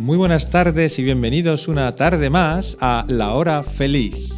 Muy 0.00 0.16
buenas 0.16 0.48
tardes 0.48 0.98
y 0.98 1.02
bienvenidos 1.02 1.68
una 1.68 1.94
tarde 1.94 2.30
más 2.30 2.78
a 2.80 3.04
La 3.06 3.34
Hora 3.34 3.62
Feliz. 3.62 4.30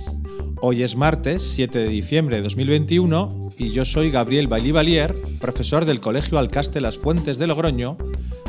Hoy 0.61 0.83
es 0.83 0.97
martes 0.97 1.41
7 1.55 1.79
de 1.79 1.87
diciembre 1.87 2.37
de 2.37 2.43
2021 2.43 3.53
y 3.59 3.71
yo 3.71 3.85
soy 3.85 4.11
Gabriel 4.11 4.49
Bailly 4.49 4.73
profesor 5.39 5.85
del 5.85 6.01
Colegio 6.01 6.39
Alcaste 6.39 6.81
Las 6.81 6.99
Fuentes 6.99 7.39
de 7.39 7.47
Logroño, 7.47 7.97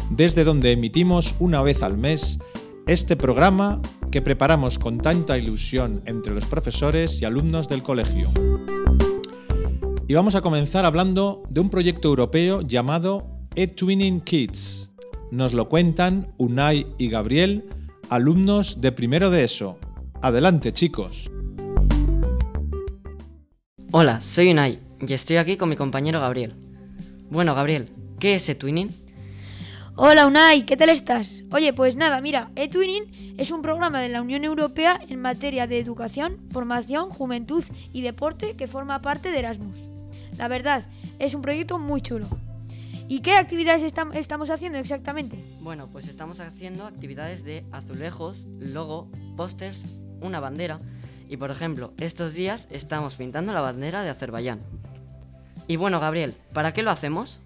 desde 0.09 0.43
donde 0.43 0.71
emitimos 0.71 1.35
una 1.37 1.61
vez 1.61 1.83
al 1.83 1.99
mes 1.99 2.39
este 2.87 3.15
programa 3.15 3.79
que 4.09 4.23
preparamos 4.23 4.79
con 4.79 4.97
tanta 4.97 5.37
ilusión 5.37 6.01
entre 6.07 6.33
los 6.33 6.47
profesores 6.47 7.21
y 7.21 7.25
alumnos 7.25 7.69
del 7.69 7.83
colegio. 7.83 8.31
Y 10.07 10.15
vamos 10.15 10.33
a 10.33 10.41
comenzar 10.41 10.83
hablando 10.83 11.43
de 11.47 11.59
un 11.59 11.69
proyecto 11.69 12.07
europeo 12.07 12.61
llamado 12.61 13.29
eTwinning 13.55 14.19
Kids. 14.21 14.92
Nos 15.33 15.53
lo 15.53 15.67
cuentan 15.67 16.31
Unai 16.37 16.85
y 16.99 17.09
Gabriel, 17.09 17.67
alumnos 18.11 18.81
de 18.81 18.91
primero 18.91 19.31
de 19.31 19.45
ESO. 19.45 19.79
Adelante, 20.21 20.73
chicos. 20.73 21.31
Hola, 23.91 24.21
soy 24.21 24.51
Unai 24.51 24.77
y 24.99 25.11
estoy 25.11 25.37
aquí 25.37 25.57
con 25.57 25.69
mi 25.69 25.75
compañero 25.75 26.19
Gabriel. 26.19 26.53
Bueno, 27.31 27.55
Gabriel, 27.55 27.89
¿qué 28.19 28.35
es 28.35 28.47
eTwinning? 28.47 28.91
Hola 29.95 30.27
Unai, 30.27 30.67
¿qué 30.67 30.77
tal 30.77 30.89
estás? 30.89 31.41
Oye, 31.49 31.73
pues 31.73 31.95
nada, 31.95 32.21
mira, 32.21 32.51
eTwinning 32.55 33.33
es 33.39 33.49
un 33.49 33.63
programa 33.63 34.01
de 34.01 34.09
la 34.09 34.21
Unión 34.21 34.43
Europea 34.43 35.01
en 35.09 35.19
materia 35.19 35.65
de 35.65 35.79
educación, 35.79 36.37
formación, 36.51 37.09
juventud 37.09 37.63
y 37.91 38.03
deporte 38.03 38.55
que 38.55 38.67
forma 38.67 39.01
parte 39.01 39.31
de 39.31 39.39
Erasmus. 39.39 39.89
La 40.37 40.47
verdad, 40.47 40.85
es 41.17 41.33
un 41.33 41.41
proyecto 41.41 41.79
muy 41.79 42.01
chulo. 42.03 42.27
¿Y 43.13 43.19
qué 43.19 43.33
actividades 43.33 43.83
estamos 43.83 44.49
haciendo 44.49 44.79
exactamente? 44.79 45.37
Bueno, 45.59 45.87
pues 45.87 46.07
estamos 46.07 46.39
haciendo 46.39 46.87
actividades 46.87 47.43
de 47.43 47.63
azulejos, 47.71 48.47
logo, 48.59 49.07
pósters, 49.35 49.99
una 50.19 50.39
bandera 50.39 50.79
y 51.29 51.37
por 51.37 51.51
ejemplo, 51.51 51.93
estos 51.99 52.33
días 52.33 52.67
estamos 52.71 53.13
pintando 53.13 53.53
la 53.53 53.61
bandera 53.61 54.01
de 54.01 54.09
Azerbaiyán. 54.09 54.61
Y 55.67 55.75
bueno, 55.75 55.99
Gabriel, 55.99 56.33
¿para 56.55 56.73
qué 56.73 56.81
lo 56.81 56.89
hacemos? 56.89 57.39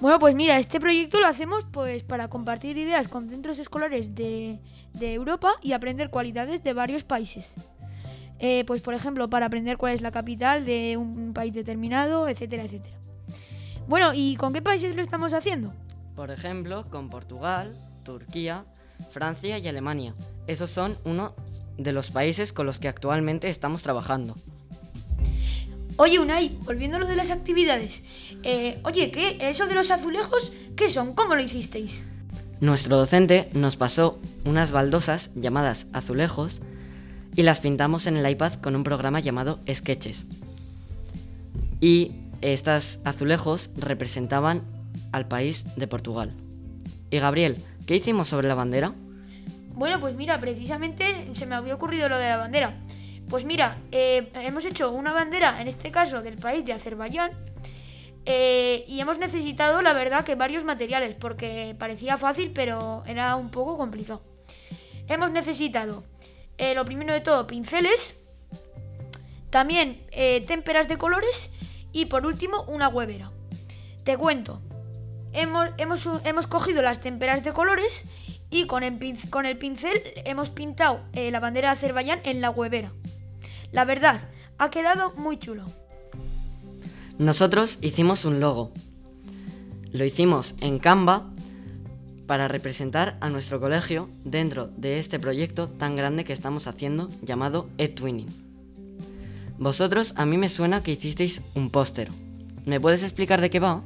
Bueno, 0.00 0.18
pues 0.18 0.34
mira, 0.34 0.58
este 0.58 0.80
proyecto 0.80 1.20
lo 1.20 1.26
hacemos 1.28 1.66
pues 1.70 2.02
para 2.02 2.26
compartir 2.26 2.76
ideas 2.76 3.06
con 3.06 3.30
centros 3.30 3.60
escolares 3.60 4.16
de, 4.16 4.58
Europa 5.00 5.52
y 5.62 5.70
aprender 5.70 6.10
cualidades 6.10 6.64
de 6.64 6.72
varios 6.72 7.04
países. 7.04 7.46
Eh, 8.40 8.64
pues 8.66 8.82
por 8.82 8.94
ejemplo, 8.94 9.30
para 9.30 9.46
aprender 9.46 9.76
cuál 9.76 9.92
es 9.92 10.00
la 10.00 10.10
capital 10.10 10.64
de 10.64 10.96
un 10.96 11.32
país 11.32 11.54
determinado, 11.54 12.26
etcétera, 12.26 12.64
etcétera. 12.64 12.99
Bueno, 13.90 14.12
¿y 14.14 14.36
con 14.36 14.52
qué 14.52 14.62
países 14.62 14.94
lo 14.94 15.02
estamos 15.02 15.32
haciendo? 15.32 15.72
Por 16.14 16.30
ejemplo, 16.30 16.84
con 16.90 17.10
Portugal, 17.10 17.74
Turquía, 18.04 18.64
Francia 19.10 19.58
y 19.58 19.66
Alemania. 19.66 20.14
Esos 20.46 20.70
son 20.70 20.96
uno 21.04 21.34
de 21.76 21.90
los 21.90 22.12
países 22.12 22.52
con 22.52 22.66
los 22.66 22.78
que 22.78 22.86
actualmente 22.86 23.48
estamos 23.48 23.82
trabajando. 23.82 24.36
Oye, 25.96 26.20
Unai, 26.20 26.56
volviendo 26.62 26.98
a 26.98 27.00
lo 27.00 27.06
de 27.08 27.16
las 27.16 27.32
actividades. 27.32 28.04
Eh, 28.44 28.78
oye, 28.84 29.10
¿qué? 29.10 29.38
¿Eso 29.40 29.66
de 29.66 29.74
los 29.74 29.90
azulejos? 29.90 30.52
¿Qué 30.76 30.88
son? 30.88 31.12
¿Cómo 31.12 31.34
lo 31.34 31.42
hicisteis? 31.42 32.04
Nuestro 32.60 32.96
docente 32.96 33.50
nos 33.54 33.74
pasó 33.74 34.20
unas 34.44 34.70
baldosas 34.70 35.32
llamadas 35.34 35.88
azulejos 35.92 36.60
y 37.34 37.42
las 37.42 37.58
pintamos 37.58 38.06
en 38.06 38.16
el 38.16 38.30
iPad 38.30 38.52
con 38.60 38.76
un 38.76 38.84
programa 38.84 39.18
llamado 39.18 39.58
Sketches. 39.68 40.26
Y 41.80 42.29
estos 42.40 43.00
azulejos 43.04 43.70
representaban 43.76 44.64
al 45.12 45.26
país 45.28 45.76
de 45.76 45.86
Portugal. 45.86 46.34
Y 47.10 47.18
Gabriel, 47.18 47.62
¿qué 47.86 47.96
hicimos 47.96 48.28
sobre 48.28 48.48
la 48.48 48.54
bandera? 48.54 48.94
Bueno, 49.74 50.00
pues 50.00 50.14
mira, 50.14 50.40
precisamente 50.40 51.30
se 51.34 51.46
me 51.46 51.54
había 51.54 51.74
ocurrido 51.74 52.08
lo 52.08 52.18
de 52.18 52.28
la 52.28 52.36
bandera. 52.36 52.78
Pues 53.28 53.44
mira, 53.44 53.78
eh, 53.92 54.30
hemos 54.34 54.64
hecho 54.64 54.90
una 54.90 55.12
bandera, 55.12 55.60
en 55.60 55.68
este 55.68 55.90
caso 55.90 56.22
del 56.22 56.36
país 56.36 56.64
de 56.64 56.72
Azerbaiyán, 56.72 57.30
eh, 58.26 58.84
y 58.86 59.00
hemos 59.00 59.18
necesitado, 59.18 59.82
la 59.82 59.92
verdad, 59.92 60.24
que 60.24 60.34
varios 60.34 60.64
materiales, 60.64 61.16
porque 61.16 61.74
parecía 61.78 62.18
fácil, 62.18 62.52
pero 62.54 63.02
era 63.06 63.36
un 63.36 63.50
poco 63.50 63.78
complicado. 63.78 64.22
Hemos 65.08 65.30
necesitado, 65.30 66.04
eh, 66.58 66.74
lo 66.74 66.84
primero 66.84 67.12
de 67.12 67.20
todo, 67.20 67.46
pinceles, 67.46 68.16
también 69.48 70.00
témperas 70.46 70.86
de 70.86 70.96
colores 70.96 71.50
y 71.92 72.06
por 72.06 72.26
último 72.26 72.62
una 72.64 72.88
huevera. 72.88 73.30
Te 74.04 74.16
cuento, 74.16 74.60
hemos, 75.32 75.68
hemos, 75.78 76.06
hemos 76.24 76.46
cogido 76.46 76.82
las 76.82 77.00
témperas 77.00 77.44
de 77.44 77.52
colores 77.52 78.04
y 78.50 78.66
con 78.66 78.82
el, 78.82 78.98
con 79.30 79.46
el 79.46 79.56
pincel 79.58 80.00
hemos 80.24 80.50
pintado 80.50 81.00
la 81.14 81.40
bandera 81.40 81.68
de 81.68 81.72
Azerbaiyán 81.74 82.20
en 82.24 82.40
la 82.40 82.50
huevera. 82.50 82.92
La 83.72 83.84
verdad, 83.84 84.20
ha 84.58 84.70
quedado 84.70 85.14
muy 85.16 85.38
chulo. 85.38 85.64
Nosotros 87.18 87.78
hicimos 87.82 88.24
un 88.24 88.40
logo. 88.40 88.72
Lo 89.92 90.04
hicimos 90.04 90.54
en 90.60 90.78
Canva 90.78 91.30
para 92.26 92.48
representar 92.48 93.16
a 93.20 93.28
nuestro 93.28 93.60
colegio 93.60 94.08
dentro 94.24 94.68
de 94.76 94.98
este 94.98 95.18
proyecto 95.18 95.68
tan 95.68 95.96
grande 95.96 96.24
que 96.24 96.32
estamos 96.32 96.66
haciendo 96.66 97.08
llamado 97.22 97.68
eTwinning. 97.78 98.49
Vosotros 99.60 100.14
a 100.16 100.24
mí 100.24 100.38
me 100.38 100.48
suena 100.48 100.82
que 100.82 100.92
hicisteis 100.92 101.42
un 101.54 101.68
póster. 101.68 102.08
¿Me 102.64 102.80
puedes 102.80 103.02
explicar 103.02 103.42
de 103.42 103.50
qué 103.50 103.60
va? 103.60 103.82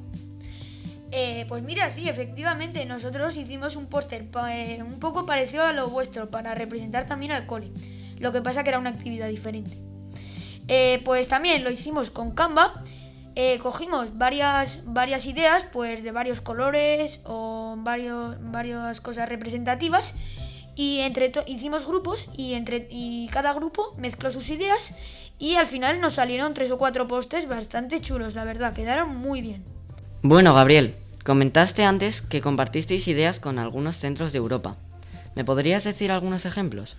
Eh, 1.10 1.46
pues 1.48 1.64
mira, 1.64 1.90
sí, 1.90 2.08
efectivamente, 2.08 2.86
nosotros 2.86 3.36
hicimos 3.36 3.74
un 3.74 3.86
póster 3.86 4.28
eh, 4.50 4.78
un 4.86 5.00
poco 5.00 5.26
parecido 5.26 5.64
a 5.64 5.72
lo 5.72 5.88
vuestro 5.88 6.30
para 6.30 6.54
representar 6.54 7.06
también 7.06 7.32
al 7.32 7.46
cole. 7.46 7.72
Lo 8.20 8.32
que 8.32 8.40
pasa 8.40 8.62
que 8.62 8.68
era 8.70 8.78
una 8.78 8.90
actividad 8.90 9.28
diferente. 9.28 9.76
Eh, 10.68 11.02
pues 11.04 11.26
también 11.26 11.64
lo 11.64 11.72
hicimos 11.72 12.08
con 12.10 12.30
Canva. 12.30 12.84
Cogimos 13.60 14.16
varias, 14.16 14.82
varias 14.84 15.26
ideas, 15.26 15.64
pues 15.72 16.04
de 16.04 16.12
varios 16.12 16.41
colores 16.41 17.20
o 17.24 17.74
varias 17.76 19.00
cosas 19.00 19.28
representativas. 19.28 20.14
Y 20.76 21.00
entre 21.00 21.32
hicimos 21.46 21.84
grupos 21.84 22.28
y, 22.36 22.54
entre 22.54 22.86
y 22.91 23.28
cada 23.32 23.52
grupo 23.52 23.94
mezcló 23.96 24.30
sus 24.30 24.48
ideas 24.50 24.94
y 25.39 25.56
al 25.56 25.67
final 25.67 26.00
nos 26.00 26.15
salieron 26.15 26.55
tres 26.55 26.71
o 26.71 26.78
cuatro 26.78 27.06
postes 27.09 27.49
bastante 27.49 28.00
chulos, 28.00 28.34
la 28.34 28.45
verdad, 28.45 28.75
quedaron 28.75 29.15
muy 29.17 29.41
bien. 29.41 29.65
Bueno, 30.22 30.55
Gabriel, 30.55 30.97
comentaste 31.25 31.84
antes 31.84 32.22
que 32.22 32.41
compartisteis 32.41 33.09
ideas 33.09 33.41
con 33.41 33.59
algunos 33.59 33.99
centros 33.99 34.33
de 34.33 34.39
Europa. 34.39 34.77
¿Me 35.34 35.45
podrías 35.45 35.84
decir 35.84 36.12
algunos 36.12 36.47
ejemplos? 36.47 36.97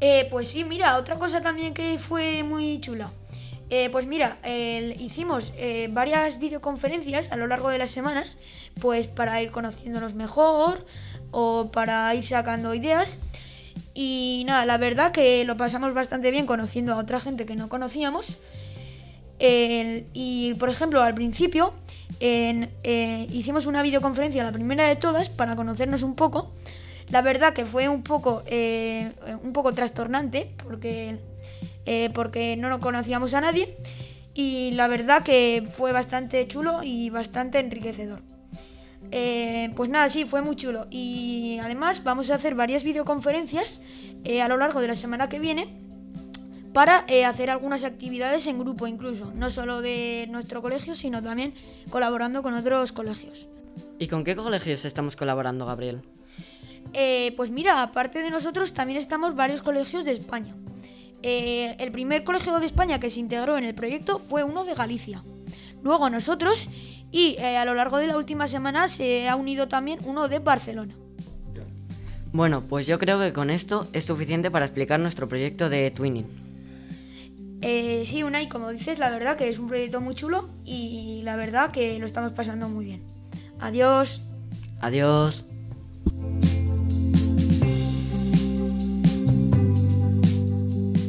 Eh, 0.00 0.26
pues 0.30 0.48
sí, 0.48 0.64
mira, 0.64 0.98
otra 0.98 1.16
cosa 1.16 1.40
también 1.40 1.72
que 1.72 1.98
fue 1.98 2.42
muy 2.42 2.80
chula. 2.80 3.10
Eh, 3.70 3.88
pues 3.90 4.06
mira, 4.06 4.36
hicimos 4.98 5.52
eh, 5.56 5.88
varias 5.90 6.38
videoconferencias 6.38 7.32
a 7.32 7.36
lo 7.36 7.46
largo 7.46 7.70
de 7.70 7.78
las 7.78 7.90
semanas, 7.90 8.36
pues 8.80 9.06
para 9.06 9.40
ir 9.40 9.50
conociéndonos 9.50 10.14
mejor 10.14 10.84
o 11.30 11.70
para 11.72 12.14
ir 12.14 12.24
sacando 12.24 12.74
ideas. 12.74 13.16
Y 13.94 14.42
nada, 14.46 14.66
la 14.66 14.76
verdad 14.76 15.12
que 15.12 15.44
lo 15.44 15.56
pasamos 15.56 15.94
bastante 15.94 16.30
bien 16.32 16.46
conociendo 16.46 16.92
a 16.92 16.96
otra 16.96 17.20
gente 17.20 17.46
que 17.46 17.54
no 17.54 17.68
conocíamos. 17.68 18.38
y 19.38 20.54
por 20.54 20.68
ejemplo, 20.68 21.02
al 21.02 21.14
principio 21.14 21.74
hicimos 22.20 23.66
una 23.66 23.82
videoconferencia, 23.82 24.42
la 24.44 24.52
primera 24.52 24.88
de 24.88 24.96
todas, 24.96 25.28
para 25.28 25.56
conocernos 25.56 26.02
un 26.02 26.14
poco. 26.14 26.52
La 27.10 27.22
verdad 27.22 27.52
que 27.52 27.64
fue 27.64 27.88
un 27.88 28.02
poco, 28.02 28.42
eh, 28.46 29.12
un 29.42 29.52
poco 29.52 29.72
trastornante 29.72 30.50
porque, 30.62 31.18
eh, 31.86 32.10
porque 32.14 32.56
no 32.56 32.80
conocíamos 32.80 33.34
a 33.34 33.40
nadie 33.40 33.76
y 34.32 34.72
la 34.72 34.88
verdad 34.88 35.22
que 35.22 35.62
fue 35.76 35.92
bastante 35.92 36.46
chulo 36.48 36.82
y 36.82 37.10
bastante 37.10 37.58
enriquecedor. 37.58 38.33
Eh, 39.16 39.70
pues 39.76 39.88
nada, 39.90 40.08
sí, 40.08 40.24
fue 40.24 40.42
muy 40.42 40.56
chulo. 40.56 40.88
Y 40.90 41.58
además 41.62 42.02
vamos 42.02 42.30
a 42.30 42.34
hacer 42.34 42.54
varias 42.54 42.82
videoconferencias 42.82 43.80
a 44.42 44.48
lo 44.48 44.56
largo 44.56 44.80
de 44.80 44.88
la 44.88 44.96
semana 44.96 45.28
que 45.28 45.38
viene 45.38 45.68
para 46.72 47.04
hacer 47.28 47.50
algunas 47.50 47.84
actividades 47.84 48.46
en 48.48 48.58
grupo 48.58 48.86
incluso, 48.88 49.32
no 49.34 49.50
solo 49.50 49.82
de 49.82 50.26
nuestro 50.30 50.62
colegio, 50.62 50.94
sino 50.94 51.22
también 51.22 51.54
colaborando 51.90 52.42
con 52.42 52.54
otros 52.54 52.90
colegios. 52.90 53.46
¿Y 53.98 54.08
con 54.08 54.24
qué 54.24 54.34
colegios 54.34 54.84
estamos 54.84 55.14
colaborando, 55.14 55.66
Gabriel? 55.66 56.02
Eh, 56.92 57.32
pues 57.36 57.50
mira, 57.50 57.82
aparte 57.82 58.22
de 58.22 58.30
nosotros 58.30 58.72
también 58.72 58.98
estamos 58.98 59.34
varios 59.34 59.62
colegios 59.62 60.04
de 60.04 60.12
España. 60.12 60.54
Eh, 61.22 61.76
el 61.78 61.90
primer 61.90 62.22
colegio 62.22 62.58
de 62.60 62.66
España 62.66 63.00
que 63.00 63.10
se 63.10 63.20
integró 63.20 63.56
en 63.56 63.64
el 63.64 63.74
proyecto 63.74 64.18
fue 64.18 64.44
uno 64.44 64.64
de 64.64 64.74
Galicia. 64.74 65.24
Luego 65.82 66.08
nosotros 66.08 66.68
y 67.14 67.36
eh, 67.38 67.56
a 67.56 67.64
lo 67.64 67.74
largo 67.74 67.98
de 67.98 68.08
la 68.08 68.16
última 68.16 68.48
semana 68.48 68.88
se 68.88 69.28
ha 69.28 69.36
unido 69.36 69.68
también 69.68 70.00
uno 70.04 70.26
de 70.26 70.40
Barcelona. 70.40 70.96
Bueno, 72.32 72.60
pues 72.68 72.88
yo 72.88 72.98
creo 72.98 73.20
que 73.20 73.32
con 73.32 73.50
esto 73.50 73.86
es 73.92 74.04
suficiente 74.04 74.50
para 74.50 74.64
explicar 74.64 74.98
nuestro 74.98 75.28
proyecto 75.28 75.68
de 75.68 75.92
Twinning. 75.92 76.26
Eh, 77.62 78.02
sí, 78.04 78.24
Unai, 78.24 78.48
como 78.48 78.70
dices, 78.70 78.98
la 78.98 79.10
verdad 79.10 79.36
que 79.36 79.48
es 79.48 79.60
un 79.60 79.68
proyecto 79.68 80.00
muy 80.00 80.16
chulo 80.16 80.48
y 80.64 81.20
la 81.22 81.36
verdad 81.36 81.70
que 81.70 82.00
lo 82.00 82.04
estamos 82.04 82.32
pasando 82.32 82.68
muy 82.68 82.84
bien. 82.84 83.04
Adiós. 83.60 84.20
Adiós. 84.80 85.44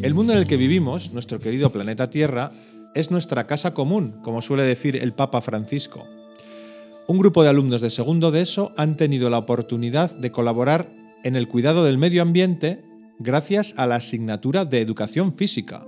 El 0.04 0.14
mundo 0.14 0.34
en 0.34 0.38
el 0.38 0.46
que 0.46 0.56
vivimos, 0.56 1.14
nuestro 1.14 1.40
querido 1.40 1.72
planeta 1.72 2.12
Tierra, 2.12 2.52
es 2.96 3.12
nuestra 3.12 3.46
casa 3.46 3.74
común, 3.74 4.16
como 4.24 4.42
suele 4.42 4.64
decir 4.64 4.96
el 4.96 5.14
Papa 5.14 5.42
Francisco. 5.42 6.08
Un 7.08 7.20
grupo 7.20 7.44
de 7.44 7.50
alumnos 7.50 7.82
de 7.82 7.92
segundo 7.92 8.32
de 8.32 8.42
ESO 8.42 8.74
han 8.78 8.98
tenido 8.98 9.30
la 9.30 9.38
oportunidad 9.38 10.18
de 10.18 10.32
colaborar 10.32 10.92
en 11.24 11.36
el 11.36 11.48
cuidado 11.48 11.84
del 11.84 12.00
medio 12.00 12.24
ambiente 12.24 12.84
gracias 13.20 13.76
a 13.78 13.86
la 13.86 13.98
asignatura 13.98 14.66
de 14.66 14.82
educación 14.82 15.36
física. 15.36 15.86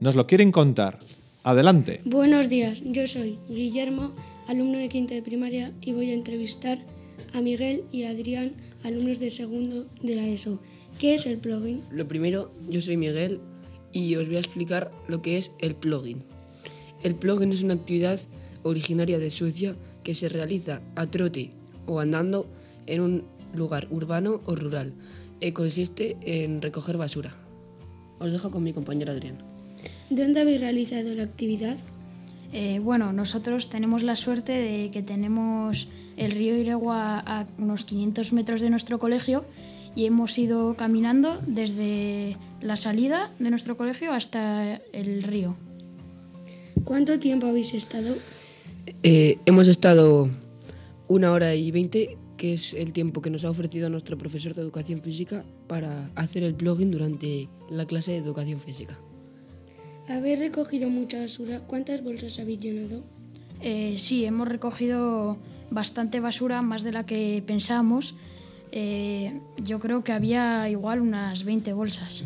Nos 0.00 0.16
lo 0.16 0.26
quieren 0.26 0.50
contar. 0.50 0.98
Adelante. 1.44 2.00
Buenos 2.04 2.48
días, 2.48 2.82
yo 2.84 3.06
soy 3.08 3.38
Guillermo, 3.48 4.12
alumno 4.48 4.78
de 4.78 4.88
quinto 4.88 5.12
de 5.12 5.22
primaria 5.22 5.72
y 5.80 5.92
voy 5.92 6.10
a 6.10 6.14
entrevistar 6.14 6.78
a 7.34 7.40
Miguel 7.40 7.84
y 7.90 8.04
Adrián, 8.04 8.52
alumnos 8.84 9.18
de 9.18 9.30
segundo 9.30 9.86
de 10.02 10.16
la 10.16 10.26
ESO. 10.26 10.60
¿Qué 10.98 11.14
es 11.14 11.26
el 11.26 11.38
plugin? 11.38 11.82
Lo 11.90 12.06
primero, 12.06 12.52
yo 12.68 12.80
soy 12.80 12.96
Miguel 12.96 13.40
y 13.92 14.16
os 14.16 14.26
voy 14.26 14.36
a 14.36 14.40
explicar 14.40 14.90
lo 15.08 15.22
que 15.22 15.38
es 15.38 15.52
el 15.58 15.74
plugin. 15.74 16.22
El 17.02 17.14
plugin 17.14 17.52
es 17.52 17.62
una 17.62 17.74
actividad 17.74 18.20
originaria 18.62 19.18
de 19.18 19.30
Suecia 19.30 19.74
que 20.02 20.14
se 20.14 20.28
realiza 20.28 20.80
a 20.94 21.06
trote 21.06 21.50
o 21.86 22.00
andando 22.00 22.46
en 22.86 23.00
un 23.00 23.24
lugar 23.54 23.88
urbano 23.90 24.40
o 24.44 24.54
rural. 24.54 24.94
Y 25.40 25.52
consiste 25.52 26.16
en 26.22 26.62
recoger 26.62 26.96
basura. 26.96 27.34
Os 28.20 28.30
dejo 28.30 28.50
con 28.50 28.62
mi 28.62 28.72
compañero 28.72 29.10
Adrián. 29.10 29.38
¿Dónde 30.10 30.40
habéis 30.40 30.60
realizado 30.60 31.14
la 31.14 31.24
actividad? 31.24 31.76
Eh, 32.52 32.78
bueno, 32.78 33.12
nosotros 33.12 33.68
tenemos 33.68 34.02
la 34.02 34.14
suerte 34.14 34.52
de 34.52 34.90
que 34.90 35.02
tenemos 35.02 35.88
el 36.16 36.32
río 36.32 36.54
Iregua 36.56 37.18
a 37.18 37.46
unos 37.58 37.84
500 37.84 38.32
metros 38.32 38.60
de 38.60 38.70
nuestro 38.70 38.98
colegio 38.98 39.44
y 39.94 40.06
hemos 40.06 40.38
ido 40.38 40.74
caminando 40.74 41.40
desde 41.46 42.36
la 42.60 42.76
salida 42.76 43.30
de 43.38 43.50
nuestro 43.50 43.76
colegio 43.76 44.12
hasta 44.12 44.76
el 44.92 45.22
río. 45.22 45.56
¿Cuánto 46.84 47.18
tiempo 47.18 47.46
habéis 47.46 47.74
estado? 47.74 48.14
Eh, 49.02 49.38
hemos 49.46 49.68
estado 49.68 50.28
una 51.08 51.32
hora 51.32 51.54
y 51.54 51.70
veinte, 51.70 52.16
que 52.36 52.54
es 52.54 52.74
el 52.74 52.92
tiempo 52.92 53.22
que 53.22 53.30
nos 53.30 53.44
ha 53.44 53.50
ofrecido 53.50 53.88
nuestro 53.90 54.18
profesor 54.18 54.54
de 54.54 54.62
educación 54.62 55.02
física 55.02 55.44
para 55.68 56.10
hacer 56.14 56.42
el 56.42 56.54
plugin 56.54 56.90
durante 56.90 57.48
la 57.70 57.86
clase 57.86 58.12
de 58.12 58.18
educación 58.18 58.60
física. 58.60 58.98
¿Habéis 60.08 60.38
recogido 60.38 60.90
mucha 60.90 61.20
basura? 61.20 61.60
¿Cuántas 61.60 62.02
bolsas 62.02 62.38
habéis 62.38 62.58
llenado? 62.60 63.04
Eh, 63.60 63.94
sí, 63.98 64.24
hemos 64.24 64.48
recogido 64.48 65.36
bastante 65.70 66.18
basura, 66.18 66.62
más 66.62 66.82
de 66.82 66.92
la 66.92 67.06
que 67.06 67.42
pensábamos. 67.46 68.14
Eh, 68.72 69.38
yo 69.62 69.78
creo 69.78 70.02
que 70.02 70.12
había 70.12 70.68
igual 70.70 71.00
unas 71.00 71.44
20 71.44 71.74
bolsas. 71.74 72.24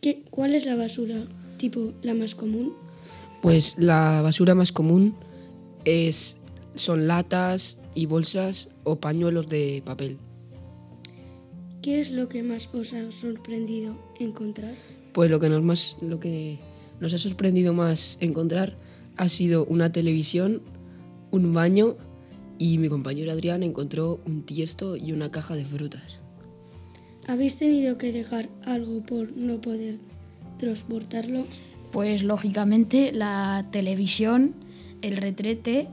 ¿Qué, 0.00 0.24
¿Cuál 0.30 0.54
es 0.54 0.66
la 0.66 0.76
basura 0.76 1.26
tipo 1.56 1.92
la 2.02 2.14
más 2.14 2.34
común? 2.34 2.74
Pues 3.40 3.74
la 3.78 4.20
basura 4.22 4.54
más 4.54 4.72
común 4.72 5.14
es, 5.84 6.36
son 6.74 7.08
latas 7.08 7.78
y 7.94 8.06
bolsas 8.06 8.68
o 8.84 8.96
pañuelos 8.96 9.48
de 9.48 9.82
papel. 9.84 10.18
¿Qué 11.80 12.00
es 12.00 12.10
lo 12.10 12.28
que 12.28 12.42
más 12.42 12.68
os 12.74 12.92
ha 12.92 13.10
sorprendido 13.10 13.96
encontrar? 14.20 14.74
Pues 15.12 15.30
lo 15.30 15.40
que 15.40 15.48
nos, 15.48 15.62
más, 15.62 15.96
lo 16.02 16.20
que 16.20 16.58
nos 17.00 17.14
ha 17.14 17.18
sorprendido 17.18 17.72
más 17.72 18.18
encontrar 18.20 18.76
ha 19.16 19.28
sido 19.28 19.64
una 19.64 19.90
televisión, 19.90 20.60
un 21.30 21.54
baño 21.54 21.96
y 22.58 22.78
mi 22.78 22.88
compañero 22.88 23.32
Adrián 23.32 23.62
encontró 23.62 24.20
un 24.26 24.42
tiesto 24.42 24.96
y 24.96 25.12
una 25.12 25.30
caja 25.30 25.54
de 25.54 25.64
frutas. 25.64 26.20
¿Habéis 27.26 27.56
tenido 27.56 27.98
que 27.98 28.12
dejar 28.12 28.48
algo 28.64 29.02
por 29.02 29.36
no 29.36 29.60
poder 29.60 29.96
transportarlo? 30.58 31.46
Pues 31.92 32.22
lógicamente 32.22 33.12
la 33.12 33.66
televisión, 33.70 34.54
el 35.02 35.16
retrete 35.16 35.88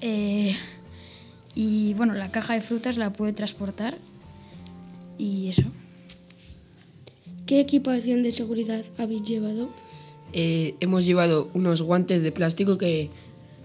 eh, 0.00 0.56
y 1.54 1.94
bueno, 1.94 2.14
la 2.14 2.30
caja 2.30 2.54
de 2.54 2.60
frutas 2.60 2.96
la 2.96 3.12
puede 3.12 3.32
transportar 3.32 3.96
y 5.18 5.48
eso. 5.48 5.64
¿Qué 7.46 7.60
equipación 7.60 8.22
de 8.22 8.32
seguridad 8.32 8.84
habéis 8.98 9.22
llevado? 9.22 9.68
Eh, 10.32 10.74
hemos 10.80 11.04
llevado 11.04 11.50
unos 11.54 11.82
guantes 11.82 12.22
de 12.22 12.32
plástico 12.32 12.78
que, 12.78 13.10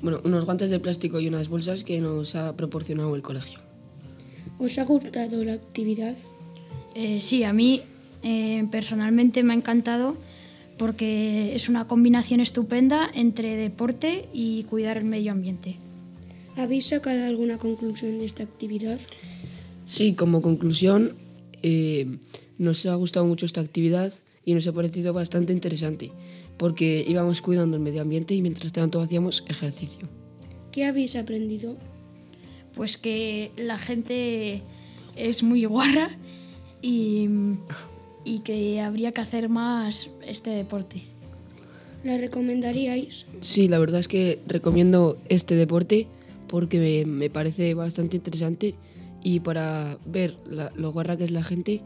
bueno, 0.02 0.22
unos 0.24 0.46
guantes 0.46 0.70
de 0.70 0.80
plástico 0.80 1.20
y 1.20 1.28
unas 1.28 1.50
bolsas 1.50 1.84
que 1.84 2.00
nos 2.00 2.36
ha 2.36 2.56
proporcionado 2.56 3.16
el 3.16 3.22
colegio. 3.22 3.60
¿Os 4.58 4.78
ha 4.78 4.86
gustado 4.86 5.44
la 5.44 5.54
actividad? 5.54 6.16
Eh, 6.96 7.20
sí, 7.22 7.44
a 7.44 7.54
mí 7.54 7.84
eh, 8.24 8.66
personalmente 8.72 9.44
me 9.44 9.54
ha 9.54 9.56
encantado 9.56 10.18
porque 10.78 11.56
es 11.56 11.70
una 11.70 11.88
combinación 11.88 12.40
estupenda 12.40 13.10
entre 13.14 13.56
deporte 13.58 14.28
y 14.34 14.64
cuidar 14.64 14.98
el 14.98 15.06
medio 15.06 15.32
ambiente. 15.32 15.78
¿Habéis 16.56 16.88
sacado 16.88 17.26
alguna 17.26 17.58
conclusión 17.58 18.18
de 18.18 18.26
esta 18.26 18.44
actividad? 18.44 19.00
Sí, 19.86 20.14
como 20.14 20.42
conclusión, 20.42 21.16
eh, 21.62 22.18
nos 22.58 22.86
ha 22.86 22.96
gustado 22.96 23.26
mucho 23.26 23.46
esta 23.46 23.62
actividad 23.62 24.14
y 24.46 24.54
nos 24.54 24.68
ha 24.68 24.74
parecido 24.74 25.14
bastante 25.14 25.54
interesante 25.54 26.12
porque 26.60 27.04
íbamos 27.08 27.42
cuidando 27.42 27.76
el 27.78 27.82
medio 27.82 28.02
ambiente 28.04 28.36
y 28.36 28.42
mientras 28.44 28.72
tanto 28.72 29.02
hacíamos 29.02 29.44
ejercicio. 29.48 30.08
¿Qué 30.72 30.86
habéis 30.86 31.16
aprendido? 31.16 31.76
Pues 32.76 32.98
que 32.98 33.52
la 33.58 33.80
gente 33.80 34.62
es 35.16 35.42
muy 35.42 35.66
guarra 35.66 36.12
y, 36.84 37.28
y 38.24 38.40
que 38.40 38.80
habría 38.82 39.12
que 39.12 39.22
hacer 39.22 39.50
más 39.50 40.12
este 40.22 40.52
deporte. 40.52 41.02
¿La 42.04 42.18
recomendaríais? 42.18 43.26
Sí, 43.42 43.68
la 43.68 43.80
verdad 43.80 44.00
es 44.00 44.08
que 44.08 44.40
recomiendo 44.48 45.18
este 45.28 45.56
deporte 45.56 46.08
porque 46.48 46.80
me, 46.80 47.06
me 47.12 47.30
parece 47.30 47.74
bastante 47.74 48.18
interesante 48.18 48.76
y 49.24 49.40
para 49.42 49.98
ver 50.06 50.38
la- 50.46 50.72
lo 50.76 50.92
guarra 50.92 51.18
que 51.18 51.26
es 51.26 51.32
la 51.32 51.44
gente, 51.44 51.82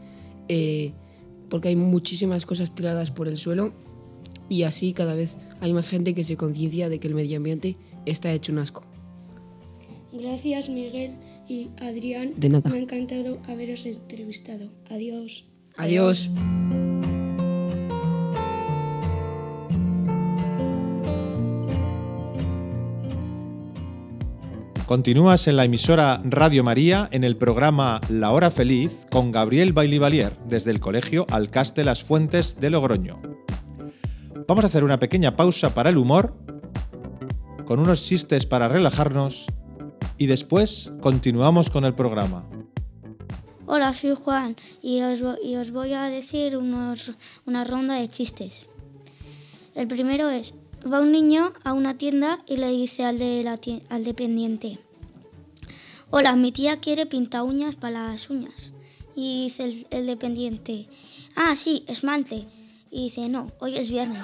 eh, 0.48 0.92
porque 1.48 1.68
hay 1.68 1.76
muchísimas 1.76 2.46
cosas 2.46 2.74
tiradas 2.74 3.10
por 3.10 3.26
el 3.28 3.36
suelo 3.38 3.72
y 4.48 4.62
así 4.64 4.92
cada 4.92 5.14
vez 5.14 5.36
hay 5.60 5.72
más 5.72 5.88
gente 5.88 6.14
que 6.14 6.24
se 6.24 6.36
conciencia 6.36 6.88
de 6.88 7.00
que 7.00 7.08
el 7.08 7.14
medio 7.14 7.36
ambiente 7.36 7.76
está 8.06 8.32
hecho 8.32 8.52
un 8.52 8.58
asco. 8.58 8.84
Gracias 10.12 10.68
Miguel 10.68 11.16
y 11.48 11.70
Adrián. 11.80 12.32
De 12.36 12.48
nada. 12.48 12.70
Me 12.70 12.78
ha 12.78 12.80
encantado 12.80 13.38
haberos 13.48 13.84
entrevistado. 13.86 14.70
Adiós. 14.88 15.44
Adiós. 15.76 16.30
Continúas 24.86 25.48
en 25.48 25.56
la 25.56 25.64
emisora 25.64 26.20
Radio 26.24 26.62
María 26.62 27.08
en 27.10 27.24
el 27.24 27.36
programa 27.36 28.02
La 28.10 28.32
Hora 28.32 28.50
Feliz 28.50 29.06
con 29.10 29.32
Gabriel 29.32 29.72
Bailivalier 29.72 30.36
desde 30.46 30.70
el 30.70 30.78
Colegio 30.78 31.26
Alcaste 31.30 31.84
Las 31.84 32.04
Fuentes 32.04 32.60
de 32.60 32.68
Logroño. 32.68 33.33
Vamos 34.46 34.64
a 34.64 34.66
hacer 34.66 34.84
una 34.84 34.98
pequeña 34.98 35.36
pausa 35.36 35.74
para 35.74 35.88
el 35.88 35.96
humor, 35.96 36.36
con 37.64 37.80
unos 37.80 38.02
chistes 38.02 38.44
para 38.44 38.68
relajarnos 38.68 39.46
y 40.18 40.26
después 40.26 40.92
continuamos 41.00 41.70
con 41.70 41.86
el 41.86 41.94
programa. 41.94 42.46
Hola, 43.64 43.94
soy 43.94 44.14
Juan 44.14 44.56
y 44.82 45.00
os, 45.00 45.70
voy 45.70 45.94
a 45.94 46.04
decir 46.04 46.58
una 46.58 47.64
ronda 47.64 47.94
de 47.94 48.08
chistes. 48.08 48.66
El 49.74 49.88
primero 49.88 50.28
es, 50.28 50.52
va 50.92 51.00
un 51.00 51.12
niño 51.12 51.54
a 51.64 51.72
una 51.72 51.96
tienda 51.96 52.40
y 52.46 52.58
le 52.58 52.68
dice 52.68 53.04
al, 53.04 53.18
dependiente, 54.04 54.78
hola, 56.10 56.36
mi 56.36 56.52
tía 56.52 56.80
quiere 56.80 57.06
pintar 57.06 57.44
uñas 57.44 57.76
para 57.76 58.08
las 58.08 58.28
uñas. 58.28 58.72
Y 59.16 59.44
dice 59.44 59.64
el, 59.64 59.86
el 59.90 60.06
dependiente, 60.06 60.88
ah, 61.34 61.56
sí, 61.56 61.84
esmante. 61.86 62.46
Y 62.94 63.02
dice, 63.02 63.28
no, 63.28 63.50
hoy 63.58 63.76
es 63.76 63.90
viernes. 63.90 64.22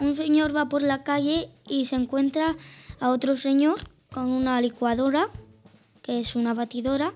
Un 0.00 0.14
señor 0.14 0.56
va 0.56 0.70
por 0.70 0.80
la 0.80 1.02
calle 1.02 1.50
y 1.68 1.84
se 1.84 1.96
encuentra 1.96 2.56
a 2.98 3.10
otro 3.10 3.36
señor 3.36 3.76
con 4.10 4.30
una 4.30 4.58
licuadora, 4.62 5.28
que 6.00 6.18
es 6.18 6.34
una 6.34 6.54
batidora, 6.54 7.12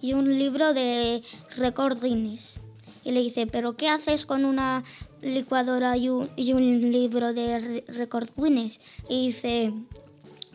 y 0.00 0.14
un 0.14 0.38
libro 0.38 0.72
de 0.72 1.22
récord 1.54 2.02
Guinness. 2.02 2.60
Y 3.04 3.12
le 3.12 3.20
dice, 3.20 3.46
¿pero 3.46 3.76
qué 3.76 3.90
haces 3.90 4.24
con 4.24 4.46
una 4.46 4.84
licuadora 5.20 5.98
y 5.98 6.08
un, 6.08 6.30
libro 6.90 7.34
de 7.34 7.58
re- 7.58 7.84
récord 7.88 8.28
Guinness? 8.38 8.80
Y 9.10 9.26
dice, 9.26 9.74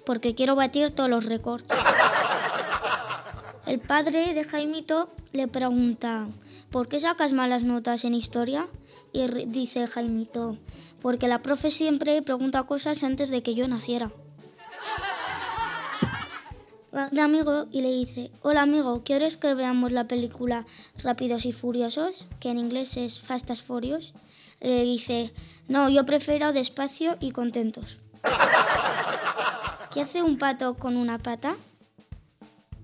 porque 0.07 0.33
quiero 0.33 0.55
batir 0.55 0.89
todos 0.89 1.09
los 1.09 1.25
récords. 1.25 1.65
El 3.71 3.79
padre 3.79 4.33
de 4.33 4.43
Jaimito 4.43 5.09
le 5.31 5.47
pregunta, 5.47 6.27
¿por 6.71 6.89
qué 6.89 6.99
sacas 6.99 7.31
malas 7.31 7.63
notas 7.63 8.03
en 8.03 8.13
historia? 8.13 8.67
Y 9.13 9.25
dice 9.45 9.87
Jaimito, 9.87 10.57
porque 11.01 11.29
la 11.29 11.41
profe 11.41 11.71
siempre 11.71 12.21
pregunta 12.21 12.63
cosas 12.63 13.01
antes 13.01 13.29
de 13.29 13.41
que 13.41 13.55
yo 13.55 13.69
naciera. 13.69 14.11
va 16.93 17.07
el 17.13 17.19
amigo 17.19 17.67
y 17.71 17.79
le 17.79 17.91
dice, 17.91 18.29
hola 18.41 18.63
amigo, 18.63 19.03
¿quieres 19.05 19.37
que 19.37 19.53
veamos 19.53 19.93
la 19.93 20.05
película 20.05 20.65
Rápidos 21.01 21.45
y 21.45 21.53
Furiosos? 21.53 22.27
Que 22.41 22.49
en 22.49 22.57
inglés 22.57 22.97
es 22.97 23.21
Fast 23.21 23.51
and 23.51 23.61
Furious. 23.61 24.13
Le 24.59 24.83
dice, 24.83 25.31
no, 25.69 25.87
yo 25.87 26.05
prefiero 26.05 26.51
despacio 26.51 27.15
y 27.21 27.31
contentos. 27.31 27.99
¿Qué 29.93 30.01
hace 30.01 30.21
un 30.21 30.37
pato 30.37 30.73
con 30.73 30.97
una 30.97 31.19
pata? 31.19 31.55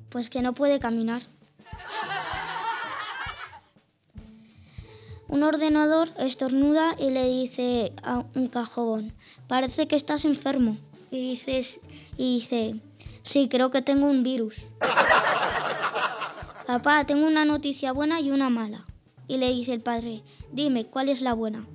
Pues 0.10 0.30
que 0.30 0.42
no 0.42 0.54
puede 0.54 0.80
caminar. 0.80 1.24
Un 5.28 5.44
ordenador 5.44 6.10
estornuda 6.18 6.96
y 6.98 7.10
le 7.10 7.28
dice 7.28 7.92
a 8.02 8.24
un 8.34 8.48
cajón, 8.48 9.14
parece 9.48 9.88
que 9.88 9.98
estás 9.98 10.24
enfermo. 10.24 10.78
Y, 11.12 11.32
dices, 11.32 11.82
y 12.18 12.36
dice, 12.36 12.76
sí, 13.24 13.50
creo 13.50 13.70
que 13.70 13.82
tengo 13.82 14.06
un 14.08 14.24
virus. 14.24 14.64
Papá, 16.68 17.04
tengo 17.06 17.28
una 17.28 17.44
noticia 17.44 17.92
buena 17.92 18.22
y 18.22 18.32
una 18.32 18.50
mala. 18.50 18.86
Y 19.28 19.38
le 19.38 19.50
dice 19.50 19.74
el 19.74 19.82
padre, 19.82 20.24
dime, 20.52 20.86
¿cuál 20.86 21.10
es 21.10 21.22
la 21.22 21.34
buena? 21.34 21.68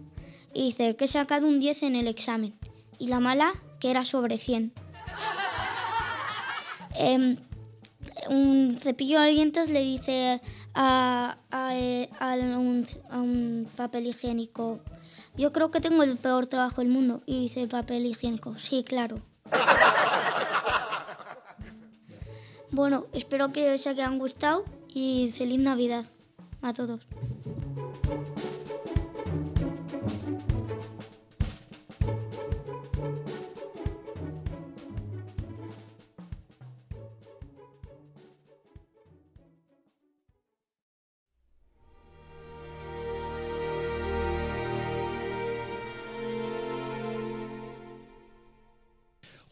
Y 0.55 0.65
dice, 0.65 0.97
que 0.97 1.05
he 1.05 1.09
sacado 1.09 1.47
un 1.47 1.61
10 1.61 1.83
en 1.83 1.97
el 1.97 2.09
examen. 2.09 2.55
Y 2.99 3.09
la 3.09 3.21
mala, 3.21 3.53
que 3.81 3.91
era 3.91 4.05
sobre 4.05 4.39
100. 4.39 4.73
Em, 6.95 7.39
un 8.29 8.79
cepillo 8.81 9.21
de 9.21 9.31
dientes 9.31 9.71
le 9.71 9.81
dice 9.81 10.41
a, 10.75 11.39
a, 11.51 11.69
a 11.71 12.35
un, 12.35 12.87
a 13.11 13.19
un 13.19 13.69
papel 13.77 14.07
higiénico, 14.07 14.81
yo 15.37 15.53
creo 15.53 15.71
que 15.71 15.81
tengo 15.81 16.03
el 16.03 16.17
peor 16.17 16.47
trabajo 16.47 16.81
del 16.81 16.91
mundo. 16.91 17.23
Y 17.27 17.41
dice 17.41 17.63
el 17.63 17.69
papel 17.69 18.07
higiénico, 18.07 18.57
sí, 18.59 18.85
claro. 18.85 19.21
Bueno, 22.75 23.05
espero 23.13 23.53
que 23.53 23.75
os 23.75 23.87
hayan 23.87 24.19
gustado 24.19 24.65
y 24.89 25.31
feliz 25.37 25.61
Navidad 25.61 26.07
a 26.63 26.73
todos. 26.73 27.07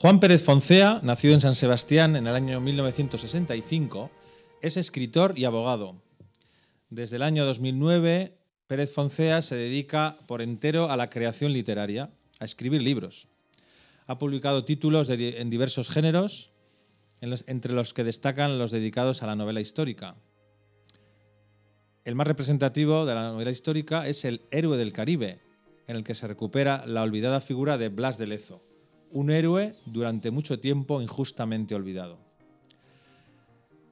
Juan 0.00 0.18
Pérez 0.18 0.42
Foncea, 0.42 1.00
nacido 1.02 1.34
en 1.34 1.42
San 1.42 1.54
Sebastián 1.54 2.16
en 2.16 2.26
el 2.26 2.34
año 2.34 2.58
1965, 2.62 4.10
es 4.62 4.78
escritor 4.78 5.34
y 5.36 5.44
abogado. 5.44 6.00
Desde 6.88 7.16
el 7.16 7.22
año 7.22 7.44
2009, 7.44 8.34
Pérez 8.66 8.90
Foncea 8.94 9.42
se 9.42 9.56
dedica 9.56 10.16
por 10.26 10.40
entero 10.40 10.90
a 10.90 10.96
la 10.96 11.10
creación 11.10 11.52
literaria, 11.52 12.08
a 12.38 12.46
escribir 12.46 12.80
libros. 12.80 13.28
Ha 14.06 14.18
publicado 14.18 14.64
títulos 14.64 15.10
en 15.10 15.50
diversos 15.50 15.90
géneros, 15.90 16.50
entre 17.20 17.74
los 17.74 17.92
que 17.92 18.02
destacan 18.02 18.58
los 18.58 18.70
dedicados 18.70 19.22
a 19.22 19.26
la 19.26 19.36
novela 19.36 19.60
histórica. 19.60 20.16
El 22.06 22.14
más 22.14 22.26
representativo 22.26 23.04
de 23.04 23.14
la 23.14 23.28
novela 23.32 23.50
histórica 23.50 24.08
es 24.08 24.24
El 24.24 24.46
héroe 24.50 24.78
del 24.78 24.94
Caribe, 24.94 25.42
en 25.86 25.96
el 25.96 26.04
que 26.04 26.14
se 26.14 26.26
recupera 26.26 26.86
la 26.86 27.02
olvidada 27.02 27.42
figura 27.42 27.76
de 27.76 27.90
Blas 27.90 28.16
de 28.16 28.28
Lezo, 28.28 28.62
un 29.12 29.30
héroe 29.30 29.74
durante 29.86 30.30
mucho 30.30 30.60
tiempo 30.60 31.00
injustamente 31.02 31.74
olvidado. 31.74 32.18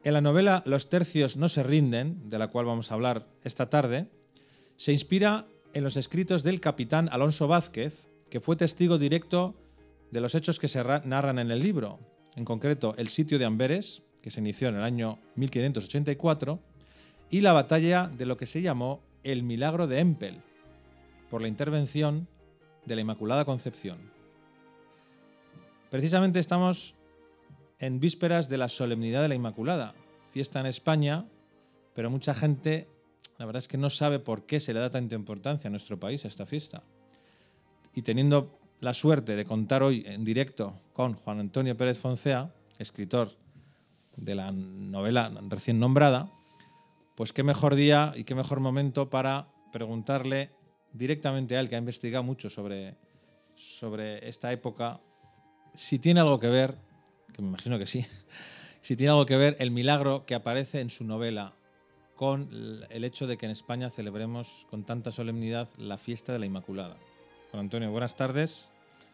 En 0.04 0.14
la 0.14 0.20
novela 0.20 0.62
Los 0.64 0.88
tercios 0.88 1.36
no 1.36 1.48
se 1.48 1.62
rinden, 1.62 2.28
de 2.28 2.38
la 2.38 2.48
cual 2.48 2.66
vamos 2.66 2.90
a 2.90 2.94
hablar 2.94 3.26
esta 3.44 3.68
tarde, 3.68 4.08
se 4.76 4.92
inspira 4.92 5.46
en 5.74 5.84
los 5.84 5.96
escritos 5.96 6.42
del 6.42 6.60
capitán 6.60 7.08
Alonso 7.12 7.48
Vázquez, 7.48 8.08
que 8.30 8.40
fue 8.40 8.56
testigo 8.56 8.96
directo 8.98 9.54
de 10.10 10.20
los 10.20 10.34
hechos 10.34 10.58
que 10.58 10.68
se 10.68 10.82
ra- 10.82 11.02
narran 11.04 11.38
en 11.38 11.50
el 11.50 11.60
libro, 11.60 11.98
en 12.36 12.44
concreto 12.44 12.94
el 12.96 13.08
sitio 13.08 13.38
de 13.38 13.44
Amberes, 13.44 14.02
que 14.22 14.30
se 14.30 14.40
inició 14.40 14.68
en 14.68 14.76
el 14.76 14.82
año 14.82 15.18
1584, 15.34 16.60
y 17.30 17.40
la 17.40 17.52
batalla 17.52 18.08
de 18.08 18.24
lo 18.24 18.36
que 18.36 18.46
se 18.46 18.62
llamó 18.62 19.02
el 19.24 19.42
Milagro 19.42 19.86
de 19.86 19.98
Empel, 19.98 20.40
por 21.28 21.42
la 21.42 21.48
intervención 21.48 22.28
de 22.86 22.94
la 22.94 23.00
Inmaculada 23.02 23.44
Concepción. 23.44 23.98
Precisamente 25.90 26.38
estamos 26.38 26.94
en 27.78 27.98
vísperas 27.98 28.50
de 28.50 28.58
la 28.58 28.68
solemnidad 28.68 29.22
de 29.22 29.28
la 29.28 29.34
Inmaculada, 29.34 29.94
fiesta 30.30 30.60
en 30.60 30.66
España, 30.66 31.24
pero 31.94 32.10
mucha 32.10 32.34
gente, 32.34 32.88
la 33.38 33.46
verdad 33.46 33.62
es 33.62 33.68
que 33.68 33.78
no 33.78 33.88
sabe 33.88 34.18
por 34.18 34.44
qué 34.44 34.60
se 34.60 34.74
le 34.74 34.80
da 34.80 34.90
tanta 34.90 35.14
importancia 35.14 35.68
a 35.68 35.70
nuestro 35.70 35.98
país 35.98 36.26
a 36.26 36.28
esta 36.28 36.44
fiesta. 36.44 36.82
Y 37.94 38.02
teniendo 38.02 38.58
la 38.80 38.92
suerte 38.92 39.34
de 39.34 39.46
contar 39.46 39.82
hoy 39.82 40.04
en 40.06 40.24
directo 40.24 40.74
con 40.92 41.14
Juan 41.14 41.40
Antonio 41.40 41.74
Pérez 41.74 41.98
Foncea, 41.98 42.52
escritor 42.78 43.30
de 44.14 44.34
la 44.34 44.52
novela 44.52 45.32
recién 45.48 45.78
nombrada, 45.78 46.30
pues 47.14 47.32
qué 47.32 47.42
mejor 47.42 47.74
día 47.76 48.12
y 48.14 48.24
qué 48.24 48.34
mejor 48.34 48.60
momento 48.60 49.08
para 49.08 49.48
preguntarle 49.72 50.50
directamente 50.92 51.56
a 51.56 51.60
él, 51.60 51.70
que 51.70 51.76
ha 51.76 51.78
investigado 51.78 52.22
mucho 52.24 52.50
sobre, 52.50 52.94
sobre 53.54 54.28
esta 54.28 54.52
época, 54.52 55.00
si 55.74 55.98
tiene 55.98 56.20
algo 56.20 56.38
que 56.38 56.48
ver, 56.48 56.76
que 57.32 57.42
me 57.42 57.48
imagino 57.48 57.78
que 57.78 57.86
sí, 57.86 58.06
si 58.82 58.96
tiene 58.96 59.10
algo 59.10 59.26
que 59.26 59.36
ver 59.36 59.56
el 59.60 59.70
milagro 59.70 60.26
que 60.26 60.34
aparece 60.34 60.80
en 60.80 60.90
su 60.90 61.04
novela 61.04 61.54
con 62.16 62.50
el 62.90 63.04
hecho 63.04 63.26
de 63.28 63.36
que 63.36 63.46
en 63.46 63.52
España 63.52 63.90
celebremos 63.90 64.66
con 64.70 64.84
tanta 64.84 65.12
solemnidad 65.12 65.68
la 65.76 65.98
fiesta 65.98 66.32
de 66.32 66.40
la 66.40 66.46
Inmaculada. 66.46 66.96
Juan 67.52 67.60
Antonio, 67.60 67.90
buenas 67.92 68.16
tardes 68.16 68.68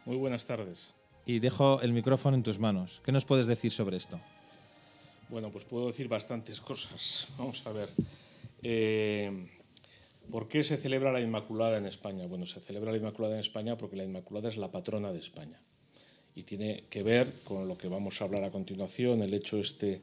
Muy 0.05 0.17
buenas 0.17 0.45
tardes. 0.45 0.89
y 1.25 1.39
dejo 1.39 1.81
el 1.81 1.93
micrófono 1.93 2.35
en 2.35 2.43
tus 2.43 2.59
manos. 2.59 3.01
¿Qué 3.05 3.11
nos 3.11 3.25
puedes 3.25 3.45
decir 3.47 3.71
sobre 3.71 3.97
esto? 3.97 4.19
Bueno, 5.29 5.49
pues 5.51 5.65
puedo 5.65 5.87
decir 5.87 6.07
bastantes 6.07 6.59
cosas. 6.61 7.27
Vamos 7.37 7.65
a 7.65 7.71
ver. 7.71 7.89
Eh, 8.63 9.49
¿Por 10.31 10.47
qué 10.47 10.63
se 10.63 10.77
celebra 10.77 11.11
la 11.11 11.21
Inmaculada 11.21 11.77
en 11.77 11.85
España? 11.85 12.25
Bueno, 12.27 12.45
se 12.47 12.59
celebra 12.59 12.91
la 12.91 12.97
Inmaculada 12.97 13.35
en 13.35 13.39
España 13.39 13.77
porque 13.77 13.95
la 13.95 14.03
Inmaculada 14.03 14.49
es 14.49 14.57
la 14.57 14.71
patrona 14.71 15.11
de 15.11 15.19
España. 15.19 15.59
Y 16.35 16.43
tiene 16.43 16.83
que 16.89 17.01
ver 17.01 17.31
con 17.45 17.67
lo 17.67 17.77
que 17.77 17.87
vamos 17.87 18.21
a 18.21 18.25
hablar 18.25 18.43
a 18.43 18.51
continuación, 18.51 19.21
el 19.21 19.33
hecho 19.33 19.57
este 19.57 20.01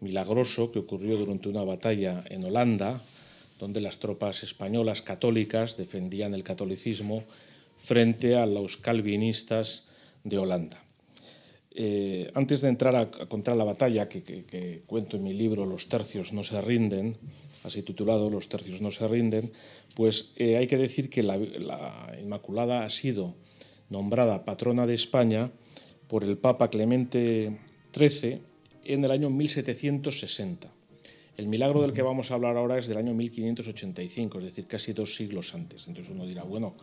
milagroso 0.00 0.70
que 0.70 0.78
ocurrió 0.78 1.16
durante 1.16 1.48
una 1.48 1.64
batalla 1.64 2.22
en 2.28 2.44
Holanda, 2.44 3.02
donde 3.58 3.80
las 3.80 3.98
tropas 3.98 4.42
españolas 4.42 5.00
católicas 5.00 5.78
defendían 5.78 6.34
el 6.34 6.44
catolicismo 6.44 7.24
frente 7.78 8.36
a 8.36 8.44
los 8.44 8.76
calvinistas 8.76 9.88
de 10.22 10.38
Holanda. 10.38 10.84
Eh, 11.72 12.30
antes 12.34 12.60
de 12.60 12.68
entrar 12.68 12.96
a, 12.96 13.00
a 13.02 13.26
contar 13.26 13.56
la 13.56 13.64
batalla 13.64 14.08
que, 14.08 14.82
cuento 14.86 15.16
en 15.16 15.22
mi 15.22 15.32
libro 15.32 15.64
Los 15.66 15.88
tercios 15.88 16.32
no 16.32 16.42
se 16.42 16.60
rinden, 16.60 17.16
así 17.62 17.82
titulado 17.82 18.28
Los 18.28 18.48
tercios 18.48 18.80
no 18.80 18.90
se 18.90 19.06
rinden, 19.06 19.52
pues 19.94 20.32
eh, 20.36 20.56
hay 20.56 20.66
que 20.66 20.76
decir 20.76 21.08
que 21.08 21.22
la 21.22 21.38
Inmaculada 22.20 22.84
ha 22.84 22.90
sido 22.90 23.34
nombrada 23.88 24.44
patrona 24.44 24.86
de 24.86 24.94
España 24.94 25.52
por 26.10 26.24
el 26.24 26.36
Papa 26.36 26.68
Clemente 26.70 27.56
XIII 27.96 28.40
en 28.84 29.04
el 29.04 29.12
año 29.12 29.30
1760. 29.30 30.66
El 31.36 31.46
milagro 31.46 31.82
del 31.82 31.92
que 31.92 32.02
vamos 32.02 32.30
a 32.30 32.34
hablar 32.34 32.56
ahora 32.56 32.78
es 32.78 32.88
del 32.88 32.98
año 32.98 33.14
1585, 33.14 34.38
es 34.38 34.44
decir, 34.44 34.66
casi 34.66 34.92
dos 34.92 35.14
siglos 35.14 35.54
antes. 35.54 35.86
Entonces 35.86 36.12
uno 36.12 36.26
dirá, 36.26 36.42
bueno, 36.42 36.74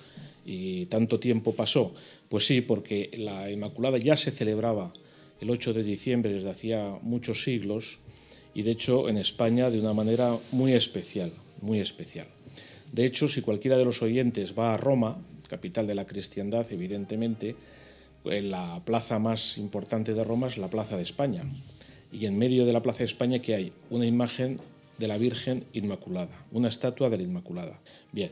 ¿y 0.46 0.86
tanto 0.86 1.20
tiempo 1.20 1.54
pasó? 1.54 1.94
Pues 2.30 2.46
sí, 2.46 2.62
porque 2.62 3.12
la 3.18 3.52
Inmaculada 3.52 3.98
ya 3.98 4.16
se 4.16 4.32
celebraba 4.32 4.94
el 5.42 5.50
8 5.50 5.74
de 5.74 5.84
diciembre 5.84 6.32
desde 6.32 6.50
hacía 6.50 6.98
muchos 7.02 7.44
siglos 7.44 8.00
y 8.56 8.62
de 8.62 8.72
hecho 8.72 9.10
en 9.10 9.18
España 9.18 9.70
de 9.70 9.82
una 9.82 9.94
manera 9.94 10.38
muy 10.54 10.72
especial, 10.72 11.34
muy 11.62 11.82
especial. 11.82 12.28
De 12.94 13.06
hecho, 13.06 13.28
si 13.28 13.42
cualquiera 13.42 13.78
de 13.78 13.84
los 13.84 14.02
oyentes 14.02 14.58
va 14.58 14.74
a 14.74 14.78
Roma, 14.78 15.18
capital 15.50 15.86
de 15.86 15.96
la 15.96 16.08
cristiandad, 16.08 16.66
evidentemente, 16.72 17.56
la 18.32 18.82
plaza 18.86 19.20
más 19.20 19.58
importante 19.58 20.14
de 20.14 20.24
Roma 20.24 20.48
es 20.48 20.58
la 20.58 20.70
Plaza 20.70 20.98
de 20.98 21.04
España. 21.04 21.44
Y 22.12 22.26
en 22.26 22.38
medio 22.38 22.66
de 22.66 22.74
la 22.74 22.82
Plaza 22.82 23.00
de 23.00 23.06
España 23.06 23.40
que 23.40 23.56
hay 23.56 23.74
una 23.90 24.06
imagen 24.06 24.60
de 24.98 25.08
la 25.08 25.18
Virgen 25.18 25.66
Inmaculada, 25.74 26.46
una 26.52 26.70
estatua 26.70 27.10
de 27.10 27.18
la 27.18 27.24
Inmaculada. 27.24 27.80
Bien. 28.12 28.32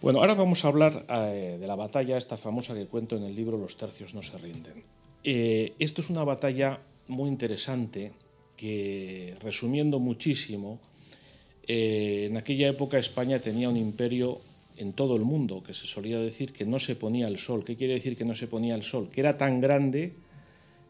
Bueno, 0.00 0.20
ahora 0.20 0.34
vamos 0.34 0.64
a 0.64 0.68
hablar 0.68 1.06
eh, 1.08 1.56
de 1.58 1.66
la 1.66 1.76
batalla 1.76 2.18
esta 2.18 2.36
famosa 2.36 2.74
que 2.74 2.86
cuento 2.86 3.16
en 3.16 3.22
el 3.22 3.34
libro 3.34 3.56
Los 3.56 3.76
tercios 3.76 4.14
no 4.14 4.22
se 4.22 4.36
rinden. 4.36 4.84
Eh, 5.24 5.72
esto 5.78 6.02
es 6.02 6.10
una 6.10 6.24
batalla 6.24 6.80
muy 7.08 7.28
interesante 7.28 8.12
que, 8.56 9.34
resumiendo 9.40 9.98
muchísimo, 9.98 10.78
eh, 11.66 12.26
en 12.28 12.36
aquella 12.36 12.68
época 12.68 12.98
España 12.98 13.38
tenía 13.38 13.70
un 13.70 13.78
imperio 13.78 14.40
en 14.76 14.92
todo 14.92 15.16
el 15.16 15.22
mundo, 15.22 15.62
que 15.62 15.74
se 15.74 15.86
solía 15.86 16.18
decir 16.18 16.52
que 16.52 16.66
no 16.66 16.78
se 16.78 16.96
ponía 16.96 17.28
el 17.28 17.38
sol. 17.38 17.64
¿Qué 17.64 17.76
quiere 17.76 17.94
decir 17.94 18.16
que 18.16 18.24
no 18.24 18.34
se 18.34 18.46
ponía 18.46 18.74
el 18.74 18.82
sol? 18.82 19.08
Que 19.10 19.20
era 19.20 19.36
tan 19.36 19.60
grande 19.60 20.14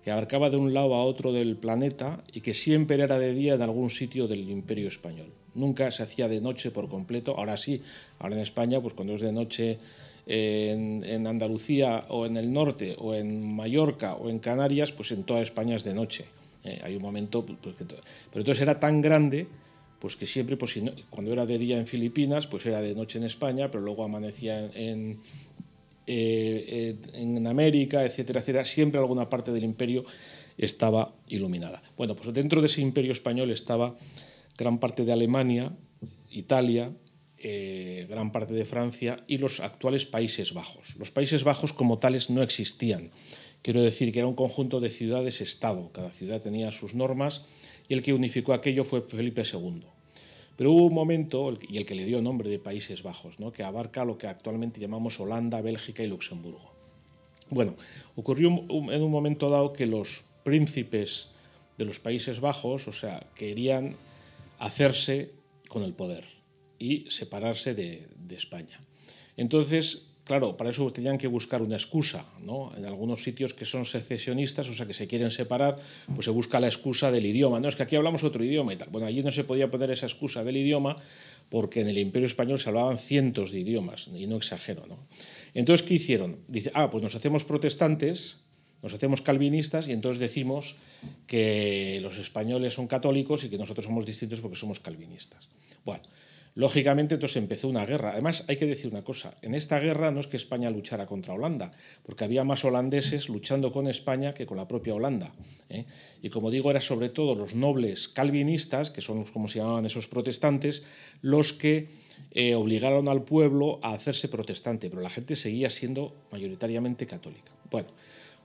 que 0.03 0.11
abarcaba 0.11 0.51
de 0.51 0.57
un 0.57 0.75
lado 0.75 0.95
a 0.95 1.05
otro 1.05 1.33
del 1.33 1.57
planeta 1.57 2.23
y 2.33 2.41
que 2.41 2.53
siempre 2.53 3.03
era 3.03 3.19
de 3.19 3.33
día 3.33 3.55
en 3.55 3.63
algún 3.63 3.91
sitio 3.91 4.29
del 4.29 4.51
imperio 4.51 4.89
español. 4.89 5.33
Nunca 5.55 5.91
se 5.91 6.03
hacía 6.03 6.29
de 6.29 6.41
noche 6.41 6.71
por 6.71 6.89
completo, 6.89 7.37
ahora 7.39 7.57
sí, 7.57 7.81
ahora 8.19 8.37
en 8.37 8.43
España, 8.43 8.81
pues 8.81 8.93
cuando 8.93 9.15
es 9.15 9.23
de 9.23 9.33
noche 9.33 9.79
en, 10.27 11.27
Andalucía 11.27 12.07
o 12.09 12.27
en 12.27 12.37
el 12.37 12.53
norte 12.53 12.97
o 12.99 13.15
en 13.15 13.55
Mallorca 13.55 14.15
o 14.17 14.29
en 14.29 14.41
Canarias, 14.41 14.93
pues 14.93 15.13
en 15.13 15.25
toda 15.25 15.41
España 15.41 15.77
es 15.77 15.85
de 15.85 15.95
noche. 15.95 16.25
Eh, 16.65 16.81
hay 16.83 16.97
un 16.97 17.03
momento, 17.03 17.45
pues, 17.45 17.59
pues 17.63 17.75
pero 17.79 18.01
entonces 18.35 18.61
era 18.61 18.81
tan 18.81 19.01
grande 19.01 19.47
pues 20.05 20.17
que 20.17 20.27
siempre, 20.27 20.59
pues, 20.59 20.79
cuando 21.09 21.33
era 21.33 21.47
de 21.47 21.57
día 21.57 21.79
en 21.79 21.87
Filipinas, 21.87 22.47
pues 22.47 22.67
era 22.67 22.83
de 22.83 22.95
noche 22.95 23.17
en 23.17 23.25
España, 23.25 23.71
pero 23.71 23.83
luego 23.83 24.05
amanecía 24.05 24.71
en, 24.75 25.19
eh, 26.07 26.95
en 27.15 27.47
América, 27.47 28.05
etcétera, 28.05 28.41
etcétera, 28.41 28.67
siempre 28.67 29.01
alguna 29.01 29.31
parte 29.31 29.51
del 29.51 29.65
imperio 29.65 30.05
estaba 30.59 31.15
iluminada. 31.29 31.83
Bueno, 31.97 32.15
pues 32.15 32.35
dentro 32.35 32.61
de 32.61 32.67
ese 32.67 32.83
imperio 32.83 33.13
español 33.13 33.51
estaba 33.51 33.97
gran 34.59 34.79
parte 34.79 35.07
de 35.07 35.13
Alemania, 35.15 35.73
Italia, 36.29 36.93
eh, 37.39 38.07
gran 38.07 38.31
parte 38.31 38.53
de 38.53 38.67
Francia 38.67 39.25
y 39.27 39.39
los 39.39 39.59
actuales 39.61 40.05
Países 40.05 40.53
Bajos. 40.53 40.97
Los 40.99 41.13
Países 41.13 41.45
Bajos 41.45 41.73
como 41.73 41.99
tales 41.99 42.29
no 42.29 42.43
existían. 42.43 43.11
Quiero 43.63 43.81
decir 43.81 44.13
que 44.13 44.19
era 44.19 44.29
un 44.29 44.35
conjunto 44.35 44.81
de 44.81 44.91
ciudades-estado. 44.91 45.93
Cada 45.93 46.11
ciudad 46.11 46.43
tenía 46.43 46.73
sus 46.73 46.93
normas 46.93 47.47
y 47.89 47.95
el 47.95 48.03
que 48.03 48.13
unificó 48.13 48.53
aquello 48.53 48.85
fue 48.85 49.01
Felipe 49.01 49.45
II. 49.51 49.94
Pero 50.57 50.73
hubo 50.73 50.87
un 50.87 50.95
momento, 50.95 51.59
y 51.61 51.79
el 51.79 51.87
que 51.87 51.95
le 51.95 52.05
dio 52.05 52.21
nombre 52.23 52.49
de 52.49 52.59
Países 52.59 53.03
Bajos, 53.03 53.41
¿no? 53.41 53.53
que 53.53 53.65
abarca 53.65 54.05
lo 54.05 54.17
que 54.17 54.27
actualmente 54.27 54.81
llamamos 54.81 55.19
Holanda, 55.19 55.61
Bélgica 55.61 56.03
y 56.03 56.07
Luxemburgo. 56.07 56.73
Bueno, 57.51 57.77
ocurrió 58.17 58.49
en 58.49 59.03
un 59.03 59.11
momento 59.11 59.51
dado 59.51 59.73
que 59.73 59.87
los 59.87 60.25
príncipes 60.45 61.31
de 61.77 61.85
los 61.85 61.99
Países 61.99 62.41
Bajos, 62.41 62.87
o 62.87 62.93
sea, 62.93 63.27
querían 63.35 63.97
hacerse 64.59 65.33
con 65.69 65.83
el 65.83 65.93
poder 65.93 66.25
y 66.79 67.11
separarse 67.11 67.75
de, 67.75 68.09
de 68.17 68.37
España. 68.37 68.81
Entonces, 69.37 70.14
Claro, 70.25 70.57
para 70.57 70.71
eso 70.71 70.91
tenían 70.91 71.19
que 71.19 71.27
buscar 71.27 71.61
una 71.61 71.77
excusa, 71.77 72.25
¿no? 72.41 72.75
En 72.77 72.87
algunos 72.87 73.23
sitios 73.23 73.53
que 73.53 73.67
son 73.67 73.85
secesionistas, 73.85 74.69
o 74.71 74.75
sea, 74.75 74.87
que 74.87 74.95
se 74.95 75.07
quieren 75.07 75.31
separar, 75.31 75.77
pues 76.15 76.25
se 76.25 76.31
busca 76.31 76.61
la 76.61 76.67
excusa 76.67 77.11
del 77.11 77.27
idioma. 77.27 77.61
No, 77.61 77.69
es 77.69 77.77
que 77.77 77.83
aquí 77.83 77.95
hablamos 77.95 78.25
otro 78.25 78.43
idioma 78.43 78.73
y 78.73 78.77
tal. 78.77 78.89
Bueno, 78.91 79.07
allí 79.07 79.23
no 79.23 79.31
se 79.31 79.45
podía 79.45 79.71
poner 79.71 79.91
esa 79.91 80.07
excusa 80.07 80.43
del 80.43 80.57
idioma 80.57 80.97
porque 81.51 81.83
en 81.83 81.89
el 81.89 81.99
Imperio 81.99 82.27
Español 82.27 82.59
se 82.59 82.71
hablaban 82.71 82.99
cientos 82.99 83.51
de 83.51 83.61
idiomas, 83.61 84.09
y 84.09 84.27
no 84.27 84.37
exagero, 84.37 84.87
¿no? 84.87 84.99
Entonces, 85.53 85.87
¿qué 85.87 85.95
hicieron? 85.95 86.39
Dice, 86.49 86.71
ah, 86.75 86.91
pues 86.91 87.05
nos 87.05 87.15
hacemos 87.15 87.45
protestantes, 87.45 88.39
nos 88.83 88.95
hacemos 88.95 89.21
calvinistas 89.21 89.89
y 89.89 89.93
entonces 89.93 90.21
decimos 90.21 90.77
que 91.27 92.01
los 92.03 92.19
españoles 92.19 92.75
son 92.75 92.87
católicos 92.87 93.45
y 93.45 93.51
que 93.51 93.59
nosotros 93.59 93.87
somos 93.87 94.07
distintos 94.07 94.41
porque 94.41 94.57
somos 94.57 94.81
calvinistas. 94.81 95.49
Bueno, 95.85 96.03
Lógicamente, 96.57 97.15
entonces 97.15 97.37
empezó 97.37 97.69
una 97.69 97.85
guerra. 97.85 98.13
Además, 98.13 98.45
hay 98.47 98.57
que 98.57 98.67
decir 98.67 98.91
una 98.91 99.03
cosa: 99.03 99.35
en 99.43 99.55
esta 99.55 99.81
guerra 99.81 100.13
no 100.13 100.21
es 100.21 100.29
que 100.29 100.37
España 100.37 100.71
luchara 100.71 101.07
contra 101.07 101.35
Holanda, 101.35 101.73
porque 102.05 102.25
había 102.25 102.45
más 102.45 102.65
holandeses 102.65 103.29
luchando 103.29 103.73
con 103.73 103.89
España 103.89 104.35
que 104.35 104.47
con 104.47 104.57
la 104.57 104.69
propia 104.69 104.95
Holanda. 104.95 105.35
¿eh? 105.69 105.85
Y 106.23 106.31
como 106.31 106.53
digo, 106.53 106.71
era 106.71 106.81
sobre 106.81 107.09
todo 107.09 107.35
los 107.35 107.55
nobles 107.57 108.07
calvinistas, 108.09 108.91
que 108.91 109.01
son 109.01 109.25
como 109.25 109.49
se 109.49 109.59
llamaban 109.59 109.85
esos 109.87 110.07
protestantes, 110.07 110.85
los 111.23 111.53
que 111.53 111.89
eh, 112.31 112.55
obligaron 112.55 113.09
al 113.09 113.25
pueblo 113.25 113.81
a 113.83 113.93
hacerse 113.93 114.29
protestante, 114.29 114.89
pero 114.91 115.03
la 115.03 115.11
gente 115.11 115.35
seguía 115.35 115.71
siendo 115.71 116.15
mayoritariamente 116.31 117.07
católica. 117.07 117.51
Bueno, 117.69 117.89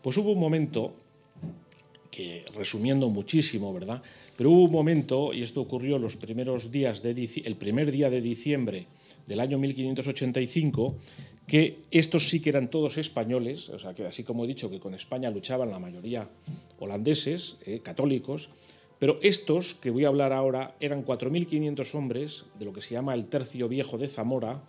pues 0.01 0.17
hubo 0.17 0.31
un 0.31 0.39
momento 0.39 0.95
que, 2.09 2.43
resumiendo 2.55 3.07
muchísimo, 3.09 3.71
¿verdad? 3.71 4.01
Pero 4.39 4.51
hubo 4.51 4.63
un 4.63 4.71
momento, 4.71 5.33
y 5.33 5.41
esto 5.41 5.59
ocurrió 5.59 5.99
los 5.99 6.15
primeros 6.15 6.71
días 6.71 7.03
de 7.03 7.11
el 7.43 7.57
primer 7.57 7.91
día 7.91 8.09
de 8.09 8.21
diciembre 8.21 8.87
del 9.27 9.41
año 9.41 9.59
1585, 9.59 10.95
que 11.45 11.81
estos 11.91 12.29
sí 12.29 12.41
que 12.41 12.47
eran 12.47 12.69
todos 12.69 12.97
españoles, 12.97 13.67
o 13.67 13.77
sea 13.77 13.93
que 13.93 14.05
así 14.05 14.23
como 14.23 14.45
he 14.45 14.47
dicho 14.47 14.69
que 14.69 14.79
con 14.79 14.93
España 14.93 15.29
luchaban 15.29 15.69
la 15.69 15.79
mayoría 15.79 16.29
holandeses, 16.79 17.57
eh, 17.65 17.81
católicos, 17.81 18.49
pero 18.97 19.19
estos 19.23 19.73
que 19.73 19.89
voy 19.89 20.05
a 20.05 20.07
hablar 20.07 20.31
ahora 20.31 20.73
eran 20.79 21.03
4.500 21.03 21.93
hombres 21.93 22.45
de 22.57 22.63
lo 22.63 22.71
que 22.71 22.79
se 22.79 22.93
llama 22.93 23.15
el 23.15 23.25
Tercio 23.25 23.67
Viejo 23.67 23.97
de 23.97 24.07
Zamora, 24.07 24.63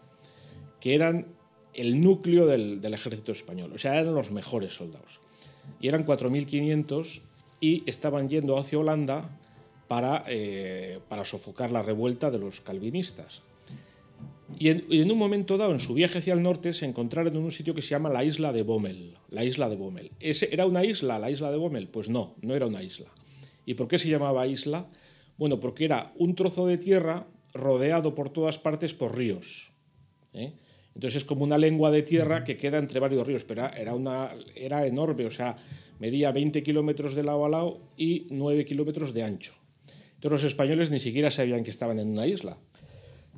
que 0.80 0.96
eran 0.96 1.28
el 1.74 2.00
núcleo 2.00 2.46
del, 2.46 2.80
del 2.80 2.94
ejército 2.94 3.30
español, 3.30 3.70
o 3.72 3.78
sea, 3.78 4.00
eran 4.00 4.16
los 4.16 4.32
mejores 4.32 4.74
soldados. 4.74 5.20
Y 5.80 5.86
eran 5.86 6.04
4.500 6.04 7.20
y 7.60 7.84
estaban 7.86 8.28
yendo 8.28 8.58
hacia 8.58 8.76
Holanda 8.76 9.36
para, 9.90 10.22
eh, 10.28 11.00
para 11.08 11.24
sofocar 11.24 11.72
la 11.72 11.82
revuelta 11.82 12.30
de 12.30 12.38
los 12.38 12.60
calvinistas. 12.60 13.42
Y 14.56 14.68
en, 14.68 15.10
un 15.10 15.18
momento 15.18 15.58
dado, 15.58 15.72
en 15.72 15.80
su 15.80 15.94
viaje 15.94 16.18
hacia 16.18 16.32
el 16.32 16.44
norte, 16.44 16.72
se 16.74 16.86
encontraron 16.86 17.34
en 17.34 17.42
un 17.42 17.50
sitio 17.50 17.74
que 17.74 17.82
se 17.82 17.88
llama 17.88 18.08
la 18.08 18.22
isla 18.22 18.52
de 18.52 18.62
Bommel. 18.62 19.14
La 19.30 19.44
isla 19.44 19.68
de 19.68 19.74
Bommel. 19.74 20.12
¿Ese 20.20 20.48
¿Era 20.52 20.64
una 20.64 20.84
isla, 20.84 21.18
la 21.18 21.28
isla 21.28 21.50
de 21.50 21.56
Bommel? 21.56 21.88
Pues 21.88 22.08
no, 22.08 22.36
no 22.40 22.54
era 22.54 22.66
una 22.66 22.84
isla. 22.84 23.08
¿Y 23.66 23.74
por 23.74 23.88
qué 23.88 23.98
se 23.98 24.08
llamaba 24.08 24.46
isla? 24.46 24.86
Bueno, 25.36 25.58
porque 25.58 25.86
era 25.86 26.12
un 26.18 26.36
trozo 26.36 26.68
de 26.68 26.78
tierra 26.78 27.26
rodeado 27.52 28.14
por 28.14 28.30
todas 28.30 28.58
partes 28.58 28.94
por 28.94 29.16
ríos. 29.16 29.72
¿eh? 30.34 30.52
Entonces 30.94 31.22
es 31.22 31.24
como 31.24 31.42
una 31.42 31.58
lengua 31.58 31.90
de 31.90 32.04
tierra 32.04 32.44
que 32.44 32.56
queda 32.56 32.78
entre 32.78 33.00
varios 33.00 33.26
ríos, 33.26 33.42
pero 33.42 33.66
era, 33.74 33.92
una, 33.96 34.36
era 34.54 34.86
enorme, 34.86 35.26
o 35.26 35.32
sea, 35.32 35.56
medía 35.98 36.30
20 36.30 36.62
kilómetros 36.62 37.16
de 37.16 37.24
lado 37.24 37.44
a 37.44 37.48
lado 37.48 37.80
y 37.96 38.28
9 38.30 38.64
kilómetros 38.64 39.12
de 39.12 39.24
ancho. 39.24 39.59
Entonces 40.20 40.42
los 40.42 40.52
españoles 40.52 40.90
ni 40.90 41.00
siquiera 41.00 41.30
sabían 41.30 41.64
que 41.64 41.70
estaban 41.70 41.98
en 41.98 42.10
una 42.10 42.26
isla, 42.26 42.58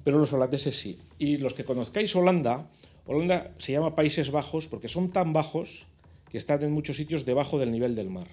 pero 0.03 0.19
los 0.19 0.33
holandeses 0.33 0.77
sí. 0.77 0.99
Y 1.17 1.37
los 1.37 1.55
que 1.55 1.65
conozcáis 1.65 2.17
Holanda, 2.17 2.69
Holanda 3.07 3.53
se 3.59 3.71
llama 3.71 3.95
Países 3.95 4.33
Bajos 4.33 4.67
porque 4.67 4.89
son 4.89 5.09
tan 5.11 5.33
bajos 5.33 5.87
que 6.33 6.39
están 6.39 6.61
en 6.65 6.73
muchos 6.73 6.97
sitios 6.97 7.25
debajo 7.25 7.61
del 7.61 7.71
nivel 7.71 7.95
del 7.95 8.11
mar. 8.11 8.27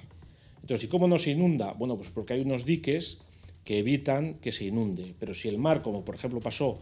Entonces, 0.64 0.86
¿y 0.86 0.88
cómo 0.88 1.08
no 1.08 1.20
se 1.20 1.30
inunda? 1.30 1.74
Bueno, 1.74 1.96
pues 1.96 2.10
porque 2.10 2.34
hay 2.34 2.42
unos 2.42 2.66
diques 2.66 3.20
que 3.66 3.78
evitan 3.78 4.34
que 4.36 4.52
se 4.52 4.66
inunde. 4.66 5.14
Pero 5.20 5.36
si 5.36 5.48
el 5.48 5.60
mar, 5.60 5.84
como 5.84 6.04
por 6.04 6.16
ejemplo 6.16 6.40
pasó 6.40 6.80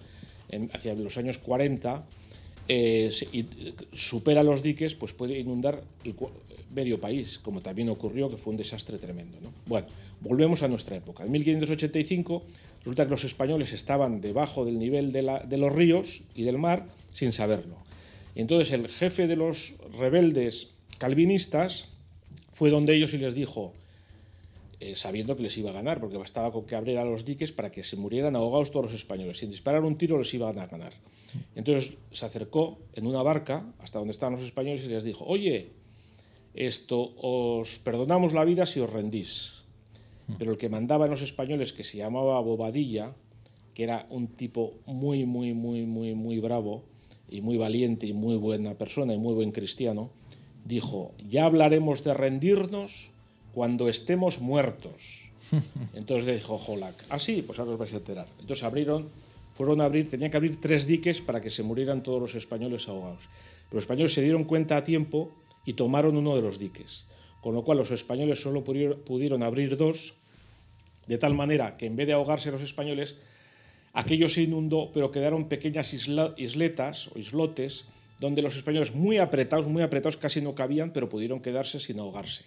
hacia 0.72 0.96
los 0.96 1.18
años 1.18 1.38
40, 1.38 2.06
eh, 2.70 3.12
supera 3.92 4.42
los 4.42 4.64
diques, 4.64 4.96
pues 4.96 5.12
puede 5.12 5.38
inundar 5.38 5.84
el 6.06 6.16
medio 6.74 7.00
país, 7.00 7.40
como 7.40 7.62
también 7.62 7.90
ocurrió, 7.90 8.30
que 8.30 8.38
fue 8.38 8.52
un 8.52 8.58
desastre 8.58 8.98
tremendo. 8.98 9.38
Bueno, 9.66 9.88
volvemos 10.22 10.64
a 10.64 10.68
nuestra 10.68 10.96
época. 10.96 11.24
En 11.24 11.32
1585 11.32 12.44
resulta 12.80 13.06
que 13.06 13.12
los 13.12 13.24
españoles 13.24 13.74
estaban 13.74 14.22
debajo 14.22 14.66
del 14.66 14.80
nivel 14.80 15.12
de, 15.12 15.42
de 15.48 15.58
los 15.58 15.74
ríos 15.74 16.22
y 16.36 16.44
del 16.44 16.58
mar 16.58 16.88
sin 17.14 17.34
saberlo. 17.34 17.78
entonces 18.36 18.72
el 18.72 18.88
jefe 18.88 19.28
de 19.28 19.36
los 19.36 19.74
rebeldes 19.98 20.70
calvinistas 21.00 21.90
fue 22.54 22.70
donde 22.70 22.96
ellos 22.96 23.14
y 23.14 23.18
les 23.18 23.34
dijo, 23.34 23.74
eh, 24.80 24.96
sabiendo 24.96 25.36
que 25.36 25.44
les 25.44 25.58
iba 25.58 25.72
a 25.72 25.74
ganar, 25.74 26.00
porque 26.00 26.18
bastaba 26.18 26.52
con 26.52 26.66
que 26.66 26.76
abriera 26.76 27.04
los 27.04 27.26
diques 27.26 27.52
para 27.52 27.72
que 27.72 27.82
se 27.84 27.96
murieran 27.96 28.36
ahogados 28.36 28.72
todos 28.72 28.86
los 28.86 28.94
españoles. 28.94 29.38
Sin 29.38 29.50
disparar 29.50 29.84
un 29.84 29.98
tiro 29.98 30.18
les 30.18 30.32
iban 30.34 30.60
a 30.60 30.68
ganar. 30.68 30.94
Entonces 31.56 31.98
se 32.12 32.26
acercó 32.26 32.80
en 32.94 33.08
una 33.08 33.22
barca 33.22 33.66
hasta 33.80 34.00
donde 34.00 34.12
estaban 34.12 34.36
los 34.36 34.44
españoles 34.44 34.84
y 34.86 34.88
les 34.88 35.04
dijo, 35.04 35.26
oye, 35.26 35.72
esto 36.58 37.14
os 37.22 37.80
perdonamos 37.80 38.34
la 38.34 38.46
vida 38.46 38.66
si 38.66 38.80
os 38.80 38.90
rendís. 38.90 39.62
Pero 40.38 40.52
el 40.52 40.58
que 40.58 40.68
mandaba 40.68 41.06
en 41.06 41.12
los 41.12 41.22
españoles, 41.22 41.72
que 41.72 41.86
se 41.86 41.98
llamaba 41.98 42.42
Bobadilla, 42.42 43.14
que 43.74 43.84
era 43.84 44.08
un 44.10 44.28
tipo 44.28 44.74
muy, 44.86 45.26
muy, 45.26 45.54
muy, 45.54 45.86
muy, 45.86 46.16
muy 46.16 46.40
bravo 46.40 46.84
y 47.30 47.42
muy 47.42 47.58
valiente 47.58 48.08
y 48.08 48.14
muy 48.14 48.36
buena 48.36 48.74
persona 48.74 49.14
y 49.14 49.18
muy 49.18 49.34
buen 49.34 49.52
cristiano, 49.52 50.10
dijo, 50.66 51.14
ya 51.30 51.46
hablaremos 51.46 52.04
de 52.04 52.14
rendirnos 52.14 53.12
cuando 53.54 53.88
estemos 53.88 54.42
muertos. 54.42 55.30
Entonces 55.94 56.36
dijo 56.36 56.58
Jolac, 56.58 56.96
ah, 57.10 57.20
sí, 57.20 57.42
pues 57.42 57.60
ahora 57.60 57.74
os 57.74 57.80
vais 57.80 57.94
a 57.94 57.98
enterar. 57.98 58.28
Entonces 58.40 58.64
abrieron, 58.64 59.10
fueron 59.54 59.80
a 59.80 59.86
abrir, 59.86 60.10
tenían 60.10 60.32
que 60.32 60.38
abrir 60.38 60.60
tres 60.60 60.86
diques 60.86 61.22
para 61.22 61.40
que 61.40 61.50
se 61.50 61.64
murieran 61.64 62.04
todos 62.04 62.20
los 62.20 62.36
españoles 62.36 62.88
ahogados. 62.90 63.30
Los 63.72 63.84
españoles 63.84 64.14
se 64.14 64.22
dieron 64.22 64.44
cuenta 64.44 64.76
a 64.76 64.84
tiempo 64.84 65.32
y 65.68 65.74
tomaron 65.74 66.16
uno 66.16 66.36
de 66.36 66.42
los 66.42 66.58
diques. 66.58 67.06
Con 67.42 67.54
lo 67.54 67.64
cual 67.64 67.78
los 67.78 67.92
españoles 67.92 68.42
solo 68.42 68.64
pudieron 68.64 69.44
abrir 69.44 69.76
dos, 69.78 70.16
de 71.06 71.18
tal 71.18 71.36
manera 71.36 71.78
que 71.78 71.86
en 71.86 71.96
vez 71.96 72.08
de 72.08 72.14
ahogarse 72.14 72.52
los 72.52 72.62
españoles, 72.62 73.18
aquello 73.94 74.30
se 74.30 74.42
inundó, 74.42 74.92
pero 74.94 75.12
quedaron 75.12 75.50
pequeñas 75.50 75.94
isletas 75.94 77.10
o 77.14 77.20
islotes 77.20 77.86
donde 78.20 78.42
los 78.42 78.56
españoles 78.56 78.96
muy 78.96 79.20
apretados, 79.20 79.68
muy 79.68 79.84
apretados, 79.84 80.18
casi 80.18 80.42
no 80.42 80.56
cabían, 80.56 80.92
pero 80.92 81.10
pudieron 81.10 81.42
quedarse 81.42 81.80
sin 81.80 82.00
ahogarse 82.00 82.46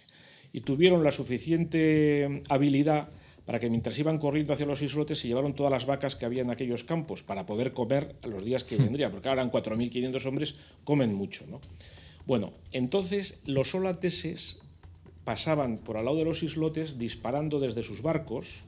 y 0.51 0.61
tuvieron 0.61 1.03
la 1.03 1.11
suficiente 1.11 2.41
habilidad 2.49 3.09
para 3.45 3.59
que 3.59 3.69
mientras 3.69 3.97
iban 3.97 4.17
corriendo 4.17 4.53
hacia 4.53 4.65
los 4.65 4.81
islotes 4.81 5.19
se 5.19 5.27
llevaron 5.27 5.53
todas 5.53 5.71
las 5.71 5.85
vacas 5.85 6.15
que 6.15 6.25
había 6.25 6.41
en 6.41 6.51
aquellos 6.51 6.83
campos 6.83 7.23
para 7.23 7.45
poder 7.45 7.73
comer 7.73 8.15
a 8.21 8.27
los 8.27 8.43
días 8.43 8.63
que 8.63 8.77
hmm. 8.77 8.83
vendrían, 8.83 9.11
porque 9.11 9.29
ahora 9.29 9.41
eran 9.41 9.51
4.500 9.51 10.25
hombres, 10.25 10.55
comen 10.83 11.13
mucho. 11.13 11.45
¿no? 11.47 11.59
Bueno, 12.31 12.53
entonces 12.71 13.41
los 13.43 13.75
holandeses 13.75 14.59
pasaban 15.25 15.79
por 15.79 15.97
al 15.97 16.05
lado 16.05 16.15
de 16.15 16.23
los 16.23 16.43
islotes 16.43 16.97
disparando 16.97 17.59
desde 17.59 17.83
sus 17.83 18.01
barcos, 18.01 18.59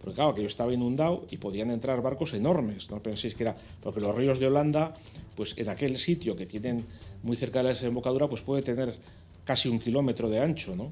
porque 0.00 0.14
claro, 0.14 0.34
que 0.34 0.40
yo 0.40 0.46
estaba 0.46 0.72
inundado 0.72 1.26
y 1.30 1.36
podían 1.36 1.70
entrar 1.70 2.00
barcos 2.00 2.32
enormes, 2.32 2.90
no 2.90 3.02
penséis 3.02 3.34
que 3.34 3.42
era, 3.42 3.56
porque 3.82 4.00
los 4.00 4.14
ríos 4.14 4.40
de 4.40 4.46
Holanda, 4.46 4.94
pues 5.36 5.52
en 5.58 5.68
aquel 5.68 5.98
sitio 5.98 6.34
que 6.34 6.46
tienen 6.46 6.86
muy 7.22 7.36
cerca 7.36 7.58
de 7.58 7.64
la 7.64 7.68
desembocadura, 7.68 8.26
pues 8.26 8.40
puede 8.40 8.62
tener 8.62 8.96
casi 9.44 9.68
un 9.68 9.80
kilómetro 9.80 10.30
de 10.30 10.40
ancho, 10.40 10.74
¿no? 10.74 10.90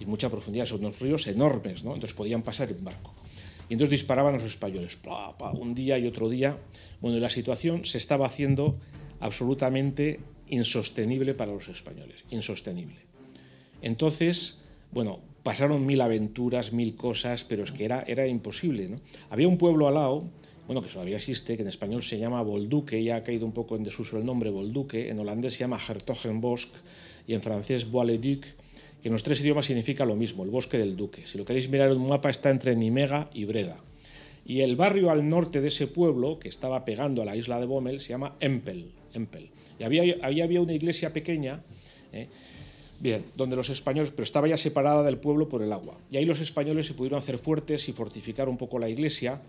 Y 0.00 0.06
mucha 0.06 0.30
profundidad, 0.30 0.64
son 0.64 0.80
unos 0.80 0.98
ríos 0.98 1.26
enormes, 1.26 1.84
¿no? 1.84 1.92
Entonces 1.92 2.16
podían 2.16 2.40
pasar 2.40 2.70
en 2.70 2.82
barco. 2.82 3.12
Y 3.68 3.74
entonces 3.74 3.90
disparaban 3.90 4.32
los 4.32 4.44
españoles, 4.44 4.96
un 5.52 5.74
día 5.74 5.98
y 5.98 6.06
otro 6.06 6.30
día. 6.30 6.56
Bueno, 7.02 7.18
y 7.18 7.20
la 7.20 7.28
situación 7.28 7.84
se 7.84 7.98
estaba 7.98 8.26
haciendo 8.26 8.78
absolutamente 9.20 10.20
insostenible 10.50 11.34
para 11.34 11.52
los 11.52 11.68
españoles, 11.68 12.24
insostenible. 12.30 12.98
Entonces, 13.82 14.58
bueno, 14.92 15.20
pasaron 15.42 15.86
mil 15.86 16.00
aventuras, 16.00 16.72
mil 16.72 16.94
cosas, 16.94 17.44
pero 17.44 17.64
es 17.64 17.72
que 17.72 17.84
era, 17.84 18.04
era 18.06 18.26
imposible. 18.26 18.88
¿no? 18.88 19.00
Había 19.30 19.48
un 19.48 19.58
pueblo 19.58 19.88
al 19.88 19.94
lado, 19.94 20.24
bueno, 20.66 20.82
que 20.82 20.88
todavía 20.88 21.16
existe, 21.16 21.56
que 21.56 21.62
en 21.62 21.68
español 21.68 22.02
se 22.02 22.18
llama 22.18 22.42
Bolduque, 22.42 23.02
ya 23.02 23.16
ha 23.16 23.24
caído 23.24 23.46
un 23.46 23.52
poco 23.52 23.76
en 23.76 23.82
desuso 23.82 24.18
el 24.18 24.24
nombre 24.24 24.50
Bolduque, 24.50 25.08
en 25.08 25.18
holandés 25.18 25.54
se 25.54 25.60
llama 25.60 25.78
Hertogenbosch 25.78 26.68
y 27.26 27.34
en 27.34 27.42
francés 27.42 27.90
Bois-le-Duc, 27.90 28.42
que 29.02 29.08
en 29.08 29.12
los 29.12 29.22
tres 29.22 29.40
idiomas 29.40 29.66
significa 29.66 30.04
lo 30.04 30.14
mismo, 30.14 30.44
el 30.44 30.50
bosque 30.50 30.78
del 30.78 30.96
duque. 30.96 31.26
Si 31.26 31.38
lo 31.38 31.44
queréis 31.44 31.68
mirar 31.68 31.90
en 31.90 31.98
un 31.98 32.08
mapa, 32.08 32.30
está 32.30 32.50
entre 32.50 32.76
Nimega 32.76 33.30
y 33.32 33.44
Breda. 33.44 33.82
Y 34.44 34.60
el 34.60 34.76
barrio 34.76 35.10
al 35.10 35.28
norte 35.28 35.60
de 35.60 35.68
ese 35.68 35.86
pueblo, 35.86 36.36
que 36.36 36.48
estaba 36.48 36.84
pegando 36.84 37.22
a 37.22 37.24
la 37.24 37.36
isla 37.36 37.58
de 37.60 37.66
Bommel, 37.66 38.00
se 38.00 38.10
llama 38.10 38.36
Empel. 38.40 38.92
Empel. 39.14 39.50
Y 39.80 39.82
había, 39.82 40.14
había, 40.22 40.60
una 40.60 40.74
iglesia 40.74 41.10
pequeña, 41.10 41.62
¿eh? 42.12 42.28
bien, 43.00 43.24
donde 43.34 43.56
los 43.56 43.70
españoles, 43.70 44.10
pero 44.10 44.24
estaba 44.24 44.46
ya 44.46 44.58
separada 44.58 45.02
del 45.02 45.16
pueblo 45.16 45.48
por 45.48 45.62
el 45.62 45.72
agua. 45.72 45.96
Y 46.10 46.18
ahí 46.18 46.26
los 46.26 46.40
españoles 46.40 46.86
se 46.86 46.92
pudieron 46.92 47.18
hacer 47.18 47.38
fuertes 47.38 47.88
y 47.88 47.92
fortificar 47.92 48.50
un 48.50 48.58
poco 48.58 48.78
la 48.78 48.90
iglesia. 48.90 49.40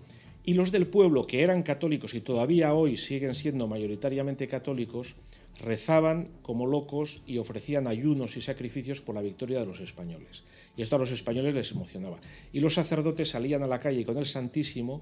Y 0.46 0.54
los 0.54 0.72
del 0.72 0.88
pueblo, 0.88 1.24
que 1.24 1.42
eran 1.42 1.64
católicos 1.64 2.14
y 2.14 2.22
todavía 2.22 2.74
hoy 2.74 2.96
siguen 2.96 3.36
siendo 3.36 3.68
mayoritariamente 3.68 4.48
católicos, 4.48 5.16
rezaban 5.60 6.30
como 6.44 6.66
locos 6.66 7.22
y 7.28 7.38
ofrecían 7.38 7.88
ayunos 7.88 8.38
y 8.38 8.42
sacrificios 8.42 9.02
por 9.02 9.16
la 9.16 9.22
victoria 9.22 9.60
de 9.60 9.66
los 9.66 9.82
españoles. 9.82 10.44
Y 10.78 10.82
esto 10.82 10.96
a 10.96 11.00
los 11.00 11.12
españoles 11.12 11.54
les 11.54 11.72
emocionaba. 11.72 12.20
Y 12.54 12.62
los 12.62 12.76
sacerdotes 12.76 13.32
salían 13.32 13.64
a 13.64 13.68
la 13.68 13.82
calle 13.82 14.06
con 14.06 14.18
el 14.18 14.26
Santísimo, 14.26 15.02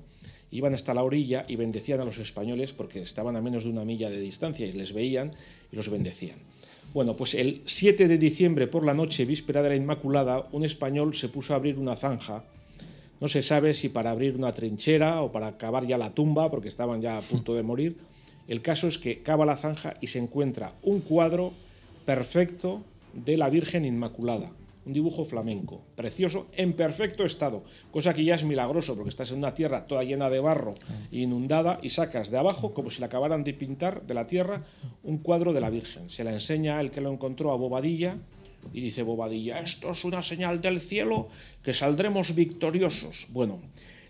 iban 0.52 0.74
hasta 0.74 0.94
la 0.94 1.04
orilla 1.04 1.46
y 1.48 1.56
bendecían 1.56 2.00
a 2.00 2.06
los 2.06 2.18
españoles 2.18 2.74
porque 2.74 3.02
estaban 3.02 3.36
a 3.36 3.42
menos 3.42 3.64
de 3.64 3.70
una 3.70 3.86
milla 3.86 4.10
de 4.10 4.20
distancia 4.20 4.66
y 4.66 4.74
les 4.74 4.94
veían 4.94 5.32
y 5.72 5.76
los 5.76 5.90
bendecían. 5.90 6.38
Bueno, 6.94 7.16
pues 7.16 7.36
el 7.36 7.62
7 7.66 8.08
de 8.08 8.18
diciembre 8.18 8.68
por 8.68 8.86
la 8.86 8.94
noche, 8.94 9.26
víspera 9.26 9.62
de 9.62 9.70
la 9.70 9.76
Inmaculada, 9.76 10.48
un 10.52 10.66
español 10.66 11.14
se 11.16 11.30
puso 11.30 11.54
a 11.54 11.58
abrir 11.58 11.78
una 11.78 11.96
zanja. 11.96 12.46
No 13.22 13.28
se 13.28 13.44
sabe 13.44 13.74
si 13.74 13.90
para 13.90 14.12
abrir 14.12 14.36
una 14.36 14.54
trinchera 14.54 15.22
o 15.22 15.32
para 15.32 15.58
cavar 15.58 15.86
ya 15.86 15.98
la 15.98 16.16
tumba, 16.16 16.50
porque 16.50 16.70
estaban 16.70 17.02
ya 17.02 17.18
a 17.18 17.22
punto 17.22 17.54
de 17.54 17.64
morir 17.64 17.98
el 18.50 18.64
caso 18.64 18.88
es 18.88 18.98
que 18.98 19.22
cava 19.22 19.46
la 19.46 19.56
zanja 19.56 19.94
y 20.02 20.08
se 20.08 20.18
encuentra 20.18 20.74
un 20.82 21.02
cuadro 21.02 21.54
perfecto 22.04 22.82
de 23.14 23.38
la 23.38 23.48
Virgen 23.48 23.86
Inmaculada, 23.86 24.52
un 24.90 24.94
dibujo 24.94 25.24
flamenco, 25.24 25.86
precioso, 25.96 26.48
en 26.58 26.74
perfecto 26.74 27.24
estado, 27.24 27.64
cosa 27.92 28.16
que 28.16 28.24
ya 28.24 28.34
es 28.34 28.44
milagroso 28.44 28.96
porque 28.96 29.12
estás 29.12 29.30
en 29.30 29.38
una 29.38 29.54
tierra 29.54 29.86
toda 29.86 30.04
llena 30.04 30.32
de 30.32 30.40
barro 30.40 30.74
inundada 31.12 31.80
y 31.84 31.92
sacas 31.92 32.32
de 32.32 32.40
abajo, 32.40 32.74
como 32.74 32.90
si 32.90 33.00
la 33.00 33.06
acabaran 33.06 33.44
de 33.44 33.54
pintar 33.54 34.02
de 34.08 34.16
la 34.16 34.26
tierra, 34.26 34.64
un 35.04 35.20
cuadro 35.20 35.54
de 35.54 35.62
la 35.62 35.70
Virgen. 35.70 36.10
Se 36.10 36.24
la 36.24 36.34
enseña 36.34 36.82
el 36.82 36.90
que 36.90 37.02
lo 37.02 37.14
encontró 37.14 37.52
a 37.52 37.56
Bobadilla 37.56 38.18
y 38.74 38.82
dice 38.82 39.04
Bobadilla, 39.04 39.60
esto 39.60 39.92
es 39.92 40.04
una 40.06 40.24
señal 40.24 40.60
del 40.60 40.80
cielo 40.80 41.30
que 41.62 41.74
saldremos 41.74 42.34
victoriosos. 42.34 43.28
Bueno, 43.30 43.62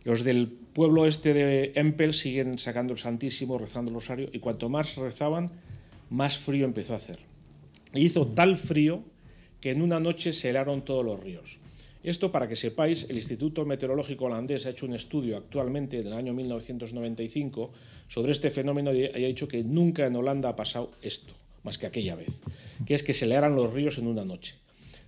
los 0.05 0.23
del 0.23 0.47
pueblo 0.47 1.07
este 1.07 1.33
de 1.33 1.73
Empel 1.75 2.13
siguen 2.13 2.57
sacando 2.57 2.93
el 2.93 2.99
Santísimo, 2.99 3.57
rezando 3.57 3.91
el 3.91 3.95
rosario, 3.95 4.29
y 4.31 4.39
cuanto 4.39 4.69
más 4.69 4.95
rezaban, 4.95 5.51
más 6.09 6.37
frío 6.37 6.63
empezó 6.63 6.93
a 6.93 6.97
hacer. 6.97 7.19
hizo 7.93 8.25
tal 8.25 8.55
frío 8.55 9.03
que 9.61 9.71
en 9.71 9.81
una 9.81 9.99
noche 9.99 10.33
se 10.33 10.49
helaron 10.49 10.83
todos 10.83 11.05
los 11.05 11.19
ríos. 11.19 11.59
Esto, 12.01 12.31
para 12.31 12.47
que 12.47 12.55
sepáis, 12.55 13.05
el 13.09 13.17
Instituto 13.17 13.65
Meteorológico 13.65 14.25
Holandés 14.25 14.65
ha 14.65 14.69
hecho 14.69 14.85
un 14.85 14.95
estudio 14.95 15.35
actualmente, 15.35 15.99
en 15.99 16.07
el 16.07 16.13
año 16.13 16.33
1995, 16.33 17.71
sobre 18.07 18.31
este 18.31 18.49
fenómeno 18.49 18.93
y 18.93 19.05
ha 19.05 19.27
dicho 19.27 19.47
que 19.47 19.63
nunca 19.63 20.05
en 20.05 20.15
Holanda 20.15 20.49
ha 20.49 20.55
pasado 20.55 20.91
esto, 21.01 21.33
más 21.63 21.77
que 21.77 21.87
aquella 21.87 22.15
vez, 22.15 22.41
que 22.85 22.95
es 22.95 23.03
que 23.03 23.13
se 23.13 23.25
helaran 23.25 23.55
los 23.55 23.73
ríos 23.73 23.97
en 23.97 24.07
una 24.07 24.23
noche. 24.23 24.55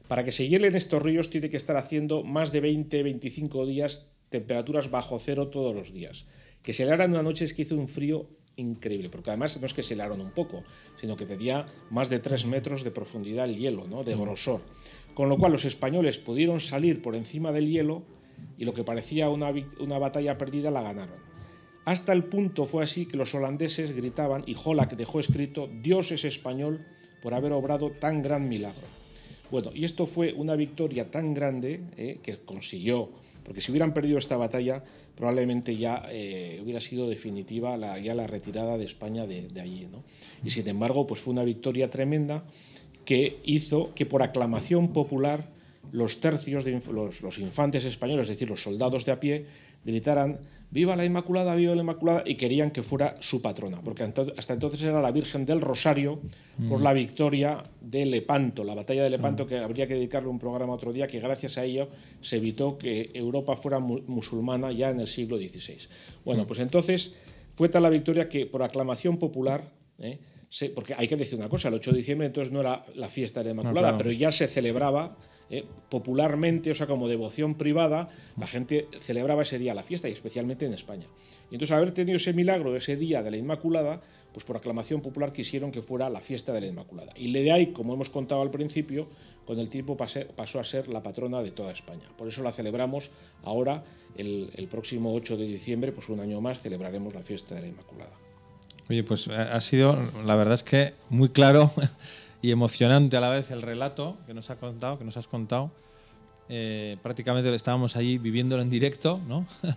Para 0.09 0.25
que 0.25 0.33
se 0.33 0.49
hielen 0.49 0.75
estos 0.75 1.01
ríos 1.01 1.29
tiene 1.29 1.49
que 1.49 1.55
estar 1.55 1.77
haciendo 1.77 2.23
más 2.23 2.51
de 2.51 2.61
20-25 2.61 3.65
días 3.65 4.09
temperaturas 4.29 4.91
bajo 4.91 5.17
cero 5.19 5.47
todos 5.47 5.73
los 5.73 5.93
días. 5.93 6.25
Que 6.61 6.73
se 6.73 6.83
helaran 6.83 7.11
una 7.11 7.23
noche 7.23 7.45
es 7.45 7.53
que 7.53 7.61
hizo 7.61 7.77
un 7.77 7.87
frío 7.87 8.27
increíble, 8.55 9.09
porque 9.09 9.29
además 9.29 9.59
no 9.59 9.65
es 9.65 9.73
que 9.73 9.83
se 9.83 9.93
helaron 9.93 10.21
un 10.21 10.31
poco, 10.31 10.63
sino 10.99 11.15
que 11.15 11.25
tenía 11.25 11.67
más 11.89 12.09
de 12.09 12.19
tres 12.19 12.45
metros 12.45 12.83
de 12.83 12.91
profundidad 12.91 13.45
el 13.45 13.57
hielo, 13.57 13.87
¿no? 13.87 14.03
de 14.03 14.15
grosor. 14.15 14.61
Con 15.13 15.29
lo 15.29 15.37
cual 15.37 15.51
los 15.51 15.65
españoles 15.65 16.17
pudieron 16.17 16.59
salir 16.59 17.01
por 17.01 17.15
encima 17.15 17.51
del 17.51 17.69
hielo 17.69 18.03
y 18.57 18.65
lo 18.65 18.73
que 18.73 18.83
parecía 18.83 19.29
una, 19.29 19.51
una 19.79 19.99
batalla 19.99 20.37
perdida 20.37 20.71
la 20.71 20.81
ganaron. 20.81 21.19
Hasta 21.85 22.13
el 22.13 22.23
punto 22.23 22.65
fue 22.65 22.83
así 22.83 23.05
que 23.05 23.17
los 23.17 23.33
holandeses 23.33 23.95
gritaban, 23.95 24.43
y 24.45 24.55
Holak 24.63 24.95
dejó 24.95 25.19
escrito, 25.19 25.67
Dios 25.81 26.11
es 26.11 26.25
español 26.25 26.85
por 27.23 27.33
haber 27.33 27.53
obrado 27.53 27.89
tan 27.89 28.21
gran 28.21 28.47
milagro. 28.47 28.85
Bueno, 29.49 29.71
y 29.73 29.83
esto 29.83 30.05
fue 30.05 30.33
una 30.33 30.55
victoria 30.55 31.09
tan 31.09 31.33
grande 31.33 31.81
eh, 31.97 32.19
que 32.21 32.37
consiguió 32.37 33.09
porque 33.43 33.61
si 33.61 33.71
hubieran 33.71 33.93
perdido 33.93 34.17
esta 34.17 34.37
batalla, 34.37 34.83
probablemente 35.21 35.77
ya 35.77 36.01
eh, 36.09 36.59
hubiera 36.63 36.81
sido 36.81 37.07
definitiva 37.07 37.77
la, 37.77 37.99
ya 37.99 38.15
la 38.15 38.25
retirada 38.25 38.79
de 38.79 38.85
España 38.85 39.27
de, 39.27 39.61
allí. 39.61 39.85
¿no? 39.85 40.03
Y 40.43 40.49
sin 40.49 40.67
embargo, 40.67 41.05
pues 41.05 41.21
fue 41.21 41.31
una 41.31 41.43
victoria 41.43 41.91
tremenda 41.91 42.43
que 43.05 43.39
hizo 43.43 43.93
que 43.93 44.07
por 44.07 44.23
aclamación 44.23 44.93
popular 44.93 45.51
los 45.91 46.21
tercios, 46.21 46.63
de, 46.63 46.81
los 47.21 47.37
infantes 47.37 47.85
españoles, 47.85 48.23
es 48.23 48.29
decir, 48.29 48.49
los 48.49 48.63
soldados 48.63 49.05
de 49.05 49.11
a 49.11 49.19
pie, 49.19 49.45
gritaran 49.83 50.39
viva 50.71 50.95
la 50.95 51.05
Inmaculada, 51.05 51.53
viva 51.53 51.75
la 51.75 51.81
Inmaculada, 51.81 52.23
y 52.25 52.35
querían 52.35 52.71
que 52.71 52.81
fuera 52.81 53.17
su 53.19 53.41
patrona, 53.41 53.81
porque 53.83 54.03
hasta 54.03 54.53
entonces 54.53 54.81
era 54.81 55.01
la 55.01 55.11
Virgen 55.11 55.45
del 55.45 55.61
Rosario 55.61 56.21
por 56.69 56.79
mm. 56.79 56.83
la 56.83 56.93
victoria 56.93 57.63
de 57.81 58.05
Lepanto, 58.05 58.63
la 58.63 58.73
batalla 58.73 59.03
de 59.03 59.09
Lepanto, 59.09 59.45
que 59.45 59.57
habría 59.57 59.85
que 59.85 59.95
dedicarle 59.95 60.29
un 60.29 60.39
programa 60.39 60.73
otro 60.73 60.93
día, 60.93 61.07
que 61.07 61.19
gracias 61.19 61.57
a 61.57 61.65
ello 61.65 61.89
se 62.21 62.37
evitó 62.37 62.77
que 62.77 63.11
Europa 63.13 63.57
fuera 63.57 63.79
musulmana 63.79 64.71
ya 64.71 64.89
en 64.89 65.01
el 65.01 65.07
siglo 65.07 65.37
XVI. 65.37 65.77
Bueno, 66.23 66.43
mm. 66.43 66.47
pues 66.47 66.59
entonces 66.59 67.15
fue 67.53 67.67
tal 67.67 67.83
la 67.83 67.89
victoria 67.89 68.29
que 68.29 68.45
por 68.45 68.63
aclamación 68.63 69.17
popular, 69.17 69.69
¿eh? 69.99 70.19
porque 70.73 70.93
hay 70.97 71.07
que 71.07 71.17
decir 71.17 71.37
una 71.37 71.49
cosa, 71.49 71.67
el 71.67 71.75
8 71.75 71.91
de 71.91 71.97
diciembre 71.97 72.27
entonces 72.27 72.51
no 72.51 72.61
era 72.61 72.85
la 72.95 73.09
fiesta 73.09 73.41
de 73.41 73.45
la 73.45 73.51
Inmaculada, 73.51 73.97
pero 73.97 74.11
ya 74.11 74.31
se 74.31 74.47
celebraba 74.47 75.17
eh, 75.53 75.65
popularmente, 75.89 76.71
o 76.71 76.73
sea, 76.73 76.87
como 76.87 77.09
devoción 77.09 77.55
privada, 77.55 78.07
la 78.37 78.47
gente 78.47 78.87
celebraba 79.01 79.41
ese 79.41 79.59
día 79.59 79.73
la 79.73 79.83
fiesta 79.83 80.07
y 80.07 80.13
especialmente 80.13 80.65
en 80.65 80.73
España. 80.73 81.07
Y 81.49 81.55
entonces, 81.55 81.75
haber 81.75 81.91
tenido 81.91 82.15
ese 82.15 82.31
milagro 82.31 82.73
ese 82.77 82.95
día 82.95 83.21
de 83.21 83.31
la 83.31 83.35
Inmaculada, 83.35 83.99
pues 84.31 84.45
por 84.45 84.55
aclamación 84.55 85.01
popular 85.01 85.33
quisieron 85.33 85.73
que 85.73 85.81
fuera 85.81 86.09
la 86.09 86.21
fiesta 86.21 86.53
de 86.53 86.61
la 86.61 86.67
Inmaculada. 86.67 87.11
Y 87.17 87.33
de 87.33 87.51
ahí, 87.51 87.73
como 87.73 87.93
hemos 87.93 88.09
contado 88.09 88.41
al 88.41 88.49
principio, 88.49 89.09
con 89.45 89.59
el 89.59 89.67
tiempo 89.67 89.97
pasó 89.97 90.59
a 90.61 90.63
ser 90.63 90.87
la 90.87 91.03
patrona 91.03 91.43
de 91.43 91.51
toda 91.51 91.73
España. 91.73 92.07
Por 92.17 92.29
eso 92.29 92.41
la 92.43 92.53
celebramos 92.53 93.11
ahora, 93.43 93.83
el, 94.15 94.51
el 94.55 94.69
próximo 94.69 95.13
8 95.13 95.35
de 95.35 95.47
diciembre, 95.47 95.91
pues 95.91 96.07
un 96.07 96.21
año 96.21 96.39
más 96.39 96.61
celebraremos 96.61 97.13
la 97.13 97.23
fiesta 97.23 97.55
de 97.55 97.61
la 97.61 97.67
Inmaculada. 97.67 98.13
Oye, 98.89 99.03
pues 99.03 99.27
ha 99.27 99.59
sido, 99.61 99.97
la 100.25 100.35
verdad 100.35 100.53
es 100.53 100.63
que 100.63 100.93
muy 101.09 101.29
claro 101.29 101.71
y 102.41 102.51
emocionante 102.51 103.17
a 103.17 103.21
la 103.21 103.29
vez 103.29 103.51
el 103.51 103.61
relato 103.61 104.17
que 104.25 104.33
nos, 104.33 104.49
ha 104.49 104.55
contado, 104.55 104.97
que 104.97 105.05
nos 105.05 105.17
has 105.17 105.27
contado. 105.27 105.71
Eh, 106.49 106.97
prácticamente 107.01 107.53
estábamos 107.53 107.95
allí 107.95 108.17
viviéndolo 108.17 108.61
en 108.61 108.69
directo, 108.69 109.21
¿no? 109.27 109.45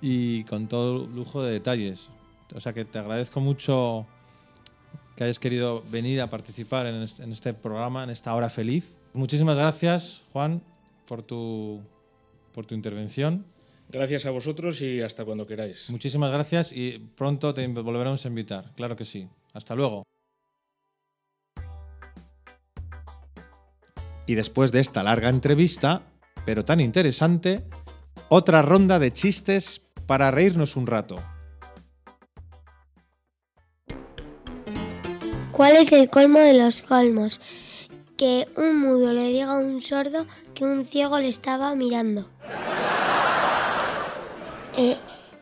y 0.00 0.44
con 0.44 0.68
todo 0.68 1.06
lujo 1.06 1.42
de 1.42 1.52
detalles. 1.52 2.08
O 2.54 2.60
sea 2.60 2.72
que 2.72 2.84
te 2.84 2.98
agradezco 2.98 3.40
mucho 3.40 4.06
que 5.16 5.24
hayas 5.24 5.38
querido 5.38 5.82
venir 5.90 6.20
a 6.20 6.28
participar 6.28 6.86
en 6.86 7.02
este, 7.02 7.22
en 7.22 7.32
este 7.32 7.52
programa, 7.54 8.04
en 8.04 8.10
esta 8.10 8.34
hora 8.34 8.50
feliz. 8.50 8.98
Muchísimas 9.14 9.56
gracias, 9.56 10.22
Juan, 10.32 10.62
por 11.06 11.22
tu, 11.22 11.80
por 12.52 12.66
tu 12.66 12.74
intervención. 12.74 13.46
Gracias 13.88 14.26
a 14.26 14.30
vosotros 14.30 14.80
y 14.82 15.00
hasta 15.00 15.24
cuando 15.24 15.46
queráis. 15.46 15.88
Muchísimas 15.88 16.32
gracias 16.32 16.72
y 16.72 16.98
pronto 17.14 17.54
te 17.54 17.66
volveremos 17.66 18.24
a 18.24 18.28
invitar, 18.28 18.72
claro 18.74 18.96
que 18.96 19.04
sí. 19.04 19.28
Hasta 19.54 19.74
luego. 19.74 20.02
Y 24.26 24.34
después 24.34 24.72
de 24.72 24.80
esta 24.80 25.02
larga 25.02 25.28
entrevista, 25.28 26.02
pero 26.44 26.64
tan 26.64 26.80
interesante, 26.80 27.64
otra 28.28 28.62
ronda 28.62 28.98
de 28.98 29.12
chistes 29.12 29.82
para 30.06 30.30
reírnos 30.30 30.76
un 30.76 30.86
rato. 30.86 31.16
¿Cuál 35.52 35.76
es 35.76 35.92
el 35.92 36.10
colmo 36.10 36.38
de 36.38 36.54
los 36.54 36.82
colmos? 36.82 37.40
que 38.16 38.48
un 38.56 38.80
mudo 38.80 39.12
le 39.12 39.28
diga 39.28 39.52
a 39.52 39.58
un 39.58 39.80
sordo 39.80 40.26
que 40.54 40.64
un 40.64 40.86
ciego 40.86 41.18
le 41.18 41.28
estaba 41.28 41.74
mirando. 41.74 42.28
Eh, 44.78 44.94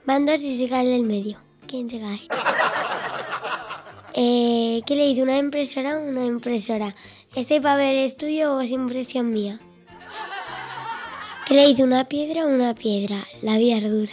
van 0.07 0.27
dos 0.27 0.41
y 0.43 0.57
se 0.57 0.69
cae 0.69 0.87
del 0.87 1.03
medio. 1.03 1.39
¿Quién 1.67 1.91
se 1.91 1.99
cae? 1.99 2.21
Eh, 4.17 4.81
¿Qué 4.87 4.95
le 4.95 5.07
dice 5.07 5.25
una 5.25 5.37
impresora 5.37 5.95
a 5.95 5.99
una 5.99 6.25
impresora? 6.25 6.95
¿Este 7.37 7.61
papel 7.61 7.97
es 7.97 8.17
tuyo 8.17 8.55
o 8.55 8.61
es 8.61 8.71
impresión 8.71 9.33
mía? 9.33 9.59
¿Qué 11.49 11.55
le 11.55 11.67
dice 11.67 11.83
una 11.83 12.09
piedra 12.09 12.43
a 12.43 12.47
una 12.47 12.77
piedra? 12.77 13.27
La 13.43 13.59
vida 13.59 13.79
es 13.79 13.91
dura. 13.91 14.13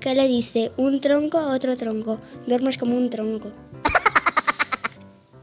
¿Qué 0.00 0.14
le 0.14 0.26
dice 0.28 0.72
un 0.78 0.98
tronco 1.02 1.36
a 1.36 1.54
otro 1.54 1.76
tronco? 1.76 2.16
Duermes 2.46 2.78
como 2.78 2.96
un 2.96 3.10
tronco. 3.10 3.52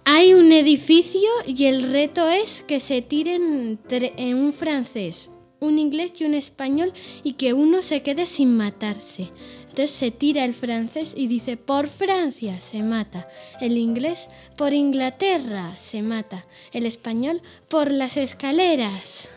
Hay 0.05 0.33
un 0.33 0.51
edificio 0.51 1.29
y 1.45 1.65
el 1.65 1.91
reto 1.91 2.27
es 2.27 2.63
que 2.63 2.79
se 2.79 3.03
tiren 3.03 3.79
en 3.87 4.35
un 4.35 4.51
francés, 4.51 5.29
un 5.61 5.77
inglés 5.77 6.13
y 6.17 6.25
un 6.25 6.33
español 6.33 6.91
y 7.23 7.33
que 7.33 7.53
uno 7.53 7.83
se 7.83 8.01
quede 8.01 8.25
sin 8.25 8.57
matarse. 8.57 9.29
Entonces 9.61 9.91
se 9.91 10.09
tira 10.09 10.43
el 10.43 10.55
francés 10.55 11.13
y 11.15 11.27
dice 11.27 11.55
por 11.55 11.87
Francia 11.87 12.59
se 12.59 12.81
mata. 12.81 13.27
El 13.61 13.77
inglés 13.77 14.27
por 14.57 14.73
Inglaterra 14.73 15.77
se 15.77 16.01
mata. 16.01 16.45
El 16.73 16.87
español 16.87 17.41
por 17.69 17.91
las 17.91 18.17
escaleras. 18.17 19.29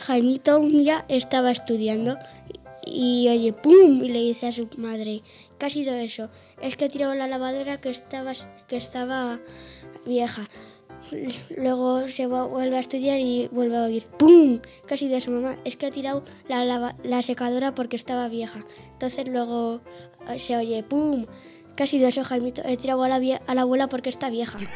Jaimito 0.00 0.60
un 0.60 0.68
día 0.68 1.06
estaba 1.08 1.50
estudiando 1.50 2.18
y, 2.84 3.28
oye, 3.28 3.52
¡pum! 3.52 4.02
Y 4.04 4.08
le 4.08 4.20
dice 4.20 4.48
a 4.48 4.52
su 4.52 4.68
madre, 4.76 5.22
¿qué 5.58 5.66
ha 5.66 5.70
sido 5.70 5.94
eso? 5.94 6.28
Es 6.60 6.76
que 6.76 6.88
tirado 6.88 7.14
la 7.14 7.28
lavadora 7.28 7.80
que 7.80 7.90
estaba, 7.90 8.32
que 8.68 8.76
estaba 8.76 9.40
vieja. 10.04 10.44
Luego 11.56 12.08
se 12.08 12.26
vuelve 12.26 12.76
a 12.76 12.80
estudiar 12.80 13.18
y 13.18 13.48
vuelve 13.52 13.76
a 13.76 13.84
oír 13.84 14.06
¡pum! 14.06 14.60
¿Qué 14.86 14.94
ha 14.94 14.96
sido 14.96 15.16
eso, 15.16 15.30
mamá? 15.30 15.56
Es 15.64 15.76
que 15.76 15.86
he 15.86 15.90
tirado 15.90 16.24
la, 16.48 17.22
secadora 17.22 17.74
porque 17.74 17.96
estaba 17.96 18.28
vieja. 18.28 18.64
Entonces 18.92 19.28
luego 19.28 19.80
eh, 20.28 20.38
se 20.38 20.56
oye 20.56 20.82
¡pum! 20.82 21.26
¿Qué 21.76 21.84
ha 21.84 21.86
sido 21.86 22.08
eso, 22.08 22.24
Jaimito? 22.24 22.62
He 22.64 22.76
tirado 22.76 23.02
a 23.04 23.08
la, 23.08 23.16
a 23.46 23.54
la 23.54 23.62
abuela 23.62 23.88
porque 23.88 24.10
está 24.10 24.30
vieja. 24.30 24.58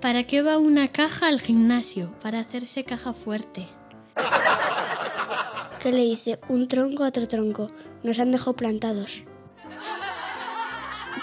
¿Para 0.00 0.22
qué 0.24 0.42
va 0.42 0.58
una 0.58 0.88
caja 0.88 1.26
al 1.26 1.40
gimnasio? 1.40 2.12
Para 2.22 2.38
hacerse 2.38 2.84
caja 2.84 3.12
fuerte. 3.12 3.66
¿Qué 5.80 5.92
le 5.92 6.02
dice? 6.02 6.38
Un 6.48 6.68
tronco 6.68 7.04
a 7.04 7.08
otro 7.08 7.26
tronco. 7.26 7.68
Nos 8.02 8.18
han 8.20 8.30
dejado 8.30 8.54
plantados. 8.54 9.24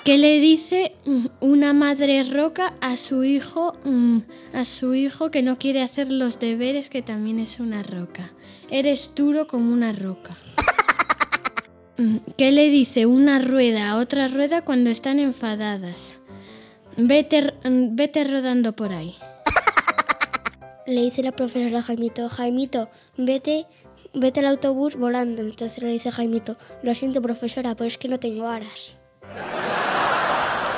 ¿Qué 0.06 0.20
le 0.20 0.39
dice 0.39 0.96
mm, 1.06 1.26
una 1.39 1.74
madre 1.74 2.22
roca 2.22 2.76
a 2.80 2.96
su 2.96 3.24
hijo, 3.24 3.76
mm, 3.86 4.20
a 4.54 4.63
su 4.63 4.94
hijo 4.94 5.32
que 5.32 5.41
no 5.41 5.58
quiere 5.58 5.82
hacer 5.82 6.12
los 6.12 6.39
deberes, 6.39 6.91
que 6.91 7.02
también 7.02 7.39
es 7.39 7.60
una 7.60 7.82
roca? 7.82 8.32
Eres 8.70 9.13
duro 9.15 9.48
como 9.48 9.74
una 9.74 9.91
roca. 9.91 10.38
Mm, 11.98 12.18
¿Qué 12.38 12.52
le 12.52 12.70
dice 12.70 13.06
una 13.06 13.39
rueda 13.39 13.91
a 13.91 14.00
otra 14.00 14.28
rueda 14.28 14.63
cuando 14.65 14.89
están 14.89 15.18
enfadadas? 15.18 16.15
Vete, 16.98 17.54
vete 17.63 18.26
rodando 18.26 18.76
por 18.76 18.91
ahí. 18.91 19.15
Le 20.88 21.04
dice 21.04 21.24
la 21.24 21.32
profesora 21.32 21.82
Jaimito, 21.82 22.28
Jaimito, 22.28 22.89
vete, 23.15 23.65
vete 24.13 24.41
al 24.41 24.48
autobús 24.48 24.98
volando. 24.98 25.41
Entonces 25.41 25.82
le 25.82 25.88
dice 25.88 26.12
Jaimito, 26.12 26.58
lo 26.84 26.94
siento 26.94 27.22
profesora, 27.22 27.76
pero 27.76 27.88
es 27.88 27.98
que 27.98 28.10
no 28.10 28.20
tengo 28.20 28.46
aras. 28.46 28.98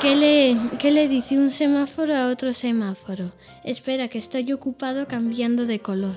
¿Qué 0.01 0.15
le, 0.15 0.77
¿Qué 0.77 0.91
le 0.91 1.07
dice 1.07 1.37
un 1.39 1.51
semáforo 1.51 2.15
a 2.15 2.27
otro 2.27 2.53
semáforo? 2.53 3.31
Espera, 3.63 4.07
que 4.07 4.19
estoy 4.19 4.53
ocupado 4.53 5.07
cambiando 5.07 5.65
de 5.65 5.79
color. 5.79 6.15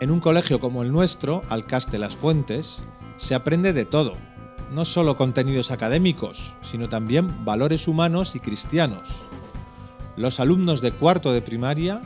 En 0.00 0.10
un 0.12 0.20
colegio 0.20 0.60
como 0.60 0.82
el 0.82 0.92
nuestro, 0.92 1.42
Alcaste 1.48 1.98
Las 1.98 2.14
Fuentes, 2.14 2.82
se 3.16 3.34
aprende 3.34 3.72
de 3.72 3.84
todo, 3.84 4.14
no 4.70 4.84
solo 4.84 5.16
contenidos 5.16 5.70
académicos, 5.70 6.54
sino 6.62 6.88
también 6.88 7.44
valores 7.44 7.88
humanos 7.88 8.36
y 8.36 8.40
cristianos. 8.40 9.27
Los 10.18 10.40
alumnos 10.40 10.80
de 10.80 10.90
cuarto 10.90 11.32
de 11.32 11.40
primaria 11.40 12.02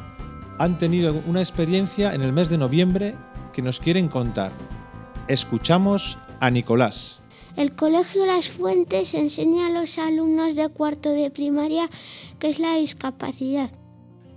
han 0.59 0.77
tenido 0.77 1.15
una 1.27 1.41
experiencia 1.41 2.13
en 2.13 2.21
el 2.21 2.35
mes 2.35 2.51
de 2.51 2.59
noviembre 2.59 3.15
que 3.55 3.63
nos 3.63 3.81
quieren 3.81 4.09
contar. 4.09 4.53
Escuchamos 5.29 6.19
a 6.39 6.51
Nicolás. 6.51 7.23
El 7.57 7.75
Colegio 7.75 8.27
Las 8.27 8.51
Fuentes 8.51 9.15
enseña 9.15 9.69
a 9.69 9.71
los 9.71 9.97
alumnos 9.97 10.55
de 10.57 10.69
cuarto 10.69 11.09
de 11.09 11.31
primaria 11.31 11.89
qué 12.39 12.51
es 12.51 12.59
la 12.59 12.77
discapacidad. 12.77 13.71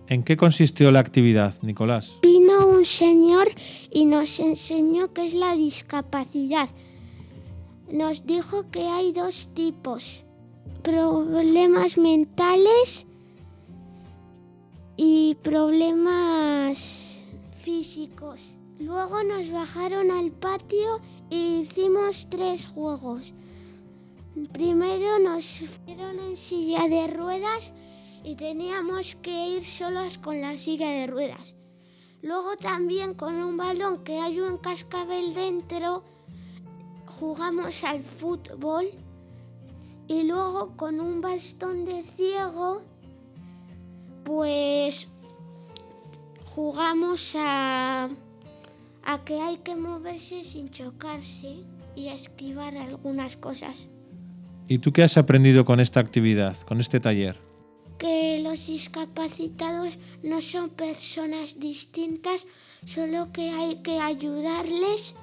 ¿En 0.07 0.23
qué 0.23 0.37
consistió 0.37 0.89
la 0.93 0.99
actividad, 0.99 1.55
Nicolás? 1.61 2.19
Vino 2.21 2.67
un 2.67 2.85
señor 2.85 3.49
y 3.91 4.05
nos 4.05 4.39
enseñó 4.39 5.11
qué 5.11 5.25
es 5.25 5.33
la 5.33 5.53
discapacidad. 5.53 6.69
Nos 7.91 8.25
dijo 8.25 8.71
que 8.71 8.87
hay 8.87 9.11
dos 9.11 9.49
tipos, 9.53 10.23
problemas 10.81 11.97
mentales 11.97 13.05
y 14.97 15.35
problemas 15.35 17.19
físicos. 17.61 18.55
Luego 18.79 19.23
nos 19.23 19.51
bajaron 19.51 20.11
al 20.11 20.31
patio 20.31 20.99
y 21.29 21.61
hicimos 21.61 22.27
tres 22.29 22.67
juegos. 22.67 23.33
Primero 24.51 25.19
nos 25.19 25.45
fueron 25.85 26.19
en 26.19 26.35
silla 26.35 26.87
de 26.87 27.07
ruedas 27.07 27.73
y 28.23 28.35
teníamos 28.35 29.15
que 29.21 29.49
ir 29.49 29.65
solos 29.65 30.17
con 30.17 30.41
la 30.41 30.57
silla 30.57 30.89
de 30.89 31.07
ruedas. 31.07 31.55
Luego 32.21 32.57
también 32.57 33.13
con 33.13 33.35
un 33.35 33.55
balón 33.55 34.03
que 34.03 34.19
hay 34.19 34.39
un 34.39 34.57
cascabel 34.57 35.33
dentro 35.33 36.03
jugamos 37.07 37.83
al 37.83 38.01
fútbol 38.03 38.87
y 40.07 40.23
luego 40.23 40.75
con 40.75 40.99
un 40.99 41.21
bastón 41.21 41.85
de 41.85 42.03
ciego 42.03 42.81
pues 44.25 45.07
jugamos 46.43 47.33
a, 47.37 48.09
a 49.03 49.23
que 49.23 49.39
hay 49.39 49.57
que 49.59 49.75
moverse 49.75 50.43
sin 50.43 50.69
chocarse 50.69 51.63
y 51.95 52.09
a 52.09 52.15
esquivar 52.15 52.75
algunas 52.75 53.37
cosas. 53.37 53.89
¿Y 54.67 54.79
tú 54.79 54.91
qué 54.91 55.03
has 55.03 55.17
aprendido 55.17 55.63
con 55.63 55.79
esta 55.79 56.01
actividad, 56.01 56.57
con 56.61 56.81
este 56.81 56.99
taller? 56.99 57.39
que 57.97 58.41
los 58.43 58.67
discapacitados 58.67 59.97
no 60.21 60.41
son 60.41 60.69
personas 60.69 61.59
distintas, 61.59 62.45
solo 62.85 63.31
que 63.31 63.51
hay 63.51 63.77
que 63.83 63.99
ayudarles. 63.99 65.15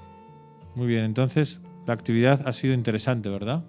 Muy 0.74 0.86
bien, 0.86 1.04
entonces 1.04 1.60
la 1.86 1.92
actividad 1.92 2.48
ha 2.48 2.52
sido 2.52 2.72
interesante, 2.74 3.28
¿verdad? 3.28 3.64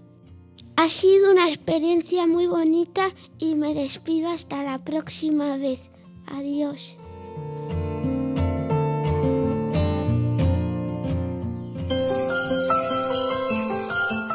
Ha 0.84 0.90
sido 0.90 1.32
una 1.32 1.48
experiencia 1.48 2.28
muy 2.28 2.46
bonita 2.46 3.08
y 3.40 3.56
me 3.56 3.74
despido 3.74 4.30
hasta 4.30 4.64
la 4.64 4.80
próxima 4.80 5.56
vez. 5.56 5.80
Adiós. 6.28 6.98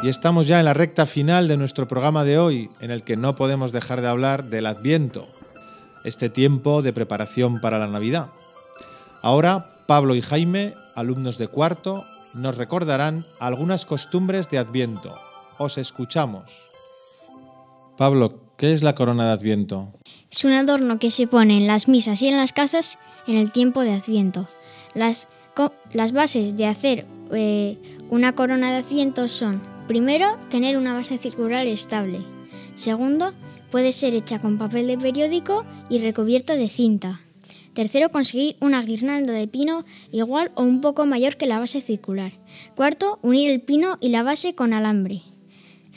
Y 0.01 0.09
estamos 0.09 0.47
ya 0.47 0.57
en 0.57 0.65
la 0.65 0.73
recta 0.73 1.05
final 1.05 1.47
de 1.47 1.55
nuestro 1.55 1.87
programa 1.87 2.23
de 2.23 2.39
hoy, 2.39 2.71
en 2.79 2.89
el 2.89 3.03
que 3.03 3.15
no 3.15 3.35
podemos 3.35 3.71
dejar 3.71 4.01
de 4.01 4.07
hablar 4.07 4.45
del 4.45 4.65
Adviento, 4.65 5.27
este 6.03 6.29
tiempo 6.29 6.81
de 6.81 6.93
preparación 6.93 7.61
para 7.61 7.77
la 7.77 7.85
Navidad. 7.85 8.25
Ahora, 9.21 9.67
Pablo 9.85 10.15
y 10.15 10.23
Jaime, 10.23 10.73
alumnos 10.95 11.37
de 11.37 11.47
cuarto, 11.47 12.05
nos 12.33 12.57
recordarán 12.57 13.27
algunas 13.39 13.85
costumbres 13.85 14.49
de 14.49 14.57
Adviento. 14.57 15.28
Os 15.59 15.77
escuchamos. 15.77 16.69
Pablo, 17.97 18.39
¿qué 18.57 18.71
es 18.71 18.81
la 18.81 18.95
corona 18.95 19.25
de 19.25 19.33
Adviento? 19.33 19.91
Es 20.31 20.45
un 20.45 20.53
adorno 20.53 20.99
que 20.99 21.11
se 21.11 21.27
pone 21.27 21.57
en 21.57 21.67
las 21.67 21.89
misas 21.89 22.21
y 22.21 22.29
en 22.29 22.37
las 22.37 22.53
casas 22.53 22.97
en 23.27 23.35
el 23.35 23.51
tiempo 23.51 23.81
de 23.81 23.91
Adviento. 23.91 24.47
Las, 24.93 25.27
bases 26.13 26.55
de 26.55 26.65
hacer 26.65 27.05
eh, 27.33 27.77
una 28.09 28.35
corona 28.35 28.71
de 28.71 28.77
Adviento 28.77 29.27
son, 29.27 29.61
primero, 29.85 30.39
tener 30.49 30.77
una 30.77 30.93
base 30.93 31.17
circular 31.17 31.67
estable. 31.67 32.21
Segundo, 32.75 33.33
puede 33.69 33.91
ser 33.91 34.15
hecha 34.15 34.39
con 34.39 34.57
papel 34.57 34.87
de 34.87 34.97
periódico 34.97 35.65
y 35.89 35.99
recubierta 35.99 36.55
de 36.55 36.69
cinta. 36.69 37.19
Tercero, 37.73 38.11
conseguir 38.11 38.55
una 38.61 38.81
guirnalda 38.81 39.33
de 39.33 39.49
pino 39.49 39.83
igual 40.13 40.53
o 40.55 40.63
un 40.63 40.79
poco 40.79 41.05
mayor 41.05 41.35
que 41.35 41.47
la 41.47 41.59
base 41.59 41.81
circular. 41.81 42.31
Cuarto, 42.77 43.19
unir 43.23 43.51
el 43.51 43.59
pino 43.59 43.97
y 43.99 44.07
la 44.07 44.23
base 44.23 44.55
con 44.55 44.71
alambre. 44.71 45.21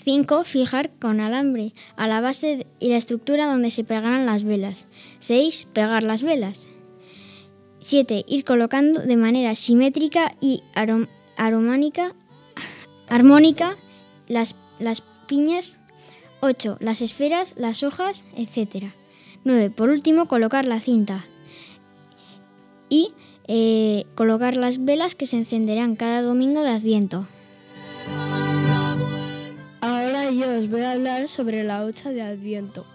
5. 0.03 0.45
Fijar 0.45 0.91
con 0.99 1.21
alambre 1.21 1.73
a 1.97 2.07
la 2.07 2.21
base 2.21 2.67
y 2.81 2.89
la 2.89 2.97
estructura 2.97 3.47
donde 3.47 3.71
se 3.71 3.85
pegarán 3.85 4.27
las 4.27 4.45
velas. 4.45 4.87
6. 5.21 5.69
Pegar 5.73 6.03
las 6.03 6.23
velas. 6.23 6.67
7. 7.81 8.25
Ir 8.27 8.45
colocando 8.45 9.01
de 9.01 9.17
manera 9.17 9.55
simétrica 9.55 10.35
y 10.41 10.63
armónica 13.09 13.77
las, 14.29 14.57
las 14.79 15.03
piñas. 15.27 15.79
8. 16.41 16.79
Las 16.81 17.03
esferas, 17.03 17.55
las 17.57 17.83
hojas, 17.83 18.27
etc. 18.37 18.93
9. 19.45 19.71
Por 19.71 19.91
último, 19.91 20.27
colocar 20.27 20.65
la 20.65 20.81
cinta. 20.81 21.25
Y 22.89 23.13
eh, 23.47 24.05
colocar 24.15 24.57
las 24.57 24.85
velas 24.85 25.15
que 25.15 25.27
se 25.27 25.37
encenderán 25.37 25.97
cada 25.97 26.23
domingo 26.23 26.63
de 26.63 26.71
Adviento. 26.71 27.27
Yo 30.39 30.49
os 30.57 30.71
voy 30.71 30.81
a 30.81 30.93
hablar 30.93 31.29
sobre 31.29 31.63
la 31.63 31.85
hucha 31.85 32.11
de 32.11 32.23
Adviento. 32.23 32.87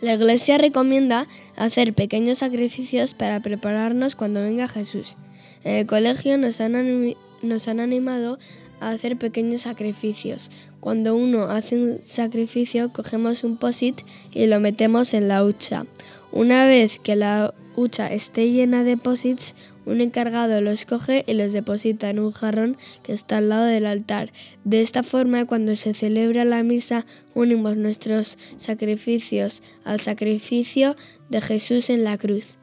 La 0.00 0.14
Iglesia 0.14 0.56
recomienda 0.56 1.26
hacer 1.56 1.94
pequeños 1.94 2.38
sacrificios 2.38 3.14
para 3.14 3.40
prepararnos 3.40 4.14
cuando 4.14 4.40
venga 4.40 4.68
Jesús. 4.68 5.16
En 5.64 5.74
el 5.74 5.86
colegio 5.86 6.38
nos 6.38 6.60
han, 6.60 7.16
nos 7.42 7.66
han 7.66 7.80
animado 7.80 8.38
a 8.78 8.90
hacer 8.90 9.16
pequeños 9.16 9.62
sacrificios. 9.62 10.52
Cuando 10.78 11.16
uno 11.16 11.44
hace 11.44 11.76
un 11.76 11.98
sacrificio, 12.04 12.92
cogemos 12.92 13.42
un 13.42 13.56
posit 13.56 14.02
y 14.32 14.46
lo 14.46 14.60
metemos 14.60 15.14
en 15.14 15.26
la 15.26 15.44
hucha. 15.44 15.86
Una 16.30 16.66
vez 16.66 17.00
que 17.00 17.16
la 17.16 17.52
hucha 17.74 18.12
esté 18.12 18.52
llena 18.52 18.84
de 18.84 18.96
posits, 18.96 19.56
un 19.86 20.00
encargado 20.00 20.60
los 20.60 20.84
coge 20.84 21.24
y 21.26 21.34
los 21.34 21.52
deposita 21.52 22.10
en 22.10 22.18
un 22.18 22.32
jarrón 22.32 22.76
que 23.02 23.12
está 23.12 23.38
al 23.38 23.48
lado 23.48 23.66
del 23.66 23.86
altar. 23.86 24.32
De 24.64 24.80
esta 24.80 25.02
forma, 25.02 25.44
cuando 25.46 25.76
se 25.76 25.94
celebra 25.94 26.44
la 26.44 26.62
misa, 26.62 27.06
unimos 27.34 27.76
nuestros 27.76 28.38
sacrificios 28.56 29.62
al 29.84 30.00
sacrificio 30.00 30.96
de 31.28 31.40
Jesús 31.40 31.90
en 31.90 32.04
la 32.04 32.18
cruz. 32.18 32.58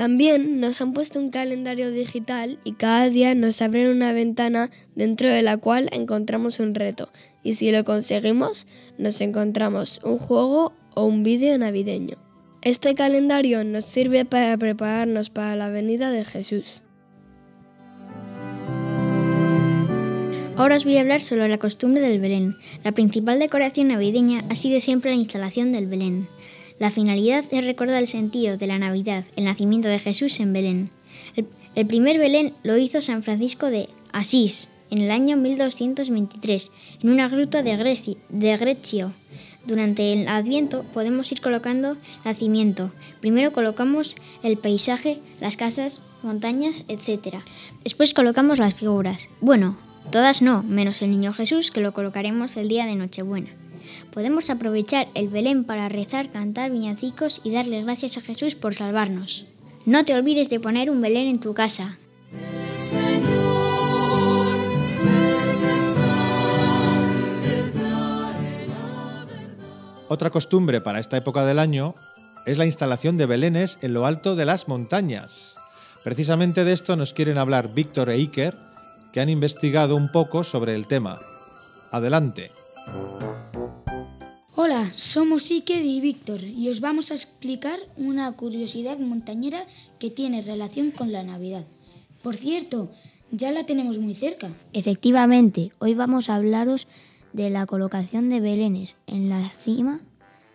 También 0.00 0.60
nos 0.60 0.80
han 0.80 0.94
puesto 0.94 1.18
un 1.18 1.28
calendario 1.28 1.90
digital 1.90 2.58
y 2.64 2.72
cada 2.72 3.10
día 3.10 3.34
nos 3.34 3.60
abren 3.60 3.88
una 3.88 4.14
ventana 4.14 4.70
dentro 4.94 5.28
de 5.28 5.42
la 5.42 5.58
cual 5.58 5.90
encontramos 5.92 6.58
un 6.58 6.74
reto. 6.74 7.10
Y 7.42 7.52
si 7.52 7.70
lo 7.70 7.84
conseguimos, 7.84 8.66
nos 8.96 9.20
encontramos 9.20 10.00
un 10.02 10.16
juego 10.16 10.72
o 10.94 11.04
un 11.04 11.22
vídeo 11.22 11.58
navideño. 11.58 12.29
Este 12.62 12.94
calendario 12.94 13.64
nos 13.64 13.86
sirve 13.86 14.26
para 14.26 14.54
prepararnos 14.58 15.30
para 15.30 15.56
la 15.56 15.70
venida 15.70 16.10
de 16.10 16.26
Jesús. 16.26 16.82
Ahora 20.56 20.76
os 20.76 20.84
voy 20.84 20.98
a 20.98 21.00
hablar 21.00 21.22
sobre 21.22 21.48
la 21.48 21.56
costumbre 21.56 22.02
del 22.02 22.20
Belén. 22.20 22.58
La 22.84 22.92
principal 22.92 23.38
decoración 23.38 23.88
navideña 23.88 24.44
ha 24.50 24.54
sido 24.54 24.78
siempre 24.78 25.10
la 25.10 25.16
instalación 25.16 25.72
del 25.72 25.86
Belén. 25.86 26.28
La 26.78 26.90
finalidad 26.90 27.46
es 27.50 27.64
recordar 27.64 27.96
el 27.96 28.06
sentido 28.06 28.58
de 28.58 28.66
la 28.66 28.78
Navidad, 28.78 29.24
el 29.36 29.44
nacimiento 29.44 29.88
de 29.88 29.98
Jesús 29.98 30.38
en 30.38 30.52
Belén. 30.52 30.90
El, 31.74 31.86
primer 31.86 32.18
Belén 32.18 32.52
lo 32.62 32.76
hizo 32.76 33.00
San 33.00 33.22
Francisco 33.22 33.70
de 33.70 33.88
Asís 34.12 34.68
en 34.90 34.98
el 34.98 35.10
año 35.10 35.38
1223, 35.38 36.70
en 37.02 37.08
una 37.08 37.26
gruta 37.28 37.62
de, 37.62 37.76
Grecio, 37.78 39.12
durante 39.70 40.12
el 40.12 40.28
Adviento 40.28 40.82
podemos 40.92 41.30
ir 41.32 41.40
colocando 41.40 41.96
nacimiento. 42.24 42.90
Primero 43.20 43.52
colocamos 43.52 44.16
el 44.42 44.58
paisaje, 44.58 45.20
las 45.40 45.56
casas, 45.56 46.02
montañas, 46.22 46.84
etc. 46.88 47.36
Después 47.84 48.12
colocamos 48.12 48.58
las 48.58 48.74
figuras. 48.74 49.30
Bueno, 49.40 49.78
todas 50.10 50.42
no, 50.42 50.62
menos 50.64 51.00
el 51.00 51.10
Niño 51.12 51.32
Jesús 51.32 51.70
que 51.70 51.80
lo 51.80 51.94
colocaremos 51.94 52.56
el 52.56 52.68
día 52.68 52.84
de 52.84 52.96
Nochebuena. 52.96 53.50
Podemos 54.12 54.50
aprovechar 54.50 55.08
el 55.14 55.28
Belén 55.28 55.64
para 55.64 55.88
rezar, 55.88 56.30
cantar 56.30 56.70
viñacicos 56.70 57.40
y 57.44 57.52
darle 57.52 57.82
gracias 57.82 58.18
a 58.18 58.20
Jesús 58.20 58.56
por 58.56 58.74
salvarnos. 58.74 59.46
No 59.86 60.04
te 60.04 60.14
olvides 60.14 60.50
de 60.50 60.60
poner 60.60 60.90
un 60.90 61.00
Belén 61.00 61.28
en 61.28 61.40
tu 61.40 61.54
casa. 61.54 61.96
Otra 70.12 70.30
costumbre 70.30 70.80
para 70.80 70.98
esta 70.98 71.16
época 71.16 71.46
del 71.46 71.60
año 71.60 71.94
es 72.44 72.58
la 72.58 72.66
instalación 72.66 73.16
de 73.16 73.26
belenes 73.26 73.78
en 73.80 73.94
lo 73.94 74.06
alto 74.06 74.34
de 74.34 74.44
las 74.44 74.66
montañas. 74.66 75.54
Precisamente 76.02 76.64
de 76.64 76.72
esto 76.72 76.96
nos 76.96 77.14
quieren 77.14 77.38
hablar 77.38 77.72
Víctor 77.72 78.10
e 78.10 78.14
Iker, 78.14 78.58
que 79.12 79.20
han 79.20 79.28
investigado 79.28 79.94
un 79.94 80.10
poco 80.10 80.42
sobre 80.42 80.74
el 80.74 80.88
tema. 80.88 81.20
Adelante. 81.92 82.50
Hola, 84.56 84.90
somos 84.96 85.48
Iker 85.48 85.84
y 85.84 86.00
Víctor 86.00 86.42
y 86.42 86.68
os 86.70 86.80
vamos 86.80 87.12
a 87.12 87.14
explicar 87.14 87.78
una 87.96 88.32
curiosidad 88.32 88.98
montañera 88.98 89.64
que 90.00 90.10
tiene 90.10 90.42
relación 90.42 90.90
con 90.90 91.12
la 91.12 91.22
Navidad. 91.22 91.66
Por 92.20 92.34
cierto, 92.34 92.90
ya 93.30 93.52
la 93.52 93.64
tenemos 93.64 94.00
muy 94.00 94.14
cerca. 94.14 94.50
Efectivamente, 94.72 95.70
hoy 95.78 95.94
vamos 95.94 96.28
a 96.28 96.34
hablaros 96.34 96.88
de 97.32 97.50
la 97.50 97.66
colocación 97.66 98.28
de 98.28 98.40
belenes 98.40 98.96
en 99.06 99.28
la 99.28 99.48
cima 99.50 100.00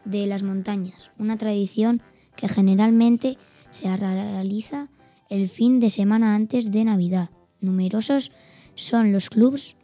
de 0.04 0.28
las 0.28 0.44
montañas, 0.44 1.12
una 1.18 1.38
tradición 1.38 2.02
que 2.36 2.48
generalmente 2.48 3.38
se 3.72 3.96
realiza 3.96 4.90
el 5.30 5.50
fin 5.50 5.80
de 5.80 5.90
semana 5.90 6.36
antes 6.36 6.72
de 6.72 6.86
Navidad. 6.86 7.30
Numerosos 7.62 8.32
son 8.76 9.12
los 9.12 9.30
clubs 9.30 9.76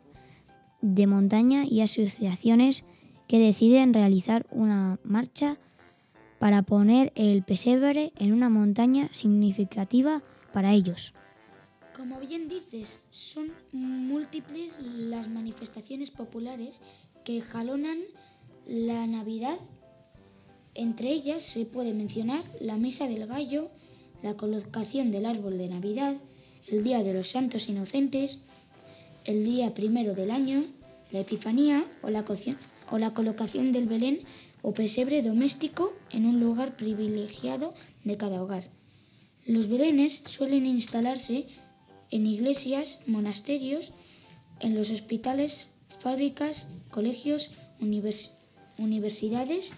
de 0.82 1.08
montaña 1.08 1.64
y 1.66 1.82
asociaciones 1.82 2.86
que 3.28 3.40
deciden 3.40 3.94
realizar 3.94 4.46
una 4.52 5.00
marcha 5.04 5.58
para 6.40 6.64
poner 6.64 7.14
el 7.16 7.44
pesebre 7.44 8.12
en 8.18 8.34
una 8.34 8.50
montaña 8.50 9.10
significativa 9.14 10.22
para 10.52 10.74
ellos. 10.74 11.14
Como 12.02 12.20
bien 12.20 12.48
dices, 12.48 13.00
son 13.12 13.52
múltiples 13.72 14.80
las 14.82 15.30
manifestaciones 15.30 16.10
populares 16.10 16.82
que 17.24 17.42
jalonan 17.42 18.00
la 18.66 19.06
Navidad. 19.06 19.60
Entre 20.74 21.12
ellas 21.12 21.44
se 21.44 21.68
puede 21.68 21.94
mencionar 21.94 22.44
la 22.60 22.78
Misa 22.78 23.08
del 23.08 23.28
Gallo, 23.28 23.70
la 24.24 24.34
colocación 24.34 25.12
del 25.12 25.28
árbol 25.28 25.60
de 25.60 25.68
Navidad, 25.70 26.16
el 26.68 26.84
Día 26.84 27.04
de 27.04 27.14
los 27.14 27.28
Santos 27.28 27.70
Inocentes, 27.70 28.46
el 29.26 29.46
día 29.46 29.76
primero 29.76 30.16
del 30.16 30.32
año, 30.32 30.64
la 31.12 31.20
Epifanía 31.20 31.86
o 32.02 32.10
la, 32.10 32.26
o 32.90 32.98
la 32.98 33.14
colocación 33.14 33.72
del 33.74 33.86
Belén 33.86 34.22
o 34.64 34.74
pesebre 34.74 35.22
doméstico 35.22 35.94
en 36.10 36.26
un 36.26 36.40
lugar 36.40 36.76
privilegiado 36.76 37.76
de 38.04 38.18
cada 38.18 38.42
hogar. 38.42 38.64
Los 39.46 39.68
belenes 39.68 40.24
suelen 40.26 40.66
instalarse 40.66 41.46
en 42.12 42.28
iglesias, 42.28 43.00
monasterios, 43.08 43.94
en 44.60 44.76
los 44.76 44.92
hospitales, 44.92 45.68
fábricas, 46.00 46.68
colegios, 46.90 47.52
universidades, 48.78 49.72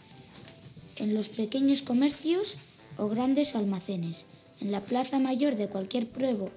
en 0.98 1.14
los 1.14 1.30
pequeños 1.30 1.82
comercios 1.82 2.58
o 2.98 3.08
grandes 3.08 3.56
almacenes, 3.56 4.26
en 4.60 4.72
la 4.72 4.82
plaza 4.82 5.20
mayor 5.20 5.56
de 5.56 5.68
cualquier 5.68 6.08
pueblo, 6.08 6.52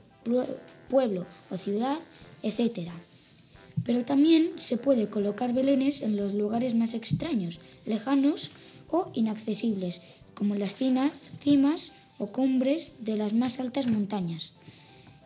o 1.51 1.57
ciudad, 1.57 1.99
etc. 2.43 2.91
Pero 3.85 4.05
también 4.05 4.53
se 4.57 4.77
puede 4.77 5.09
colocar 5.09 5.53
belenes 5.53 6.03
en 6.03 6.17
los 6.17 6.35
lugares 6.35 6.75
más 6.75 6.95
extraños, 6.95 7.61
lejanos 7.85 8.51
o 8.89 9.11
inaccesibles, 9.15 10.01
como 10.35 10.55
las 10.55 10.77
cimas 10.77 11.93
o 12.19 12.29
cumbres 12.29 12.95
de 13.01 13.17
las 13.17 13.33
más 13.33 13.59
altas 13.61 13.87
montañas. 13.87 14.53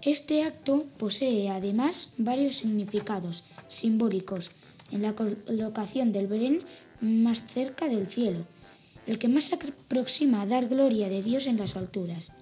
Este 0.03 0.45
acto 0.45 0.87
posee 0.97 1.51
además 1.51 2.15
varios 2.17 2.57
significados 2.57 3.45
simbólicos 3.69 4.51
en 4.91 5.03
la 5.03 5.15
colocación 5.15 6.11
del 6.11 6.27
Belén 6.27 6.63
más 7.03 7.47
cerca 7.47 7.87
del 7.87 8.07
cielo, 8.07 8.47
el 9.07 9.19
que 9.19 9.29
más 9.29 9.45
se 9.45 9.57
aproxima 9.57 10.41
a 10.41 10.47
dar 10.47 10.69
gloria 10.69 11.11
de 11.11 11.23
Dios 11.23 11.47
en 11.47 11.59
las 11.59 11.77
alturas. 11.77 12.33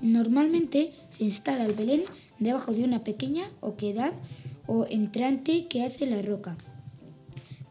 Normalmente 0.00 0.92
se 1.10 1.24
instala 1.24 1.64
el 1.64 1.74
Belén 1.74 2.04
debajo 2.38 2.72
de 2.72 2.84
una 2.84 3.02
pequeña 3.02 3.50
oquedad 3.60 4.12
o 4.68 4.86
entrante 4.88 5.66
que 5.66 5.82
hace 5.82 6.06
la 6.06 6.22
roca, 6.22 6.56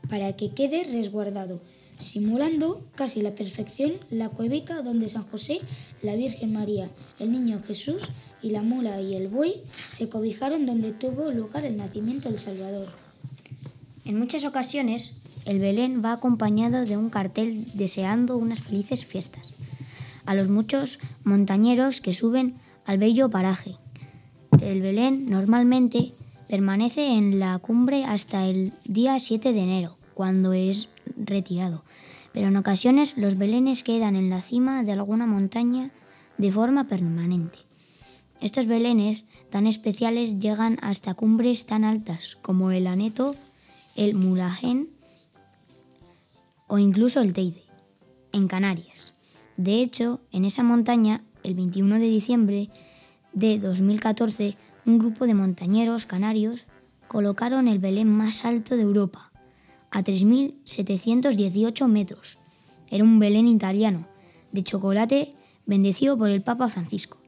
para 0.09 0.35
que 0.35 0.51
quede 0.51 0.83
resguardado, 0.83 1.61
simulando 1.97 2.85
casi 2.95 3.21
la 3.21 3.33
perfección 3.33 3.93
la 4.09 4.27
cuevita 4.27 4.81
donde 4.81 5.07
San 5.07 5.23
José, 5.23 5.61
la 6.01 6.15
Virgen 6.15 6.51
María, 6.51 6.89
el 7.17 7.31
Niño 7.31 7.61
Jesús 7.65 8.09
y 8.41 8.49
la 8.49 8.61
mula 8.61 9.01
y 9.01 9.15
el 9.15 9.27
buey 9.27 9.63
se 9.89 10.09
cobijaron 10.09 10.65
donde 10.65 10.91
tuvo 10.91 11.31
lugar 11.31 11.65
el 11.65 11.77
nacimiento 11.77 12.29
del 12.29 12.39
Salvador. 12.39 12.89
En 14.05 14.17
muchas 14.17 14.45
ocasiones, 14.45 15.15
el 15.45 15.59
Belén 15.59 16.01
va 16.03 16.13
acompañado 16.13 16.85
de 16.85 16.97
un 16.97 17.09
cartel 17.09 17.65
deseando 17.73 18.37
unas 18.37 18.59
felices 18.59 19.05
fiestas 19.05 19.53
a 20.25 20.35
los 20.35 20.49
muchos 20.49 20.99
montañeros 21.23 21.99
que 21.99 22.13
suben 22.13 22.55
al 22.85 22.99
bello 22.99 23.29
paraje. 23.29 23.75
El 24.61 24.81
Belén 24.81 25.29
normalmente 25.29 26.13
Permanece 26.51 27.17
en 27.17 27.39
la 27.39 27.57
cumbre 27.59 28.03
hasta 28.03 28.45
el 28.45 28.73
día 28.83 29.17
7 29.17 29.53
de 29.53 29.59
enero, 29.61 29.95
cuando 30.13 30.51
es 30.51 30.89
retirado. 31.15 31.85
Pero 32.33 32.49
en 32.49 32.57
ocasiones 32.57 33.15
los 33.15 33.37
belenes 33.37 33.85
quedan 33.85 34.17
en 34.17 34.29
la 34.29 34.41
cima 34.41 34.83
de 34.83 34.91
alguna 34.91 35.25
montaña 35.25 35.91
de 36.37 36.51
forma 36.51 36.89
permanente. 36.89 37.59
Estos 38.41 38.65
belenes 38.65 39.25
tan 39.51 39.67
especiales 39.67 40.39
llegan 40.39 40.79
hasta 40.81 41.13
cumbres 41.13 41.67
tan 41.67 41.83
altas 41.83 42.37
como 42.41 42.71
el 42.71 42.87
Aneto, 42.87 43.35
el 43.95 44.15
Mulajén 44.15 44.89
o 46.67 46.79
incluso 46.79 47.21
el 47.21 47.33
Teide, 47.33 47.63
en 48.31 48.47
Canarias. 48.47 49.13
De 49.57 49.81
hecho, 49.83 50.21
en 50.31 50.45
esa 50.45 50.63
montaña, 50.63 51.21
el 51.43 51.53
21 51.53 51.99
de 51.99 52.07
diciembre 52.07 52.69
de 53.33 53.59
2014, 53.59 54.57
un 54.87 54.97
grupo 54.97 55.27
de 55.27 55.35
montañeros 55.35 56.07
canarios 56.07 56.65
colocaron 57.07 57.67
el 57.67 57.77
Belén 57.77 58.07
más 58.07 58.43
alto 58.43 58.75
de 58.75 58.81
Europa, 58.81 59.31
a 59.91 60.03
3.718 60.03 61.87
metros. 61.87 62.39
Era 62.89 63.03
un 63.03 63.19
Belén 63.19 63.47
italiano, 63.47 64.07
de 64.51 64.63
chocolate, 64.63 65.35
bendecido 65.67 66.17
por 66.17 66.29
el 66.29 66.41
Papa 66.41 66.69
Francisco. 66.69 67.20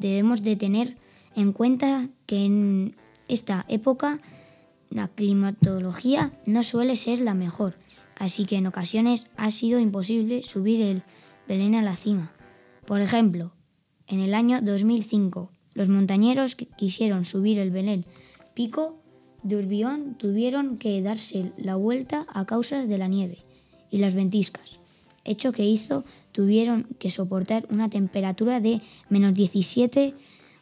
Debemos 0.00 0.42
de 0.42 0.56
tener 0.56 0.96
en 1.36 1.52
cuenta 1.52 2.08
que 2.26 2.44
en 2.46 2.96
esta 3.28 3.66
época 3.68 4.20
la 4.88 5.08
climatología 5.08 6.32
no 6.46 6.64
suele 6.64 6.96
ser 6.96 7.20
la 7.20 7.34
mejor, 7.34 7.76
así 8.16 8.46
que 8.46 8.56
en 8.56 8.66
ocasiones 8.66 9.26
ha 9.36 9.50
sido 9.50 9.78
imposible 9.78 10.42
subir 10.42 10.80
el 10.80 11.02
Belén 11.46 11.74
a 11.74 11.82
la 11.82 11.96
cima. 11.96 12.32
Por 12.86 13.02
ejemplo, 13.02 13.52
en 14.06 14.20
el 14.20 14.34
año 14.34 14.60
2005, 14.62 15.52
los 15.74 15.88
montañeros 15.88 16.56
que 16.56 16.66
quisieron 16.66 17.24
subir 17.24 17.58
el 17.58 17.70
Belén 17.70 18.06
Pico 18.54 19.02
de 19.42 19.56
Urbión 19.56 20.16
tuvieron 20.16 20.78
que 20.78 21.00
darse 21.02 21.52
la 21.58 21.76
vuelta 21.76 22.26
a 22.32 22.46
causa 22.46 22.84
de 22.86 22.98
la 22.98 23.06
nieve 23.06 23.38
y 23.90 23.98
las 23.98 24.14
ventiscas, 24.14 24.78
hecho 25.24 25.52
que 25.52 25.64
hizo 25.64 26.04
tuvieron 26.32 26.86
que 26.98 27.10
soportar 27.10 27.66
una 27.70 27.90
temperatura 27.90 28.60
de 28.60 28.80
menos 29.08 29.34
17 29.34 30.14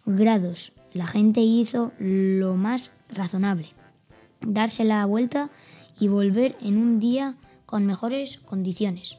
grados. 0.07 0.73
La 0.93 1.07
gente 1.07 1.41
hizo 1.41 1.93
lo 1.99 2.57
más 2.57 2.91
razonable, 3.11 3.69
darse 4.41 4.85
la 4.85 5.05
vuelta 5.07 5.51
y 6.01 6.09
volver 6.09 6.57
en 6.63 6.79
un 6.79 7.01
día 7.01 7.37
con 7.67 7.85
mejores 7.85 8.39
condiciones. 8.39 9.19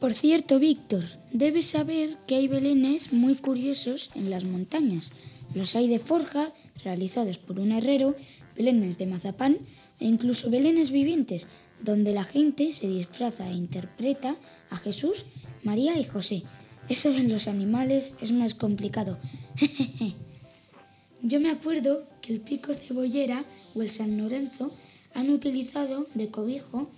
Por 0.00 0.14
cierto, 0.14 0.60
Víctor, 0.60 1.04
debes 1.32 1.66
saber 1.66 2.16
que 2.26 2.36
hay 2.36 2.46
belenes 2.46 3.12
muy 3.12 3.34
curiosos 3.34 4.10
en 4.14 4.30
las 4.30 4.44
montañas. 4.44 5.12
Los 5.54 5.74
hay 5.74 5.88
de 5.88 5.98
forja, 5.98 6.52
realizados 6.84 7.38
por 7.38 7.58
un 7.58 7.72
herrero, 7.72 8.14
belenes 8.56 8.96
de 8.96 9.06
mazapán 9.06 9.58
e 9.98 10.06
incluso 10.06 10.50
belenes 10.50 10.92
vivientes, 10.92 11.48
donde 11.82 12.12
la 12.12 12.24
gente 12.24 12.70
se 12.70 12.86
disfraza 12.86 13.50
e 13.50 13.54
interpreta 13.54 14.36
a 14.70 14.76
Jesús, 14.76 15.26
María 15.68 15.98
y 15.98 16.04
José. 16.04 16.44
Eso 16.88 17.12
de 17.12 17.24
los 17.24 17.46
animales 17.46 18.14
es 18.22 18.32
más 18.32 18.54
complicado. 18.54 19.18
Yo 21.22 21.40
me 21.40 21.50
acuerdo 21.50 22.04
que 22.22 22.32
el 22.32 22.40
pico 22.40 22.72
cebollera 22.72 23.44
o 23.74 23.82
el 23.82 23.90
San 23.90 24.16
Lorenzo 24.16 24.72
han 25.12 25.28
utilizado 25.28 26.06
de 26.14 26.30
cobijo 26.30 26.90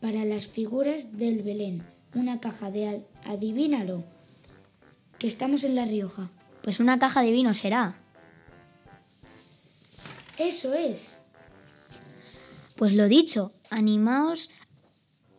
para 0.00 0.24
las 0.24 0.46
figuras 0.46 1.18
del 1.18 1.42
Belén 1.42 1.82
una 2.14 2.40
caja 2.40 2.70
de 2.70 3.04
adivínalo, 3.24 4.04
que 5.18 5.26
estamos 5.26 5.64
en 5.64 5.74
La 5.74 5.84
Rioja. 5.84 6.30
Pues 6.62 6.80
una 6.80 6.98
caja 6.98 7.22
de 7.22 7.32
vino 7.32 7.52
será. 7.54 7.96
Eso 10.38 10.74
es. 10.74 11.26
Pues 12.76 12.94
lo 12.94 13.08
dicho, 13.08 13.52
animaos 13.68 14.50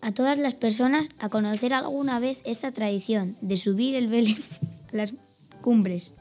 a 0.08 0.14
todas 0.14 0.38
las 0.38 0.53
personas 0.53 1.10
a 1.20 1.28
conocer 1.28 1.74
alguna 1.74 2.18
vez 2.22 2.39
esta 2.45 2.72
tradición 2.72 3.36
de 3.41 3.58
subir 3.58 3.93
el 3.93 4.08
Belén 4.08 4.38
a 4.93 4.95
las 4.95 5.14
cumbres. 5.62 6.14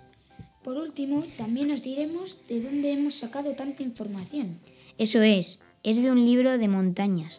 Por 0.65 0.77
último, 0.77 1.23
también 1.39 1.71
os 1.71 1.85
diremos 1.85 2.41
de 2.49 2.63
dónde 2.63 2.91
hemos 2.91 3.15
sacado 3.15 3.53
tanta 3.53 3.85
información. 3.85 4.59
Eso 4.99 5.23
es, 5.23 5.61
es 5.85 6.03
de 6.03 6.11
un 6.11 6.25
libro 6.25 6.59
de 6.59 6.67
montañas 6.67 7.39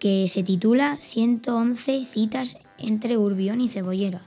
que 0.00 0.26
se 0.28 0.42
titula 0.42 0.98
111 1.00 2.04
citas 2.04 2.56
entre 2.76 3.16
Urbión 3.16 3.60
y 3.60 3.68
Cebollera 3.68 4.26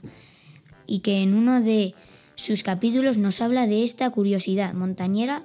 y 0.86 1.00
que 1.00 1.22
en 1.22 1.34
uno 1.34 1.60
de 1.60 1.94
sus 2.36 2.62
capítulos 2.62 3.18
nos 3.18 3.42
habla 3.42 3.66
de 3.66 3.84
esta 3.84 4.08
curiosidad 4.08 4.72
montañera 4.72 5.42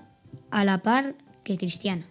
a 0.50 0.64
la 0.64 0.82
par 0.82 1.16
que 1.44 1.58
cristiana. 1.58 2.06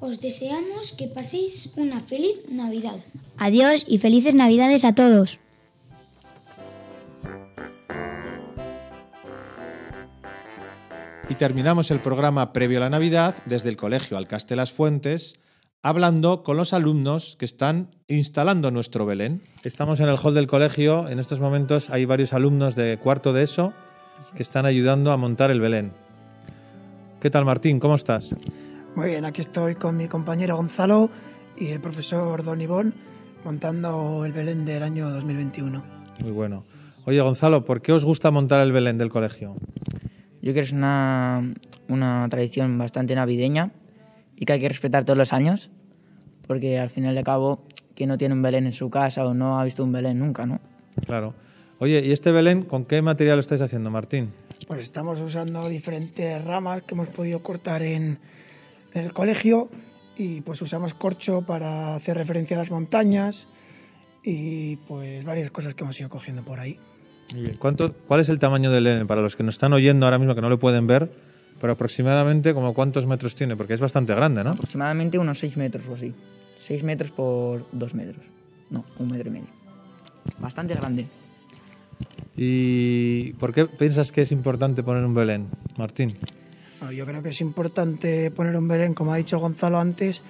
Os 0.00 0.20
deseamos 0.20 0.92
que 0.96 1.08
paséis 1.08 1.74
una 1.76 2.00
feliz 2.00 2.40
Navidad. 2.48 2.96
Adiós 3.36 3.84
y 3.86 3.98
felices 3.98 4.34
Navidades 4.34 4.84
a 4.84 4.94
todos. 4.94 5.38
Y 11.28 11.34
terminamos 11.34 11.90
el 11.90 12.00
programa 12.00 12.52
previo 12.52 12.78
a 12.78 12.80
la 12.80 12.90
Navidad 12.90 13.36
desde 13.44 13.68
el 13.68 13.76
Colegio 13.76 14.16
Alcaste 14.16 14.56
Las 14.56 14.72
Fuentes 14.72 15.34
hablando 15.82 16.42
con 16.42 16.56
los 16.56 16.72
alumnos 16.72 17.36
que 17.38 17.44
están 17.44 17.94
instalando 18.08 18.70
nuestro 18.70 19.06
Belén. 19.06 19.42
Estamos 19.64 20.00
en 20.00 20.08
el 20.08 20.18
hall 20.18 20.34
del 20.34 20.46
colegio. 20.46 21.08
En 21.08 21.18
estos 21.18 21.40
momentos 21.40 21.90
hay 21.90 22.06
varios 22.06 22.32
alumnos 22.32 22.74
de 22.74 22.98
cuarto 22.98 23.32
de 23.32 23.44
ESO 23.44 23.72
que 24.34 24.42
están 24.42 24.66
ayudando 24.66 25.12
a 25.12 25.16
montar 25.16 25.50
el 25.50 25.60
Belén. 25.60 25.92
¿Qué 27.20 27.30
tal, 27.30 27.44
Martín? 27.44 27.78
¿Cómo 27.80 27.94
estás? 27.94 28.30
Muy 28.96 29.10
bien, 29.10 29.24
aquí 29.24 29.40
estoy 29.40 29.76
con 29.76 29.96
mi 29.96 30.08
compañero 30.08 30.56
Gonzalo 30.56 31.10
y 31.56 31.68
el 31.68 31.80
profesor 31.80 32.42
Don 32.42 32.60
Ivón 32.60 32.92
montando 33.44 34.24
el 34.24 34.32
Belén 34.32 34.64
del 34.64 34.82
año 34.82 35.08
2021. 35.10 35.82
Muy 36.22 36.32
bueno. 36.32 36.64
Oye, 37.06 37.20
Gonzalo, 37.20 37.64
¿por 37.64 37.82
qué 37.82 37.92
os 37.92 38.04
gusta 38.04 38.32
montar 38.32 38.66
el 38.66 38.72
Belén 38.72 38.98
del 38.98 39.08
colegio? 39.08 39.54
Yo 40.42 40.52
creo 40.52 40.54
que 40.54 40.60
es 40.60 40.72
una, 40.72 41.52
una 41.88 42.26
tradición 42.28 42.76
bastante 42.78 43.14
navideña 43.14 43.70
y 44.36 44.44
que 44.44 44.54
hay 44.54 44.60
que 44.60 44.68
respetar 44.68 45.04
todos 45.04 45.16
los 45.16 45.32
años, 45.32 45.70
porque 46.48 46.78
al 46.78 46.90
final 46.90 47.14
de 47.14 47.22
cabo, 47.22 47.64
quien 47.94 48.08
no 48.08 48.18
tiene 48.18 48.34
un 48.34 48.42
Belén 48.42 48.66
en 48.66 48.72
su 48.72 48.90
casa 48.90 49.24
o 49.24 49.34
no 49.34 49.60
ha 49.60 49.64
visto 49.64 49.84
un 49.84 49.92
Belén 49.92 50.18
nunca, 50.18 50.46
¿no? 50.46 50.60
Claro. 51.06 51.34
Oye, 51.78 52.04
¿y 52.04 52.10
este 52.10 52.32
Belén 52.32 52.62
con 52.62 52.84
qué 52.84 53.00
material 53.02 53.36
lo 53.36 53.40
estáis 53.40 53.62
haciendo, 53.62 53.88
Martín? 53.90 54.32
Pues 54.66 54.80
estamos 54.80 55.20
usando 55.20 55.68
diferentes 55.68 56.44
ramas 56.44 56.82
que 56.82 56.94
hemos 56.94 57.08
podido 57.08 57.42
cortar 57.42 57.82
en, 57.82 58.18
el 58.94 59.12
colegio 59.12 59.68
y 60.16 60.40
pues 60.42 60.60
usamos 60.62 60.94
corcho 60.94 61.42
para 61.42 61.94
hacer 61.94 62.16
referencia 62.16 62.56
a 62.56 62.60
las 62.60 62.70
montañas 62.70 63.46
y 64.22 64.76
pues 64.76 65.24
varias 65.24 65.50
cosas 65.50 65.74
que 65.74 65.84
hemos 65.84 65.98
ido 65.98 66.08
cogiendo 66.08 66.42
por 66.42 66.60
ahí. 66.60 66.78
Muy 67.32 67.42
bien. 67.42 67.56
¿Cuánto, 67.58 67.94
¿Cuál 68.06 68.20
es 68.20 68.28
el 68.28 68.38
tamaño 68.38 68.70
del 68.70 68.84
Belén? 68.84 69.06
Para 69.06 69.22
los 69.22 69.36
que 69.36 69.42
nos 69.42 69.54
están 69.54 69.72
oyendo 69.72 70.06
ahora 70.06 70.18
mismo 70.18 70.34
que 70.34 70.40
no 70.40 70.48
lo 70.48 70.58
pueden 70.58 70.86
ver, 70.86 71.10
pero 71.60 71.72
aproximadamente, 71.72 72.52
como 72.54 72.74
¿cuántos 72.74 73.06
metros 73.06 73.34
tiene? 73.34 73.56
Porque 73.56 73.74
es 73.74 73.80
bastante 73.80 74.14
grande, 74.14 74.42
¿no? 74.44 74.50
Aproximadamente 74.50 75.18
unos 75.18 75.38
6 75.38 75.56
metros 75.56 75.86
o 75.88 75.94
así. 75.94 76.12
6 76.64 76.82
metros 76.82 77.10
por 77.10 77.66
2 77.72 77.94
metros. 77.94 78.24
No, 78.68 78.84
un 78.98 79.10
metro 79.10 79.28
y 79.28 79.32
medio. 79.32 79.48
Bastante 80.38 80.74
grande. 80.74 81.06
¿Y 82.36 83.32
por 83.34 83.52
qué 83.52 83.66
piensas 83.66 84.12
que 84.12 84.22
es 84.22 84.32
importante 84.32 84.82
poner 84.82 85.04
un 85.04 85.14
Belén, 85.14 85.48
Martín? 85.76 86.16
Yo 86.88 87.04
creo 87.04 87.22
que 87.22 87.28
es 87.28 87.40
importante 87.40 88.30
poner 88.30 88.56
un 88.56 88.66
Belén, 88.66 88.94
como 88.94 89.12
ha 89.12 89.16
dicho 89.16 89.38
Gonzalo 89.38 89.78
antes, 89.78 90.22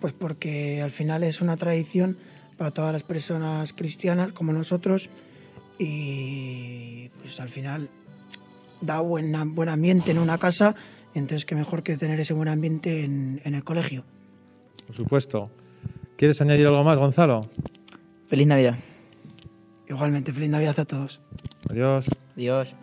pues 0.00 0.12
porque 0.12 0.80
al 0.80 0.90
final 0.90 1.24
es 1.24 1.40
una 1.40 1.56
tradición 1.56 2.16
para 2.56 2.70
todas 2.70 2.92
las 2.92 3.02
personas 3.02 3.72
cristianas 3.72 4.32
como 4.32 4.52
nosotros 4.52 5.10
y 5.78 7.08
pues 7.20 7.38
al 7.40 7.48
final 7.48 7.88
da 8.80 9.00
buen, 9.00 9.54
buen 9.54 9.68
ambiente 9.68 10.10
en 10.10 10.18
una 10.18 10.38
casa, 10.38 10.74
entonces 11.14 11.44
qué 11.44 11.54
mejor 11.54 11.82
que 11.82 11.96
tener 11.96 12.20
ese 12.20 12.34
buen 12.34 12.48
ambiente 12.48 13.04
en, 13.04 13.40
en 13.44 13.54
el 13.54 13.64
colegio. 13.64 14.04
Por 14.86 14.96
supuesto. 14.96 15.50
¿Quieres 16.16 16.40
añadir 16.40 16.66
algo 16.66 16.84
más, 16.84 16.98
Gonzalo? 16.98 17.42
Feliz 18.28 18.46
Navidad. 18.46 18.76
Igualmente, 19.88 20.32
feliz 20.32 20.50
Navidad 20.50 20.78
a 20.80 20.84
todos. 20.84 21.20
Adiós. 21.68 22.06
Adiós. 22.36 22.74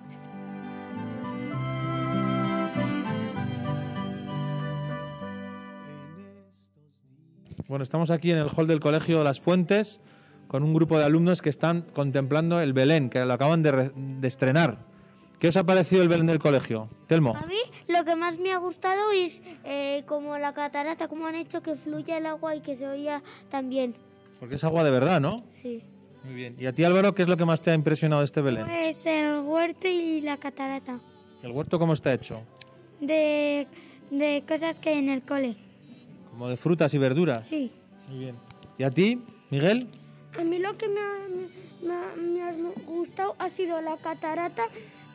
Bueno, 7.73 7.85
estamos 7.85 8.11
aquí 8.11 8.29
en 8.29 8.37
el 8.37 8.49
hall 8.55 8.67
del 8.67 8.79
Colegio 8.79 9.23
Las 9.23 9.41
Fuentes 9.41 9.99
con 10.47 10.61
un 10.61 10.75
grupo 10.75 10.99
de 10.99 11.05
alumnos 11.05 11.41
que 11.41 11.49
están 11.49 11.81
contemplando 11.81 12.61
el 12.61 12.71
Belén, 12.71 13.09
que 13.09 13.25
lo 13.25 13.33
acaban 13.33 13.63
de, 13.63 13.89
de 13.95 14.27
estrenar. 14.27 14.77
¿Qué 15.39 15.47
os 15.47 15.57
ha 15.57 15.63
parecido 15.63 16.03
el 16.03 16.07
Belén 16.07 16.27
del 16.27 16.37
colegio? 16.37 16.87
Telmo. 17.07 17.35
A 17.35 17.47
mí 17.47 17.57
lo 17.87 18.05
que 18.05 18.15
más 18.15 18.37
me 18.37 18.53
ha 18.53 18.57
gustado 18.57 19.11
es 19.11 19.41
eh, 19.65 20.03
como 20.05 20.37
la 20.37 20.53
catarata, 20.53 21.07
cómo 21.07 21.25
han 21.25 21.33
hecho 21.33 21.63
que 21.63 21.73
fluya 21.73 22.19
el 22.19 22.27
agua 22.27 22.55
y 22.55 22.61
que 22.61 22.77
se 22.77 22.87
oía 22.87 23.23
también. 23.49 23.95
Porque 24.39 24.53
es 24.53 24.63
agua 24.63 24.83
de 24.83 24.91
verdad, 24.91 25.19
¿no? 25.19 25.43
Sí. 25.63 25.81
Muy 26.25 26.35
bien. 26.35 26.55
¿Y 26.59 26.67
a 26.67 26.73
ti, 26.73 26.83
Álvaro, 26.83 27.15
qué 27.15 27.23
es 27.23 27.27
lo 27.27 27.37
que 27.37 27.45
más 27.45 27.59
te 27.59 27.71
ha 27.71 27.73
impresionado 27.73 28.21
de 28.21 28.25
este 28.25 28.41
Belén? 28.41 28.65
Pues 28.65 29.03
el 29.07 29.39
huerto 29.39 29.87
y 29.87 30.21
la 30.21 30.37
catarata. 30.37 30.99
¿El 31.41 31.49
huerto 31.49 31.79
cómo 31.79 31.93
está 31.93 32.13
hecho? 32.13 32.39
de, 33.01 33.65
de 34.11 34.43
cosas 34.47 34.77
que 34.77 34.91
hay 34.91 34.99
en 34.99 35.09
el 35.09 35.23
cole. 35.23 35.57
Como 36.33 36.49
de 36.49 36.57
frutas 36.57 36.93
y 36.93 36.97
verduras. 36.97 37.45
Sí. 37.45 37.71
Muy 38.09 38.19
bien. 38.19 38.35
¿Y 38.77 38.83
a 38.83 38.89
ti, 38.89 39.21
Miguel? 39.49 39.87
A 40.39 40.43
mí 40.43 40.57
lo 40.59 40.75
que 40.77 40.87
me 40.89 40.99
ha, 40.99 41.13
me 41.83 41.93
ha- 41.93 42.15
me 42.15 42.41
ha 42.41 42.71
gustado 42.87 43.35
ha 43.39 43.49
sido 43.49 43.79
la 43.81 43.97
catarata, 43.97 44.63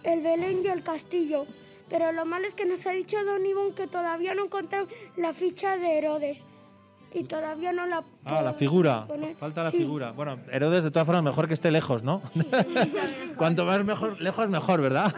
el 0.05 0.21
Belén 0.23 0.63
y 0.65 0.69
el 0.69 0.83
castillo. 0.83 1.45
Pero 1.91 2.13
lo 2.13 2.25
malo 2.25 2.47
es 2.47 2.55
que 2.55 2.65
nos 2.67 2.87
ha 2.87 2.91
dicho 2.93 3.17
Don 3.25 3.45
Ivón 3.45 3.75
que 3.75 3.87
todavía 3.89 4.35
no 4.35 4.45
encontrado 4.45 4.87
la 5.17 5.33
ficha 5.35 5.77
de 5.77 5.99
Herodes. 5.99 6.45
Y 7.15 7.25
todavía 7.25 7.73
no 7.73 7.87
la... 7.87 8.05
Ah, 8.27 8.43
la 8.43 8.53
figura. 8.53 9.07
poner. 9.07 9.35
Falta 9.37 9.65
la 9.65 9.71
Sí. 9.71 9.79
figura. 9.79 10.13
Bueno, 10.13 10.39
Herodes, 10.53 10.85
de 10.85 10.91
todas 10.91 11.07
formas, 11.07 11.25
mejor 11.25 11.49
que 11.49 11.55
esté 11.55 11.71
lejos, 11.71 12.03
¿no? 12.05 12.21
Cuanto 13.39 13.65
más 13.65 13.83
mejor, 13.85 14.21
lejos, 14.21 14.49
mejor, 14.51 14.83
¿verdad? 14.83 15.15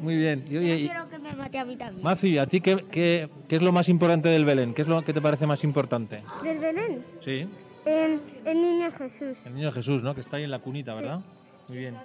Muy 0.00 0.16
bien. 0.16 0.44
Y, 0.48 0.56
oye, 0.56 0.76
y- 0.76 0.86
Quiero 0.88 1.08
que 1.10 1.18
me 1.18 1.19
mate 1.40 1.58
a 1.58 1.64
mí 1.64 1.76
también. 1.76 2.02
Maci, 2.04 2.38
¿a 2.38 2.46
ti 2.46 2.60
qué, 2.60 2.84
qué- 2.90 3.28
qué 3.48 3.56
es 3.56 3.62
lo 3.62 3.72
más 3.72 3.88
importante 3.88 4.28
del 4.28 4.44
Belén? 4.44 4.74
¿Qué 4.74 4.82
es 4.82 4.88
lo 4.88 5.02
que 5.02 5.12
te 5.12 5.20
parece 5.20 5.46
más 5.46 5.64
importante? 5.64 6.22
¿Del 6.44 6.58
Belén? 6.58 7.04
Sí, 7.24 7.46
El, 7.84 8.20
el 8.44 8.60
niño 8.62 8.90
Jesús. 8.92 9.36
el 9.44 9.54
niño 9.54 9.72
Jesús, 9.72 10.02
¿no? 10.02 10.14
Que 10.14 10.20
está 10.20 10.36
ahí 10.36 10.44
en 10.44 10.50
la 10.50 10.58
cunita, 10.60 10.94
¿verdad? 10.94 11.20
Muy 11.68 11.78
bien. 11.78 11.96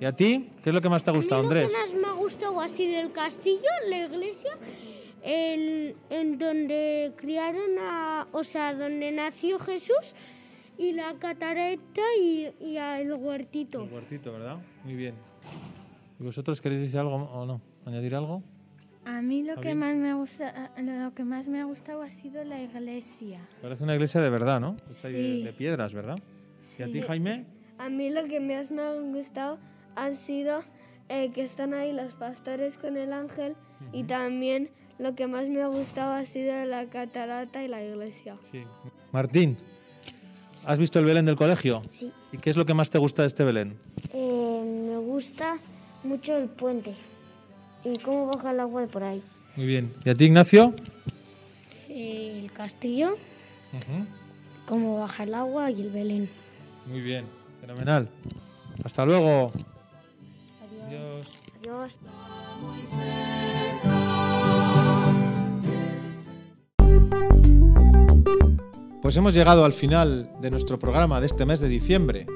¿Y 0.00 0.04
a 0.04 0.12
ti? 0.12 0.48
¿Qué 0.62 0.70
es 0.70 0.74
lo 0.74 0.80
que 0.80 0.88
más 0.88 1.02
te 1.04 1.10
ha 1.10 1.12
gustado, 1.14 1.42
Andrés? 1.42 1.64
Lo 1.64 1.68
que 1.70 1.92
más 1.94 2.02
me 2.02 2.08
ha 2.08 2.12
gustado 2.20 2.60
así 2.60 2.86
del 2.90 3.12
castillo, 3.12 3.68
la 3.88 4.06
iglesia, 4.06 4.50
el, 5.22 5.94
en 6.08 6.38
donde 6.38 7.12
criaron 7.16 7.78
a, 7.80 8.26
o 8.32 8.42
sea, 8.44 8.74
donde 8.74 9.10
nació 9.12 9.58
Jesús 9.58 10.14
y 10.78 10.92
la 10.92 11.12
catarata 11.18 12.00
y, 12.18 12.48
y 12.60 12.76
el 12.78 13.12
huertito. 13.12 13.82
El 13.84 13.92
huertito, 13.92 14.32
¿verdad? 14.32 14.56
Muy 14.84 14.94
bien. 14.94 15.14
¿Y 16.18 16.22
vosotros 16.24 16.60
queréis 16.60 16.80
decir 16.80 16.98
algo 16.98 17.14
o 17.16 17.44
no? 17.46 17.60
¿Añadir 17.84 18.14
algo? 18.14 18.42
A 19.10 19.22
mí 19.22 19.42
lo 19.42 19.60
que 19.60 19.74
más 19.74 19.96
me 19.96 20.14
gusta, 20.14 20.70
lo 20.78 21.12
que 21.14 21.24
más 21.24 21.46
me 21.46 21.60
ha 21.60 21.64
gustado 21.64 22.02
ha 22.02 22.08
sido 22.22 22.44
la 22.44 22.60
iglesia. 22.62 23.40
Parece 23.60 23.82
una 23.82 23.94
iglesia 23.94 24.20
de 24.20 24.30
verdad, 24.30 24.60
¿no? 24.60 24.76
Está 24.90 25.08
ahí 25.08 25.14
de, 25.14 25.20
Sí. 25.22 25.42
de 25.42 25.52
piedras, 25.52 25.92
¿verdad? 25.92 26.18
¿Y 26.78 26.82
a 26.82 26.86
ti, 26.86 26.92
Sí. 26.92 27.02
Jaime? 27.02 27.44
A 27.78 27.88
mí 27.88 28.10
lo 28.10 28.24
que 28.26 28.38
más 28.40 28.70
me 28.70 28.82
ha 28.82 28.92
gustado 28.94 29.58
han 29.96 30.16
sido 30.16 30.62
eh, 31.08 31.32
que 31.34 31.42
están 31.42 31.74
ahí 31.74 31.92
los 31.92 32.12
pastores 32.12 32.76
con 32.78 32.96
el 32.96 33.12
ángel 33.12 33.56
y 33.92 34.04
también 34.04 34.70
lo 35.00 35.14
que 35.16 35.26
más 35.26 35.48
me 35.48 35.60
ha 35.62 35.66
gustado 35.66 36.12
ha 36.12 36.24
sido 36.26 36.64
la 36.66 36.86
catarata 36.86 37.64
y 37.64 37.68
la 37.68 37.82
iglesia. 37.82 38.36
Sí. 38.52 38.62
Martín, 39.10 39.56
¿has 40.64 40.78
visto 40.78 41.00
el 41.00 41.04
Belén 41.06 41.24
del 41.24 41.34
colegio? 41.36 41.82
Sí. 41.90 42.12
¿Y 42.32 42.38
qué 42.38 42.50
es 42.50 42.56
lo 42.56 42.64
que 42.64 42.74
más 42.74 42.90
te 42.90 42.98
gusta 42.98 43.22
de 43.22 43.28
este 43.28 43.42
Belén? 43.42 43.76
Eh, 44.12 44.86
me 44.88 44.98
gusta 44.98 45.58
mucho 46.04 46.36
el 46.36 46.48
puente 46.48 46.94
y 47.84 47.96
cómo 47.98 48.26
baja 48.26 48.50
el 48.50 48.60
agua 48.60 48.82
de 48.82 48.86
por 48.88 49.02
ahí. 49.04 49.22
Muy 49.56 49.66
bien. 49.66 49.92
¿Y 50.04 50.10
a 50.10 50.14
ti, 50.14 50.24
Ignacio? 50.26 50.74
El 51.88 52.50
castillo, 52.52 53.16
Ujú. 53.72 54.06
cómo 54.68 55.00
baja 55.00 55.24
el 55.24 55.34
agua 55.34 55.70
y 55.70 55.80
el 55.82 55.90
Belén. 55.90 56.30
Muy 56.86 57.00
bien. 57.00 57.24
Fenomenal. 57.60 58.08
Hasta 58.84 59.04
luego. 59.04 59.52
Adiós. 60.88 61.28
Adiós. 61.60 63.00
Pues 69.02 69.16
hemos 69.16 69.34
llegado 69.34 69.64
al 69.64 69.72
final 69.72 70.30
de 70.40 70.50
nuestro 70.50 70.78
programa 70.78 71.20
de 71.20 71.26
este 71.26 71.46
mes 71.46 71.60
de 71.60 71.68
diciembre. 71.68 72.26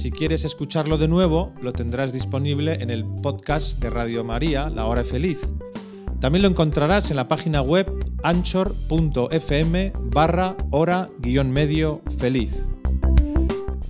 Si 0.00 0.10
quieres 0.10 0.46
escucharlo 0.46 0.96
de 0.96 1.08
nuevo, 1.08 1.52
lo 1.60 1.74
tendrás 1.74 2.10
disponible 2.10 2.72
en 2.80 2.88
el 2.88 3.04
podcast 3.04 3.78
de 3.80 3.90
Radio 3.90 4.24
María, 4.24 4.70
La 4.70 4.86
Hora 4.86 5.04
Feliz. 5.04 5.40
También 6.20 6.40
lo 6.40 6.48
encontrarás 6.48 7.10
en 7.10 7.16
la 7.16 7.28
página 7.28 7.60
web 7.60 7.86
anchor.fm 8.22 9.92
barra 10.04 10.56
hora 10.70 11.10
guion 11.18 11.50
medio 11.50 12.00
feliz. 12.16 12.50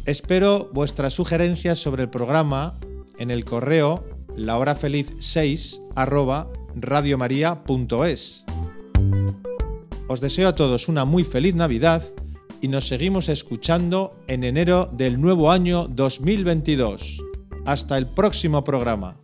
Espero 0.05 0.69
vuestras 0.73 1.13
sugerencias 1.13 1.79
sobre 1.79 2.03
el 2.03 2.11
programa 2.11 2.75
en 3.21 3.31
el 3.31 3.45
correo 3.45 4.05
lahorafeliz6 4.37 5.81
arroba 5.95 6.51
radiomaria.es. 6.75 8.45
Os 10.09 10.21
deseo 10.21 10.49
a 10.49 10.57
todos 10.57 10.89
una 10.89 11.05
muy 11.05 11.23
feliz 11.23 11.55
Navidad 11.55 12.03
y 12.61 12.69
nos 12.69 12.89
seguimos 12.89 13.29
escuchando 13.29 14.13
en 14.27 14.45
enero 14.45 14.89
del 14.93 15.21
nuevo 15.21 15.51
año 15.51 15.87
2022. 15.89 17.23
Hasta 17.67 17.99
el 17.99 18.07
próximo 18.07 18.65
programa. 18.65 19.20